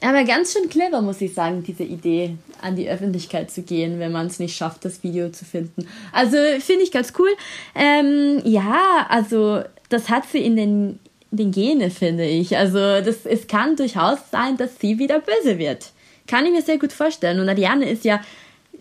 Aber 0.00 0.24
ganz 0.24 0.52
schön 0.52 0.68
clever, 0.68 1.00
muss 1.00 1.20
ich 1.20 1.32
sagen, 1.32 1.62
diese 1.62 1.84
Idee, 1.84 2.34
an 2.60 2.74
die 2.74 2.88
Öffentlichkeit 2.88 3.52
zu 3.52 3.62
gehen, 3.62 4.00
wenn 4.00 4.10
man 4.10 4.26
es 4.26 4.40
nicht 4.40 4.56
schafft, 4.56 4.84
das 4.84 5.04
Video 5.04 5.30
zu 5.30 5.44
finden. 5.44 5.86
Also 6.10 6.36
finde 6.58 6.82
ich 6.82 6.90
ganz 6.90 7.12
cool. 7.16 7.30
Ähm, 7.76 8.42
ja, 8.44 9.06
also 9.08 9.62
das 9.88 10.08
hat 10.08 10.24
sie 10.26 10.38
in 10.38 10.56
den, 10.56 10.98
den 11.30 11.52
Gene, 11.52 11.90
finde 11.90 12.26
ich. 12.26 12.56
Also 12.56 12.78
das, 12.78 13.24
es 13.24 13.46
kann 13.46 13.76
durchaus 13.76 14.18
sein, 14.32 14.56
dass 14.56 14.80
sie 14.80 14.98
wieder 14.98 15.20
böse 15.20 15.58
wird. 15.58 15.92
Kann 16.26 16.44
ich 16.46 16.52
mir 16.52 16.62
sehr 16.62 16.78
gut 16.78 16.92
vorstellen. 16.92 17.38
Und 17.38 17.48
Ariane 17.48 17.88
ist 17.88 18.04
ja 18.04 18.20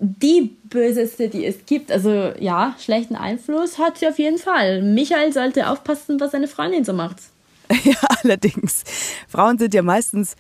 die 0.03 0.55
böseste, 0.63 1.29
die 1.29 1.45
es 1.45 1.65
gibt. 1.67 1.91
Also 1.91 2.33
ja, 2.39 2.75
schlechten 2.79 3.15
Einfluss 3.15 3.77
hat 3.77 3.99
sie 3.99 4.07
auf 4.07 4.17
jeden 4.17 4.39
Fall. 4.39 4.81
Michael 4.81 5.31
sollte 5.31 5.69
aufpassen, 5.69 6.19
was 6.19 6.31
seine 6.31 6.47
Freundin 6.47 6.83
so 6.83 6.93
macht. 6.93 7.17
Ja, 7.85 7.95
allerdings. 8.21 8.83
Frauen 9.29 9.57
sind 9.57 9.73
ja 9.73 9.81
meistens 9.81 10.35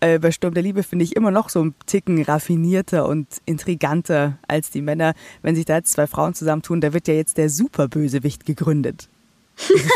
äh, 0.00 0.18
bei 0.18 0.32
Sturm 0.32 0.52
der 0.52 0.64
Liebe, 0.64 0.82
finde 0.82 1.04
ich, 1.04 1.14
immer 1.14 1.30
noch 1.30 1.48
so 1.48 1.64
ein 1.64 1.74
Ticken 1.86 2.20
raffinierter 2.20 3.06
und 3.06 3.28
intriganter 3.46 4.36
als 4.48 4.70
die 4.70 4.82
Männer. 4.82 5.14
Wenn 5.42 5.54
sich 5.54 5.64
da 5.64 5.76
jetzt 5.76 5.92
zwei 5.92 6.08
Frauen 6.08 6.34
zusammentun, 6.34 6.80
da 6.80 6.92
wird 6.92 7.06
ja 7.06 7.14
jetzt 7.14 7.38
der 7.38 7.50
Superbösewicht 7.50 8.44
gegründet. 8.44 9.08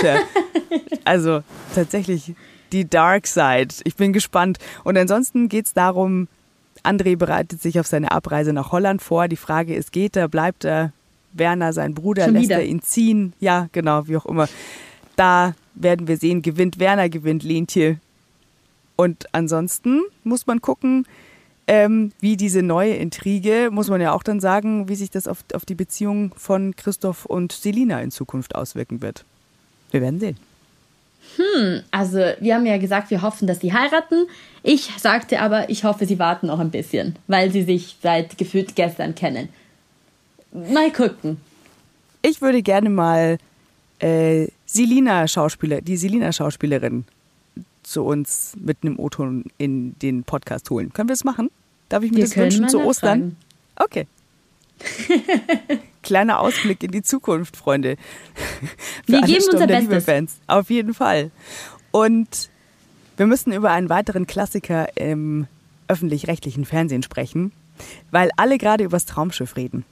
Ja, 0.04 0.20
also 1.04 1.42
tatsächlich 1.74 2.34
die 2.70 2.88
Dark 2.88 3.26
Side. 3.26 3.74
Ich 3.82 3.96
bin 3.96 4.12
gespannt. 4.12 4.58
Und 4.84 4.96
ansonsten 4.96 5.48
geht 5.48 5.66
es 5.66 5.74
darum, 5.74 6.28
André 6.86 7.16
bereitet 7.16 7.60
sich 7.60 7.80
auf 7.80 7.86
seine 7.86 8.10
Abreise 8.10 8.52
nach 8.52 8.72
Holland 8.72 9.02
vor. 9.02 9.28
Die 9.28 9.36
Frage 9.36 9.74
ist, 9.74 9.92
geht 9.92 10.16
er, 10.16 10.28
bleibt 10.28 10.64
er? 10.64 10.92
Werner, 11.32 11.72
sein 11.72 11.94
Bruder, 11.94 12.24
Schon 12.24 12.34
lässt 12.34 12.44
wieder. 12.44 12.56
er 12.58 12.66
ihn 12.66 12.80
ziehen? 12.82 13.34
Ja, 13.40 13.68
genau, 13.72 14.08
wie 14.08 14.16
auch 14.16 14.26
immer. 14.26 14.48
Da 15.16 15.54
werden 15.74 16.08
wir 16.08 16.16
sehen, 16.16 16.42
gewinnt 16.42 16.78
Werner, 16.78 17.08
gewinnt 17.08 17.42
Lentje. 17.42 17.98
Und 18.96 19.26
ansonsten 19.32 20.00
muss 20.24 20.46
man 20.46 20.62
gucken, 20.62 21.06
ähm, 21.66 22.12
wie 22.20 22.36
diese 22.36 22.62
neue 22.62 22.94
Intrige, 22.94 23.70
muss 23.72 23.90
man 23.90 24.00
ja 24.00 24.12
auch 24.12 24.22
dann 24.22 24.40
sagen, 24.40 24.88
wie 24.88 24.94
sich 24.94 25.10
das 25.10 25.28
auf, 25.28 25.44
auf 25.52 25.64
die 25.64 25.74
Beziehung 25.74 26.32
von 26.36 26.76
Christoph 26.76 27.26
und 27.26 27.52
Selina 27.52 28.00
in 28.00 28.10
Zukunft 28.10 28.54
auswirken 28.54 29.02
wird. 29.02 29.24
Wir 29.90 30.00
werden 30.00 30.20
sehen. 30.20 30.36
Hm, 31.36 31.82
also 31.90 32.18
wir 32.40 32.54
haben 32.54 32.66
ja 32.66 32.78
gesagt, 32.78 33.10
wir 33.10 33.22
hoffen, 33.22 33.46
dass 33.46 33.60
sie 33.60 33.72
heiraten. 33.72 34.26
Ich 34.62 34.90
sagte 34.98 35.40
aber, 35.40 35.68
ich 35.68 35.84
hoffe, 35.84 36.06
sie 36.06 36.18
warten 36.18 36.46
noch 36.46 36.60
ein 36.60 36.70
bisschen, 36.70 37.16
weil 37.26 37.50
sie 37.50 37.62
sich 37.62 37.96
seit 38.02 38.38
gefühlt 38.38 38.76
gestern 38.76 39.14
kennen. 39.14 39.48
Mal 40.52 40.90
gucken. 40.92 41.38
Ich 42.22 42.40
würde 42.40 42.62
gerne 42.62 42.90
mal 42.90 43.38
äh, 43.98 44.48
Selina 44.64 45.28
Schauspieler, 45.28 45.80
die 45.80 45.96
Selina 45.96 46.32
Schauspielerin 46.32 47.04
zu 47.82 48.02
uns 48.04 48.54
mit 48.58 48.78
einem 48.82 48.98
O-Ton 48.98 49.44
in 49.58 49.98
den 50.00 50.24
Podcast 50.24 50.70
holen. 50.70 50.92
Können 50.92 51.08
wir 51.08 51.14
es 51.14 51.24
machen? 51.24 51.50
Darf 51.88 52.02
ich 52.02 52.10
mir 52.10 52.18
wir 52.18 52.24
das 52.24 52.36
wünschen 52.36 52.68
zu 52.68 52.80
Ostern? 52.80 53.36
Okay. 53.76 54.06
Kleiner 56.02 56.40
Ausblick 56.40 56.82
in 56.82 56.90
die 56.92 57.02
Zukunft, 57.02 57.56
Freunde. 57.56 57.96
wir 59.06 59.22
geben 59.22 59.44
unser 59.52 59.66
Bestes. 59.66 60.04
Fans. 60.04 60.36
Auf 60.46 60.70
jeden 60.70 60.94
Fall. 60.94 61.30
Und 61.90 62.50
wir 63.16 63.26
müssen 63.26 63.52
über 63.52 63.70
einen 63.70 63.88
weiteren 63.88 64.26
Klassiker 64.26 64.96
im 64.96 65.46
öffentlich-rechtlichen 65.88 66.64
Fernsehen 66.64 67.02
sprechen, 67.02 67.52
weil 68.10 68.30
alle 68.36 68.58
gerade 68.58 68.84
über 68.84 68.96
das 68.96 69.06
Traumschiff 69.06 69.56
reden. 69.56 69.84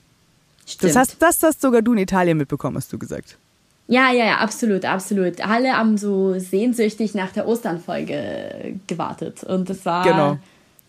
Stimmt. 0.66 0.90
Das 0.90 0.96
hast, 0.96 1.22
das 1.22 1.42
hast 1.42 1.60
sogar 1.60 1.82
du 1.82 1.92
in 1.92 1.98
Italien 1.98 2.38
mitbekommen, 2.38 2.76
hast 2.76 2.92
du 2.92 2.98
gesagt. 2.98 3.38
Ja, 3.86 4.10
ja, 4.12 4.24
ja, 4.24 4.36
absolut, 4.38 4.84
absolut. 4.84 5.40
Alle 5.42 5.76
haben 5.76 5.98
so 5.98 6.38
sehnsüchtig 6.38 7.14
nach 7.14 7.32
der 7.32 7.46
Osternfolge 7.46 8.76
gewartet 8.86 9.44
und 9.44 9.68
das 9.68 9.84
war, 9.84 10.04
genau. 10.04 10.38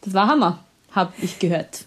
das 0.02 0.14
war 0.14 0.28
Hammer, 0.28 0.64
habe 0.92 1.12
ich 1.22 1.40
gehört. 1.40 1.86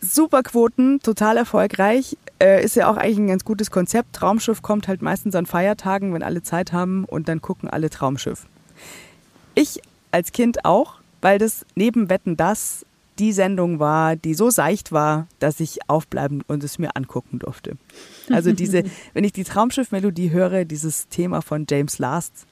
Super 0.00 0.42
Quoten, 0.42 1.00
total 1.00 1.36
erfolgreich. 1.36 2.16
Äh, 2.42 2.64
ist 2.64 2.76
ja 2.76 2.90
auch 2.90 2.96
eigentlich 2.96 3.18
ein 3.18 3.26
ganz 3.28 3.44
gutes 3.44 3.70
Konzept. 3.70 4.14
Traumschiff 4.14 4.62
kommt 4.62 4.88
halt 4.88 5.02
meistens 5.02 5.34
an 5.34 5.46
Feiertagen, 5.46 6.14
wenn 6.14 6.22
alle 6.22 6.42
Zeit 6.42 6.72
haben 6.72 7.04
und 7.04 7.28
dann 7.28 7.42
gucken 7.42 7.68
alle 7.68 7.90
Traumschiff. 7.90 8.46
Ich 9.54 9.82
als 10.10 10.32
Kind 10.32 10.64
auch, 10.64 10.94
weil 11.20 11.38
das 11.38 11.66
neben 11.74 12.08
Wetten 12.08 12.36
das 12.36 12.86
die 13.18 13.32
Sendung 13.32 13.78
war, 13.78 14.16
die 14.16 14.32
so 14.32 14.48
seicht 14.48 14.92
war, 14.92 15.28
dass 15.38 15.60
ich 15.60 15.78
aufbleiben 15.88 16.42
und 16.46 16.64
es 16.64 16.78
mir 16.78 16.96
angucken 16.96 17.38
durfte. 17.38 17.76
Also 18.30 18.52
diese, 18.52 18.84
wenn 19.12 19.24
ich 19.24 19.32
die 19.32 19.44
Traumschiff-Melodie 19.44 20.30
höre, 20.30 20.64
dieses 20.64 21.08
Thema 21.08 21.42
von 21.42 21.66
James 21.68 21.98
Last, 21.98 22.46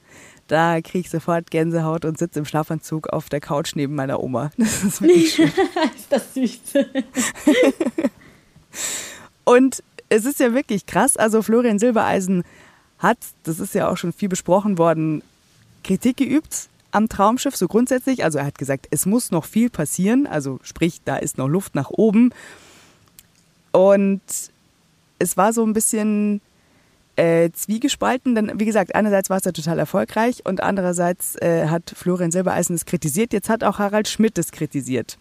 da 0.49 0.81
kriege 0.81 0.99
ich 0.99 1.09
sofort 1.09 1.51
Gänsehaut 1.51 2.05
und 2.05 2.17
sitze 2.17 2.39
im 2.39 2.45
Schlafanzug 2.45 3.07
auf 3.09 3.29
der 3.29 3.39
Couch 3.39 3.75
neben 3.75 3.95
meiner 3.95 4.21
Oma. 4.21 4.51
Das 4.57 4.83
ist 4.83 5.01
wirklich 5.01 5.33
schön. 5.35 5.51
ist 5.95 6.11
das 6.11 6.33
süß. 6.33 6.59
und 9.45 9.83
es 10.09 10.25
ist 10.25 10.39
ja 10.39 10.53
wirklich 10.53 10.85
krass. 10.85 11.17
Also 11.17 11.41
Florian 11.41 11.79
Silbereisen 11.79 12.43
hat, 12.97 13.19
das 13.43 13.59
ist 13.59 13.75
ja 13.75 13.89
auch 13.89 13.97
schon 13.97 14.11
viel 14.11 14.27
besprochen 14.27 14.77
worden, 14.77 15.21
Kritik 15.83 16.17
geübt 16.17 16.67
am 16.91 17.07
Traumschiff, 17.07 17.55
so 17.55 17.67
grundsätzlich. 17.67 18.23
Also 18.23 18.39
er 18.39 18.45
hat 18.45 18.57
gesagt, 18.57 18.87
es 18.89 19.05
muss 19.05 19.29
noch 19.29 19.45
viel 19.45 19.69
passieren, 19.69 20.25
also 20.25 20.59
sprich, 20.63 21.01
da 21.05 21.17
ist 21.17 21.37
noch 21.37 21.47
Luft 21.47 21.75
nach 21.75 21.91
oben. 21.91 22.33
Und 23.71 24.21
es 25.19 25.37
war 25.37 25.53
so 25.53 25.63
ein 25.63 25.73
bisschen 25.73 26.41
äh, 27.19 27.51
zwiegespalten, 27.51 28.33
denn 28.33 28.59
wie 28.59 28.65
gesagt, 28.65 28.95
einerseits 28.95 29.29
war 29.29 29.37
es 29.37 29.43
ja 29.43 29.51
total 29.51 29.77
erfolgreich 29.77 30.41
und 30.45 30.63
andererseits 30.63 31.35
äh, 31.41 31.67
hat 31.67 31.91
Florian 31.93 32.31
Silbereisen 32.31 32.75
es 32.75 32.85
kritisiert. 32.85 33.33
Jetzt 33.33 33.49
hat 33.49 33.63
auch 33.63 33.77
Harald 33.77 34.07
Schmidt 34.07 34.37
es 34.37 34.51
kritisiert. 34.51 35.17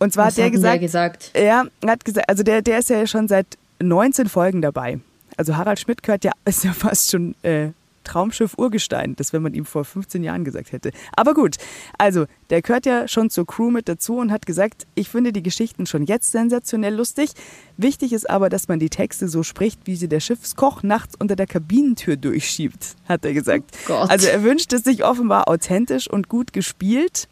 Und 0.00 0.12
zwar 0.12 0.26
Was 0.26 0.34
hat 0.34 0.38
der 0.38 0.50
gesagt, 0.50 0.74
der 0.74 0.80
gesagt, 0.80 1.30
er 1.34 1.66
hat 1.86 2.04
gesagt, 2.04 2.28
also 2.28 2.42
der, 2.42 2.62
der 2.62 2.80
ist 2.80 2.90
ja 2.90 3.06
schon 3.06 3.28
seit 3.28 3.46
19 3.80 4.28
Folgen 4.28 4.60
dabei. 4.60 4.98
Also 5.36 5.56
Harald 5.56 5.78
Schmidt 5.78 6.02
gehört 6.02 6.24
ja, 6.24 6.32
ist 6.44 6.64
ja 6.64 6.72
fast 6.72 7.12
schon 7.12 7.36
äh, 7.42 7.68
Traumschiff 8.08 8.54
Urgestein, 8.56 9.14
das 9.16 9.32
wenn 9.32 9.42
man 9.42 9.54
ihm 9.54 9.64
vor 9.64 9.84
15 9.84 10.22
Jahren 10.22 10.44
gesagt 10.44 10.72
hätte. 10.72 10.90
Aber 11.14 11.34
gut, 11.34 11.56
also 11.98 12.26
der 12.50 12.62
gehört 12.62 12.86
ja 12.86 13.06
schon 13.06 13.30
zur 13.30 13.46
Crew 13.46 13.70
mit 13.70 13.88
dazu 13.88 14.16
und 14.16 14.32
hat 14.32 14.46
gesagt, 14.46 14.86
ich 14.94 15.08
finde 15.08 15.32
die 15.32 15.42
Geschichten 15.42 15.86
schon 15.86 16.04
jetzt 16.04 16.32
sensationell 16.32 16.94
lustig. 16.94 17.30
Wichtig 17.76 18.12
ist 18.12 18.28
aber, 18.28 18.48
dass 18.48 18.68
man 18.68 18.78
die 18.78 18.90
Texte 18.90 19.28
so 19.28 19.42
spricht, 19.42 19.80
wie 19.84 19.96
sie 19.96 20.08
der 20.08 20.20
Schiffskoch 20.20 20.82
nachts 20.82 21.14
unter 21.18 21.36
der 21.36 21.46
Kabinentür 21.46 22.16
durchschiebt, 22.16 22.96
hat 23.08 23.24
er 23.24 23.34
gesagt. 23.34 23.76
Oh 23.88 23.92
also 23.92 24.26
er 24.26 24.42
wünscht 24.42 24.72
es 24.72 24.84
sich 24.84 25.04
offenbar 25.04 25.48
authentisch 25.48 26.08
und 26.08 26.28
gut 26.28 26.52
gespielt. 26.52 27.28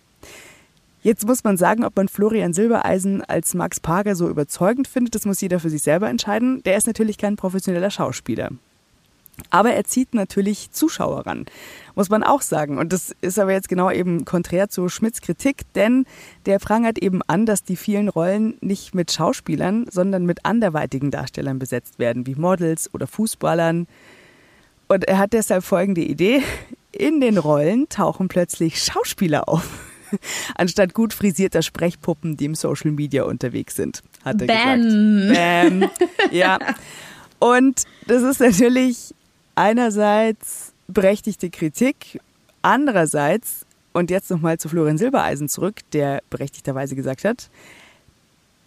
Jetzt 1.07 1.25
muss 1.25 1.45
man 1.45 1.57
sagen, 1.57 1.85
ob 1.85 1.97
man 1.97 2.09
Florian 2.09 2.53
Silbereisen 2.53 3.23
als 3.23 3.55
Max 3.55 3.79
Parker 3.79 4.17
so 4.17 4.29
überzeugend 4.29 4.89
findet, 4.89 5.15
das 5.15 5.25
muss 5.25 5.41
jeder 5.41 5.61
für 5.61 5.71
sich 5.71 5.83
selber 5.83 6.09
entscheiden. 6.09 6.65
Der 6.65 6.77
ist 6.77 6.89
natürlich 6.89 7.17
kein 7.17 7.37
professioneller 7.37 7.91
Schauspieler. 7.91 8.51
Aber 9.51 9.73
er 9.73 9.85
zieht 9.85 10.15
natürlich 10.15 10.71
Zuschauer 10.71 11.27
ran, 11.27 11.47
muss 11.95 12.09
man 12.09 12.23
auch 12.23 12.43
sagen. 12.43 12.79
Und 12.79 12.93
das 12.93 13.15
ist 13.21 13.39
aber 13.39 13.53
jetzt 13.53 13.69
genau 13.69 13.91
eben 13.91 14.25
konträr 14.25 14.69
zu 14.69 14.89
Schmidts 14.89 15.21
Kritik, 15.21 15.63
denn 15.75 16.07
der 16.47 16.59
prangert 16.59 16.99
eben 16.99 17.21
an, 17.27 17.47
dass 17.47 17.63
die 17.63 17.77
vielen 17.77 18.09
Rollen 18.09 18.57
nicht 18.61 18.95
mit 18.95 19.13
Schauspielern, 19.13 19.87
sondern 19.91 20.25
mit 20.25 20.45
anderweitigen 20.45 21.11
Darstellern 21.11 21.59
besetzt 21.59 21.99
werden, 21.99 22.27
wie 22.27 22.35
Models 22.35 22.93
oder 22.95 23.07
Fußballern. 23.07 23.87
Und 24.89 25.05
er 25.09 25.19
hat 25.19 25.33
deshalb 25.33 25.65
folgende 25.65 26.03
Idee. 26.03 26.43
In 26.93 27.21
den 27.21 27.37
Rollen 27.37 27.89
tauchen 27.89 28.29
plötzlich 28.29 28.83
Schauspieler 28.83 29.49
auf, 29.49 29.69
anstatt 30.55 30.95
gut 30.95 31.13
frisierter 31.13 31.61
Sprechpuppen, 31.61 32.37
die 32.37 32.47
im 32.47 32.55
Social 32.55 32.91
Media 32.91 33.25
unterwegs 33.25 33.77
sind, 33.77 34.03
hat 34.25 34.41
er 34.41 34.47
Bam. 34.47 34.81
gesagt. 34.81 35.35
Bam. 35.35 36.31
Ja. 36.31 36.59
Und 37.39 37.83
das 38.07 38.23
ist 38.23 38.41
natürlich 38.41 39.15
einerseits 39.57 40.73
berechtigte 40.87 41.51
Kritik, 41.51 42.21
andererseits, 42.63 43.67
und 43.93 44.11
jetzt 44.11 44.31
nochmal 44.31 44.59
zu 44.59 44.69
Florian 44.69 44.99
Silbereisen 44.99 45.49
zurück, 45.49 45.81
der 45.93 46.23
berechtigterweise 46.31 46.95
gesagt 46.95 47.25
hat, 47.25 47.49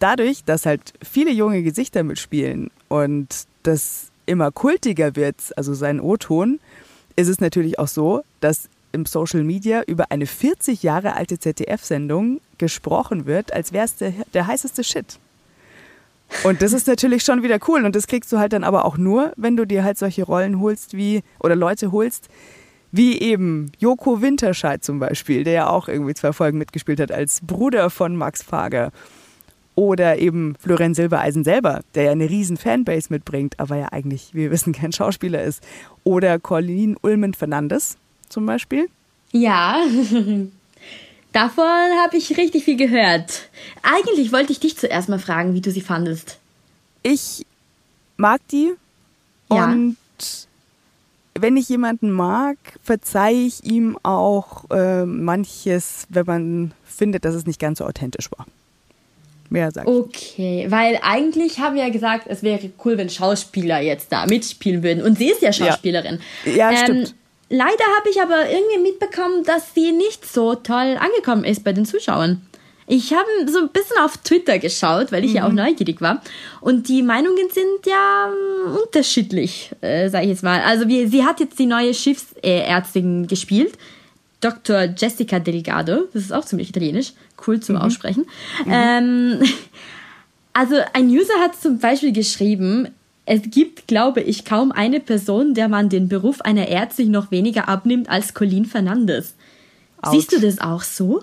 dadurch, 0.00 0.44
dass 0.44 0.66
halt 0.66 0.92
viele 1.02 1.30
junge 1.30 1.62
Gesichter 1.62 2.02
mitspielen 2.02 2.70
und 2.88 3.46
das 3.62 4.08
immer 4.26 4.50
kultiger 4.50 5.14
wird, 5.16 5.36
also 5.56 5.72
sein 5.72 6.00
O-Ton, 6.00 6.58
ist 7.16 7.28
es 7.28 7.40
natürlich 7.40 7.78
auch 7.78 7.88
so, 7.88 8.22
dass 8.40 8.68
im 8.92 9.06
Social 9.06 9.44
Media 9.44 9.82
über 9.86 10.10
eine 10.10 10.26
40 10.26 10.82
Jahre 10.82 11.14
alte 11.14 11.38
ZDF-Sendung 11.38 12.40
gesprochen 12.58 13.26
wird, 13.26 13.52
als 13.52 13.72
wäre 13.72 13.84
es 13.84 13.96
der, 13.96 14.12
der 14.34 14.46
heißeste 14.46 14.82
Shit. 14.82 15.18
Und 16.44 16.62
das 16.62 16.72
ist 16.72 16.86
natürlich 16.86 17.22
schon 17.22 17.42
wieder 17.42 17.58
cool. 17.68 17.84
Und 17.84 17.94
das 17.96 18.06
kriegst 18.06 18.32
du 18.32 18.38
halt 18.38 18.52
dann 18.52 18.64
aber 18.64 18.84
auch 18.84 18.96
nur, 18.96 19.32
wenn 19.36 19.56
du 19.56 19.66
dir 19.66 19.84
halt 19.84 19.98
solche 19.98 20.24
Rollen 20.24 20.60
holst 20.60 20.96
wie, 20.96 21.22
oder 21.38 21.56
Leute 21.56 21.92
holst, 21.92 22.28
wie 22.92 23.20
eben 23.20 23.70
Joko 23.78 24.20
Winterscheid 24.20 24.82
zum 24.82 24.98
Beispiel, 24.98 25.44
der 25.44 25.52
ja 25.52 25.68
auch 25.68 25.88
irgendwie 25.88 26.14
zwei 26.14 26.32
Folgen 26.32 26.58
mitgespielt 26.58 27.00
hat 27.00 27.12
als 27.12 27.40
Bruder 27.42 27.90
von 27.90 28.16
Max 28.16 28.42
Fager. 28.42 28.90
Oder 29.76 30.18
eben 30.18 30.56
Florian 30.58 30.94
Silbereisen 30.94 31.44
selber, 31.44 31.80
der 31.94 32.04
ja 32.04 32.10
eine 32.10 32.28
riesen 32.28 32.56
Fanbase 32.56 33.06
mitbringt, 33.10 33.58
aber 33.58 33.76
ja 33.76 33.86
eigentlich, 33.92 34.30
wie 34.34 34.40
wir 34.40 34.50
wissen, 34.50 34.72
kein 34.72 34.92
Schauspieler 34.92 35.42
ist. 35.42 35.62
Oder 36.04 36.38
Colleen 36.38 36.96
Ulmen 37.00 37.34
Fernandes 37.34 37.96
zum 38.28 38.46
Beispiel. 38.46 38.88
Ja, 39.32 39.76
davon 41.32 41.64
habe 42.02 42.16
ich 42.16 42.36
richtig 42.36 42.64
viel 42.64 42.76
gehört. 42.76 43.48
Eigentlich 43.82 44.32
wollte 44.32 44.52
ich 44.52 44.60
dich 44.60 44.76
zuerst 44.76 45.08
mal 45.08 45.18
fragen, 45.18 45.54
wie 45.54 45.60
du 45.60 45.70
sie 45.70 45.80
fandest. 45.80 46.38
Ich 47.02 47.44
mag 48.16 48.40
die 48.50 48.72
Ja. 49.50 49.64
und 49.66 49.96
wenn 51.34 51.56
ich 51.56 51.68
jemanden 51.68 52.10
mag, 52.10 52.56
verzeihe 52.82 53.46
ich 53.46 53.64
ihm 53.64 53.96
auch 54.02 54.68
äh, 54.70 55.04
manches, 55.06 56.06
wenn 56.10 56.26
man 56.26 56.72
findet, 56.84 57.24
dass 57.24 57.34
es 57.34 57.46
nicht 57.46 57.58
ganz 57.60 57.78
so 57.78 57.84
authentisch 57.86 58.30
war. 58.36 58.46
Mehr 59.48 59.70
sag 59.72 59.84
ich. 59.84 59.90
Okay, 59.92 60.66
weil 60.68 60.98
eigentlich 61.02 61.58
haben 61.58 61.74
wir 61.74 61.82
ja 61.84 61.88
gesagt, 61.90 62.26
es 62.28 62.42
wäre 62.42 62.70
cool, 62.84 62.98
wenn 62.98 63.08
Schauspieler 63.10 63.80
jetzt 63.80 64.12
da 64.12 64.26
mitspielen 64.26 64.82
würden. 64.82 65.02
Und 65.02 65.18
sie 65.18 65.30
ist 65.30 65.42
ja 65.42 65.52
Schauspielerin. 65.52 66.20
Ähm, 66.44 66.56
Ja, 66.56 66.76
stimmt. 66.76 67.14
Leider 67.52 67.84
habe 67.98 68.08
ich 68.08 68.22
aber 68.22 68.48
irgendwie 68.48 68.78
mitbekommen, 68.78 69.42
dass 69.44 69.74
sie 69.74 69.90
nicht 69.90 70.24
so 70.24 70.54
toll 70.54 70.96
angekommen 70.98 71.44
ist 71.44 71.64
bei 71.64 71.72
den 71.72 71.84
Zuschauern. 71.84 72.40
Ich 72.86 73.12
habe 73.12 73.28
so 73.46 73.58
ein 73.58 73.68
bisschen 73.68 73.98
auf 74.02 74.16
Twitter 74.18 74.58
geschaut, 74.58 75.12
weil 75.12 75.24
ich 75.24 75.34
ja 75.34 75.46
auch 75.46 75.52
neugierig 75.52 76.00
war. 76.00 76.22
Und 76.60 76.88
die 76.88 77.02
Meinungen 77.02 77.48
sind 77.52 77.86
ja 77.86 78.28
ähm, 78.32 78.76
unterschiedlich, 78.76 79.70
äh, 79.80 80.08
sage 80.08 80.24
ich 80.24 80.30
jetzt 80.30 80.42
mal. 80.42 80.60
Also 80.62 80.88
wie, 80.88 81.06
sie 81.06 81.24
hat 81.24 81.38
jetzt 81.38 81.58
die 81.58 81.66
neue 81.66 81.94
Schiffsärztin 81.94 83.26
gespielt. 83.26 83.74
Dr. 84.40 84.88
Jessica 84.96 85.38
Delgado, 85.38 86.08
das 86.12 86.22
ist 86.22 86.32
auch 86.32 86.44
ziemlich 86.44 86.70
italienisch, 86.70 87.12
cool 87.46 87.60
zum 87.60 87.76
Aussprechen. 87.76 88.26
Ähm, 88.68 89.40
also 90.52 90.76
ein 90.92 91.08
User 91.08 91.34
hat 91.40 91.60
zum 91.60 91.78
Beispiel 91.78 92.12
geschrieben, 92.12 92.88
es 93.26 93.42
gibt, 93.50 93.86
glaube 93.86 94.20
ich, 94.22 94.44
kaum 94.44 94.72
eine 94.72 95.00
Person, 95.00 95.54
der 95.54 95.68
man 95.68 95.88
den 95.88 96.08
Beruf 96.08 96.40
einer 96.40 96.68
Ärztin 96.68 97.10
noch 97.10 97.30
weniger 97.30 97.68
abnimmt 97.68 98.08
als 98.08 98.34
Colleen 98.34 98.64
Fernandes. 98.66 99.34
Autsch. 100.02 100.12
Siehst 100.14 100.32
du 100.32 100.40
das 100.40 100.58
auch 100.58 100.82
so? 100.82 101.22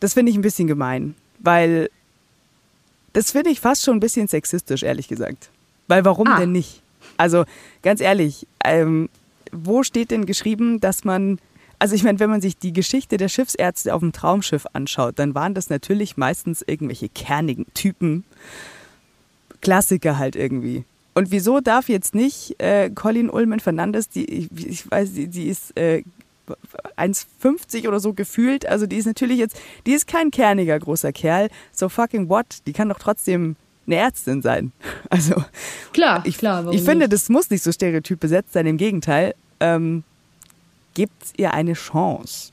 Das 0.00 0.14
finde 0.14 0.30
ich 0.30 0.38
ein 0.38 0.42
bisschen 0.42 0.68
gemein, 0.68 1.14
weil 1.40 1.90
das 3.12 3.32
finde 3.32 3.50
ich 3.50 3.60
fast 3.60 3.84
schon 3.84 3.96
ein 3.96 4.00
bisschen 4.00 4.28
sexistisch, 4.28 4.82
ehrlich 4.82 5.08
gesagt. 5.08 5.48
Weil 5.88 6.04
warum 6.04 6.28
Ah. 6.28 6.38
denn 6.38 6.52
nicht? 6.52 6.82
Also 7.16 7.44
ganz 7.82 8.00
ehrlich, 8.00 8.46
ähm, 8.64 9.08
wo 9.50 9.82
steht 9.82 10.10
denn 10.10 10.26
geschrieben, 10.26 10.78
dass 10.78 11.04
man, 11.04 11.38
also 11.78 11.94
ich 11.94 12.04
meine, 12.04 12.20
wenn 12.20 12.30
man 12.30 12.40
sich 12.40 12.58
die 12.58 12.72
Geschichte 12.72 13.16
der 13.16 13.28
Schiffsärzte 13.28 13.94
auf 13.94 14.00
dem 14.00 14.12
Traumschiff 14.12 14.66
anschaut, 14.72 15.18
dann 15.18 15.34
waren 15.34 15.54
das 15.54 15.70
natürlich 15.70 16.16
meistens 16.16 16.62
irgendwelche 16.64 17.08
kernigen 17.08 17.66
Typen, 17.74 18.24
Klassiker 19.60 20.18
halt 20.18 20.36
irgendwie. 20.36 20.84
Und 21.14 21.30
wieso 21.30 21.60
darf 21.60 21.88
jetzt 21.88 22.14
nicht 22.14 22.60
äh, 22.62 22.90
Colin 22.90 23.28
Ullman 23.28 23.60
Fernandes, 23.60 24.08
die, 24.08 24.24
ich, 24.24 24.48
ich 24.66 24.90
weiß, 24.90 25.14
die, 25.14 25.26
die 25.26 25.48
ist 25.48 25.76
äh, 25.76 26.04
1,50 26.96 27.88
oder 27.88 28.00
so 28.00 28.12
gefühlt, 28.12 28.66
also 28.66 28.86
die 28.86 28.96
ist 28.96 29.06
natürlich 29.06 29.38
jetzt, 29.38 29.56
die 29.86 29.92
ist 29.92 30.06
kein 30.06 30.30
kerniger 30.30 30.78
großer 30.78 31.12
Kerl, 31.12 31.48
so 31.72 31.88
fucking 31.88 32.28
what, 32.28 32.58
die 32.66 32.72
kann 32.72 32.88
doch 32.88 32.98
trotzdem 32.98 33.56
eine 33.86 33.96
Ärztin 33.96 34.42
sein. 34.42 34.72
Also 35.10 35.42
Klar, 35.92 36.22
ich, 36.26 36.38
klar. 36.38 36.70
ich 36.70 36.82
finde, 36.82 37.06
nicht? 37.06 37.12
das 37.12 37.28
muss 37.30 37.50
nicht 37.50 37.62
so 37.62 37.72
stereotyp 37.72 38.20
besetzt 38.20 38.52
sein, 38.52 38.66
im 38.66 38.76
Gegenteil. 38.76 39.34
Ähm, 39.58 40.04
Gebt 40.94 41.32
ihr 41.36 41.54
eine 41.54 41.74
Chance. 41.74 42.52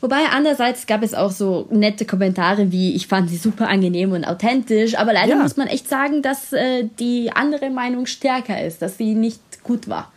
Wobei 0.00 0.26
andererseits 0.30 0.86
gab 0.86 1.02
es 1.02 1.12
auch 1.12 1.32
so 1.32 1.66
nette 1.70 2.04
Kommentare 2.04 2.70
wie, 2.70 2.94
ich 2.94 3.08
fand 3.08 3.28
sie 3.30 3.36
super 3.36 3.68
angenehm 3.68 4.12
und 4.12 4.24
authentisch, 4.24 4.96
aber 4.96 5.12
leider 5.12 5.34
Ja. 5.34 5.42
muss 5.42 5.56
man 5.56 5.66
echt 5.66 5.88
sagen, 5.88 6.22
dass 6.22 6.52
äh, 6.52 6.84
die 7.00 7.32
andere 7.34 7.70
Meinung 7.70 8.06
stärker 8.06 8.62
ist, 8.64 8.80
dass 8.80 8.96
sie 8.96 9.14
nicht 9.14 9.40
gut 9.64 9.88
war. 9.88 10.12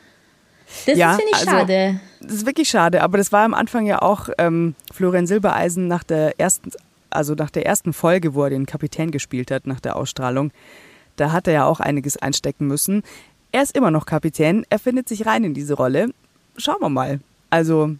Das 0.85 0.97
Ja, 0.97 1.13
finde 1.13 1.31
ich 1.31 1.37
also- 1.39 1.49
schade. 1.51 1.99
Das 2.21 2.33
ist 2.33 2.45
wirklich 2.45 2.69
schade, 2.69 3.01
aber 3.01 3.17
das 3.17 3.31
war 3.31 3.43
am 3.43 3.55
Anfang 3.55 3.87
ja 3.87 4.01
auch 4.03 4.29
ähm, 4.37 4.75
Florian 4.93 5.25
Silbereisen 5.25 5.87
nach 5.87 6.03
der 6.03 6.39
ersten, 6.39 6.69
also 7.09 7.33
nach 7.33 7.49
der 7.49 7.65
ersten 7.65 7.91
Folge, 7.93 8.35
wo 8.35 8.43
er 8.43 8.51
den 8.51 8.67
Kapitän 8.67 9.09
gespielt 9.09 9.49
hat, 9.49 9.65
nach 9.65 9.79
der 9.79 9.95
Ausstrahlung. 9.95 10.51
Da 11.15 11.31
hat 11.31 11.47
er 11.47 11.53
ja 11.53 11.65
auch 11.65 11.79
einiges 11.79 12.17
einstecken 12.17 12.67
müssen. 12.67 13.01
Er 13.51 13.63
ist 13.63 13.75
immer 13.75 13.89
noch 13.89 14.05
Kapitän, 14.05 14.63
er 14.69 14.77
findet 14.77 15.09
sich 15.09 15.25
rein 15.25 15.43
in 15.43 15.55
diese 15.55 15.73
Rolle. 15.73 16.11
Schauen 16.57 16.79
wir 16.79 16.89
mal. 16.89 17.19
Also 17.49 17.95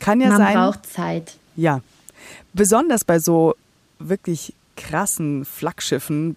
kann 0.00 0.20
ja 0.20 0.28
Man 0.28 0.38
sein. 0.38 0.54
braucht 0.54 0.86
Zeit. 0.86 1.36
Ja. 1.56 1.80
Besonders 2.52 3.04
bei 3.04 3.18
so 3.18 3.54
wirklich 3.98 4.54
krassen 4.76 5.44
Flaggschiffen, 5.44 6.36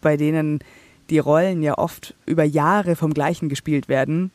bei 0.00 0.16
denen 0.16 0.60
die 1.10 1.18
Rollen 1.18 1.62
ja 1.62 1.76
oft 1.78 2.14
über 2.26 2.44
Jahre 2.44 2.96
vom 2.96 3.12
gleichen 3.12 3.48
gespielt 3.48 3.88
werden, 3.88 4.30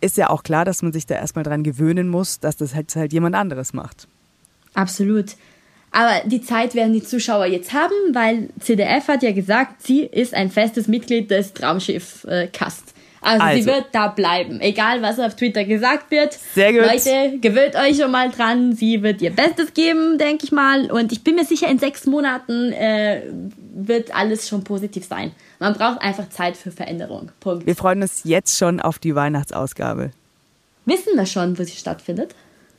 ist 0.00 0.16
ja 0.16 0.30
auch 0.30 0.42
klar, 0.42 0.64
dass 0.64 0.82
man 0.82 0.92
sich 0.92 1.06
da 1.06 1.14
erstmal 1.14 1.44
dran 1.44 1.62
gewöhnen 1.62 2.08
muss, 2.08 2.40
dass 2.40 2.56
das 2.56 2.74
halt, 2.74 2.94
halt 2.96 3.12
jemand 3.12 3.34
anderes 3.34 3.72
macht. 3.72 4.08
Absolut. 4.74 5.36
Aber 5.92 6.26
die 6.26 6.40
Zeit 6.40 6.74
werden 6.74 6.92
die 6.94 7.02
Zuschauer 7.02 7.46
jetzt 7.46 7.72
haben, 7.72 7.92
weil 8.12 8.48
CDF 8.60 9.08
hat 9.08 9.22
ja 9.22 9.32
gesagt, 9.32 9.82
sie 9.82 10.00
ist 10.00 10.34
ein 10.34 10.50
festes 10.50 10.88
Mitglied 10.88 11.30
des 11.30 11.52
Traumschiff-Cast. 11.52 12.94
Also, 13.22 13.38
sie 13.38 13.50
Also. 13.60 13.66
wird 13.66 13.86
da 13.92 14.08
bleiben. 14.08 14.60
Egal, 14.60 15.00
was 15.00 15.18
auf 15.18 15.36
Twitter 15.36 15.64
gesagt 15.64 16.10
wird. 16.10 16.36
Sehr 16.54 16.72
gut. 16.72 16.82
Leute, 16.82 17.38
gewöhnt 17.40 17.76
euch 17.76 17.96
schon 17.96 18.10
mal 18.10 18.30
dran. 18.30 18.74
Sie 18.74 19.02
wird 19.02 19.22
ihr 19.22 19.30
Bestes 19.30 19.72
geben, 19.74 20.18
denke 20.18 20.44
ich 20.44 20.52
mal. 20.52 20.90
Und 20.90 21.12
ich 21.12 21.22
bin 21.22 21.36
mir 21.36 21.44
sicher, 21.44 21.68
in 21.68 21.78
sechs 21.78 22.04
Monaten 22.06 22.72
äh, 22.72 23.22
wird 23.74 24.14
alles 24.14 24.48
schon 24.48 24.64
positiv 24.64 25.04
sein. 25.06 25.30
Man 25.60 25.74
braucht 25.74 26.02
einfach 26.02 26.28
Zeit 26.30 26.56
für 26.56 26.72
Veränderung. 26.72 27.30
Punkt. 27.40 27.64
Wir 27.66 27.76
freuen 27.76 28.02
uns 28.02 28.22
jetzt 28.24 28.58
schon 28.58 28.80
auf 28.80 28.98
die 28.98 29.14
Weihnachtsausgabe. 29.14 30.10
Wissen 30.84 31.16
wir 31.16 31.26
schon, 31.26 31.56
wo 31.58 31.62
sie 31.62 31.76
stattfindet? 31.76 32.34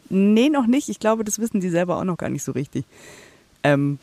Nee, 0.09 0.49
noch 0.49 0.67
nicht. 0.67 0.89
Ich 0.89 0.99
glaube, 0.99 1.23
das 1.23 1.39
wissen 1.39 1.61
die 1.61 1.69
selber 1.69 1.97
auch 1.97 2.03
noch 2.03 2.17
gar 2.17 2.29
nicht 2.29 2.43
so 2.43 2.51
richtig. 2.51 2.83
Ähm, 3.63 3.97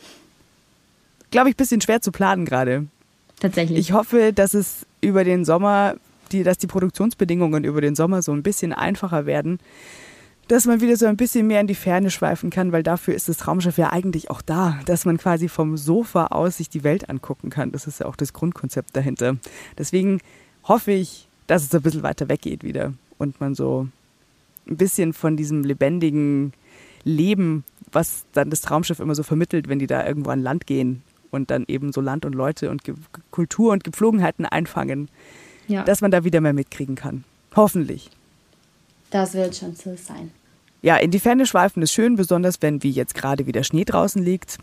glaube 1.30 1.51
ich, 1.51 1.57
bisschen 1.57 1.82
schwer 1.82 2.01
zu 2.01 2.11
planen 2.11 2.47
gerade. 2.47 2.86
Tatsächlich. 3.41 3.78
Ich 3.78 3.93
hoffe, 3.93 4.32
dass 4.32 4.55
es 4.55 4.86
über 5.01 5.24
den 5.24 5.45
Sommer, 5.45 5.95
die, 6.33 6.43
dass 6.43 6.59
die 6.59 6.66
Produktionsbedingungen 6.66 7.64
über 7.64 7.81
den 7.81 7.95
Sommer 7.95 8.22
so 8.22 8.33
ein 8.33 8.43
bisschen 8.43 8.72
einfacher 8.72 9.26
werden, 9.26 9.59
dass 10.49 10.66
man 10.66 10.81
wieder 10.81 10.97
so 10.97 11.07
ein 11.07 11.16
bisschen 11.16 11.47
mehr 11.47 11.61
in 11.61 11.68
die 11.68 11.76
Ferne 11.76 12.11
schweifen 12.11 12.51
kann, 12.51 12.72
weil 12.72 12.83
dafür 12.83 13.14
ist 13.14 13.28
das 13.28 13.47
Raumschiff 13.47 13.78
ja 13.78 13.93
eigentlich 13.93 14.31
auch 14.31 14.43
da, 14.43 14.81
dass 14.85 15.05
man 15.05 15.16
quasi 15.16 15.49
vom 15.49 15.76
Sofa 15.76 16.26
aus 16.26 16.57
sich 16.57 16.68
die 16.68 16.83
Welt 16.83 17.09
angucken 17.09 17.51
kann. 17.51 17.70
Das 17.70 17.87
ist 17.87 18.01
ja 18.01 18.07
auch 18.07 18.16
das 18.16 18.33
Grundkonzept 18.33 18.97
dahinter. 18.97 19.37
Deswegen 19.78 20.20
hoffe 20.64 20.91
ich, 20.91 21.28
dass 21.47 21.62
es 21.62 21.74
ein 21.74 21.83
bisschen 21.83 22.03
weiter 22.03 22.28
weggeht 22.28 22.64
wieder 22.64 22.95
und 23.16 23.41
man 23.41 23.55
so 23.55 23.87
ein 24.66 24.76
bisschen 24.76 25.12
von 25.12 25.37
diesem 25.37 25.62
lebendigen 25.62 26.53
Leben, 27.05 27.64
was 27.93 28.24
dann 28.33 28.51
das 28.51 28.61
Traumschiff 28.61 28.99
immer 28.99 29.14
so 29.14 29.22
vermittelt, 29.22 29.68
wenn 29.68 29.78
die 29.78 29.87
da 29.87 30.05
irgendwo 30.05 30.31
an 30.31 30.43
Land 30.43 30.66
gehen 30.66 31.03
und 31.31 31.51
dann 31.53 31.64
eben 31.68 31.93
so 31.93 32.01
Land 32.01 32.24
und 32.24 32.35
Leute 32.35 32.70
und 32.70 32.83
Kultur 33.31 33.72
und 33.72 33.85
Gepflogenheiten 33.85 34.47
einfangen, 34.47 35.09
ja, 35.71 35.85
dass 35.85 36.01
man 36.01 36.11
da 36.11 36.25
wieder 36.25 36.41
mehr 36.41 36.53
mitkriegen 36.53 36.95
kann. 36.97 37.25
Hoffentlich. 37.57 38.11
das 39.11 39.35
wird 39.35 39.57
schon 39.57 39.75
so 39.75 39.97
sein. 39.97 40.31
Ja, 40.83 40.97
in 40.97 41.11
die 41.11 41.18
Ferne 41.18 41.47
schweifen 41.47 41.83
ist 41.83 41.93
schön, 41.93 42.16
besonders 42.16 42.62
wenn 42.62 42.83
wie 42.83 42.91
jetzt 42.91 43.14
gerade 43.14 43.47
wieder 43.47 43.64
Schnee 43.64 43.85
draußen 43.85 44.23
liegt. 44.23 44.59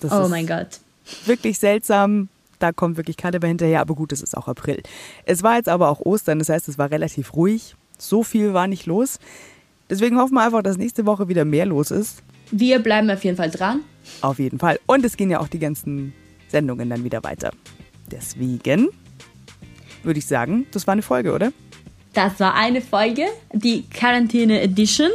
Das 0.00 0.12
oh 0.12 0.22
ist 0.22 0.30
mein 0.30 0.46
Gott. 0.46 0.80
wirklich 1.26 1.58
seltsam. 1.58 2.28
Da 2.58 2.72
kommt 2.72 2.96
wirklich 2.96 3.16
keiner 3.16 3.38
mehr 3.40 3.48
hinterher, 3.48 3.80
aber 3.80 3.94
gut, 3.94 4.12
es 4.12 4.22
ist 4.22 4.36
auch 4.36 4.48
April. 4.48 4.82
Es 5.24 5.42
war 5.42 5.56
jetzt 5.56 5.68
aber 5.68 5.88
auch 5.88 6.00
Ostern, 6.00 6.38
das 6.38 6.48
heißt, 6.48 6.68
es 6.68 6.78
war 6.78 6.90
relativ 6.90 7.34
ruhig. 7.34 7.76
So 7.98 8.22
viel 8.22 8.54
war 8.54 8.66
nicht 8.66 8.86
los. 8.86 9.18
Deswegen 9.88 10.18
hoffen 10.18 10.34
wir 10.34 10.42
einfach, 10.44 10.62
dass 10.62 10.76
nächste 10.76 11.06
Woche 11.06 11.28
wieder 11.28 11.44
mehr 11.44 11.66
los 11.66 11.90
ist. 11.90 12.22
Wir 12.50 12.78
bleiben 12.78 13.10
auf 13.10 13.24
jeden 13.24 13.36
Fall 13.36 13.50
dran. 13.50 13.80
Auf 14.20 14.38
jeden 14.38 14.58
Fall. 14.58 14.78
Und 14.86 15.04
es 15.04 15.16
gehen 15.16 15.30
ja 15.30 15.40
auch 15.40 15.48
die 15.48 15.58
ganzen 15.58 16.12
Sendungen 16.48 16.90
dann 16.90 17.04
wieder 17.04 17.22
weiter. 17.24 17.52
Deswegen 18.10 18.88
würde 20.04 20.18
ich 20.18 20.26
sagen, 20.26 20.66
das 20.72 20.86
war 20.86 20.92
eine 20.92 21.02
Folge, 21.02 21.32
oder? 21.32 21.52
Das 22.12 22.38
war 22.38 22.54
eine 22.54 22.80
Folge, 22.80 23.24
die 23.52 23.82
Quarantäne 23.88 24.60
Edition. 24.60 25.10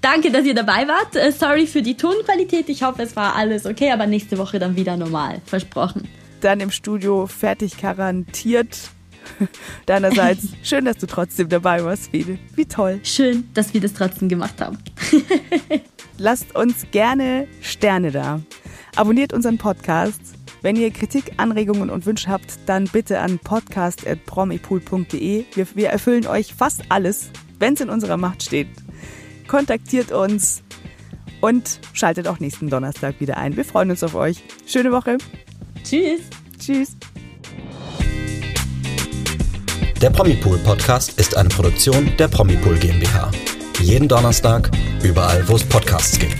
Danke, 0.00 0.32
dass 0.32 0.44
ihr 0.44 0.54
dabei 0.54 0.88
wart. 0.88 1.14
Äh, 1.14 1.30
Sorry 1.30 1.66
für 1.66 1.80
die 1.80 1.96
Tonqualität. 1.96 2.68
Ich 2.68 2.82
hoffe, 2.82 3.02
es 3.02 3.14
war 3.14 3.36
alles 3.36 3.66
okay, 3.66 3.92
aber 3.92 4.06
nächste 4.06 4.36
Woche 4.36 4.58
dann 4.58 4.74
wieder 4.74 4.96
normal. 4.96 5.40
Versprochen. 5.44 6.08
Dann 6.40 6.58
im 6.58 6.72
Studio 6.72 7.26
fertig 7.26 7.80
garantiert 7.80 8.90
Deinerseits, 9.86 10.48
schön, 10.62 10.84
dass 10.84 10.96
du 10.98 11.06
trotzdem 11.06 11.48
dabei 11.48 11.84
warst, 11.84 12.10
Fede. 12.10 12.38
Wie 12.54 12.66
toll. 12.66 13.00
Schön, 13.02 13.48
dass 13.54 13.74
wir 13.74 13.80
das 13.80 13.92
trotzdem 13.92 14.28
gemacht 14.28 14.60
haben. 14.60 14.78
Lasst 16.18 16.54
uns 16.54 16.86
gerne 16.90 17.46
Sterne 17.62 18.10
da. 18.10 18.40
Abonniert 18.96 19.32
unseren 19.32 19.58
Podcast. 19.58 20.20
Wenn 20.62 20.76
ihr 20.76 20.90
Kritik, 20.90 21.32
Anregungen 21.38 21.90
und 21.90 22.06
Wünsche 22.06 22.28
habt, 22.28 22.58
dann 22.66 22.84
bitte 22.84 23.20
an 23.20 23.38
podcast.promipool.de. 23.38 25.44
Wir, 25.54 25.66
wir 25.74 25.88
erfüllen 25.88 26.26
euch 26.26 26.54
fast 26.54 26.82
alles, 26.90 27.30
wenn 27.58 27.74
es 27.74 27.80
in 27.80 27.88
unserer 27.88 28.16
Macht 28.16 28.42
steht. 28.42 28.68
Kontaktiert 29.48 30.12
uns 30.12 30.62
und 31.40 31.80
schaltet 31.92 32.28
auch 32.28 32.38
nächsten 32.40 32.68
Donnerstag 32.68 33.20
wieder 33.20 33.38
ein. 33.38 33.56
Wir 33.56 33.64
freuen 33.64 33.90
uns 33.90 34.02
auf 34.02 34.14
euch. 34.14 34.42
Schöne 34.66 34.92
Woche. 34.92 35.16
Tschüss. 35.82 36.20
Tschüss. 36.58 36.96
Der 40.02 40.10
Promipool 40.10 40.58
Podcast 40.58 41.18
ist 41.18 41.34
eine 41.36 41.48
Produktion 41.48 42.12
der 42.18 42.28
Promipool 42.28 42.78
GmbH. 42.78 43.30
Jeden 43.80 44.08
Donnerstag, 44.08 44.70
überall, 45.02 45.48
wo 45.48 45.56
es 45.56 45.64
Podcasts 45.64 46.18
gibt. 46.18 46.36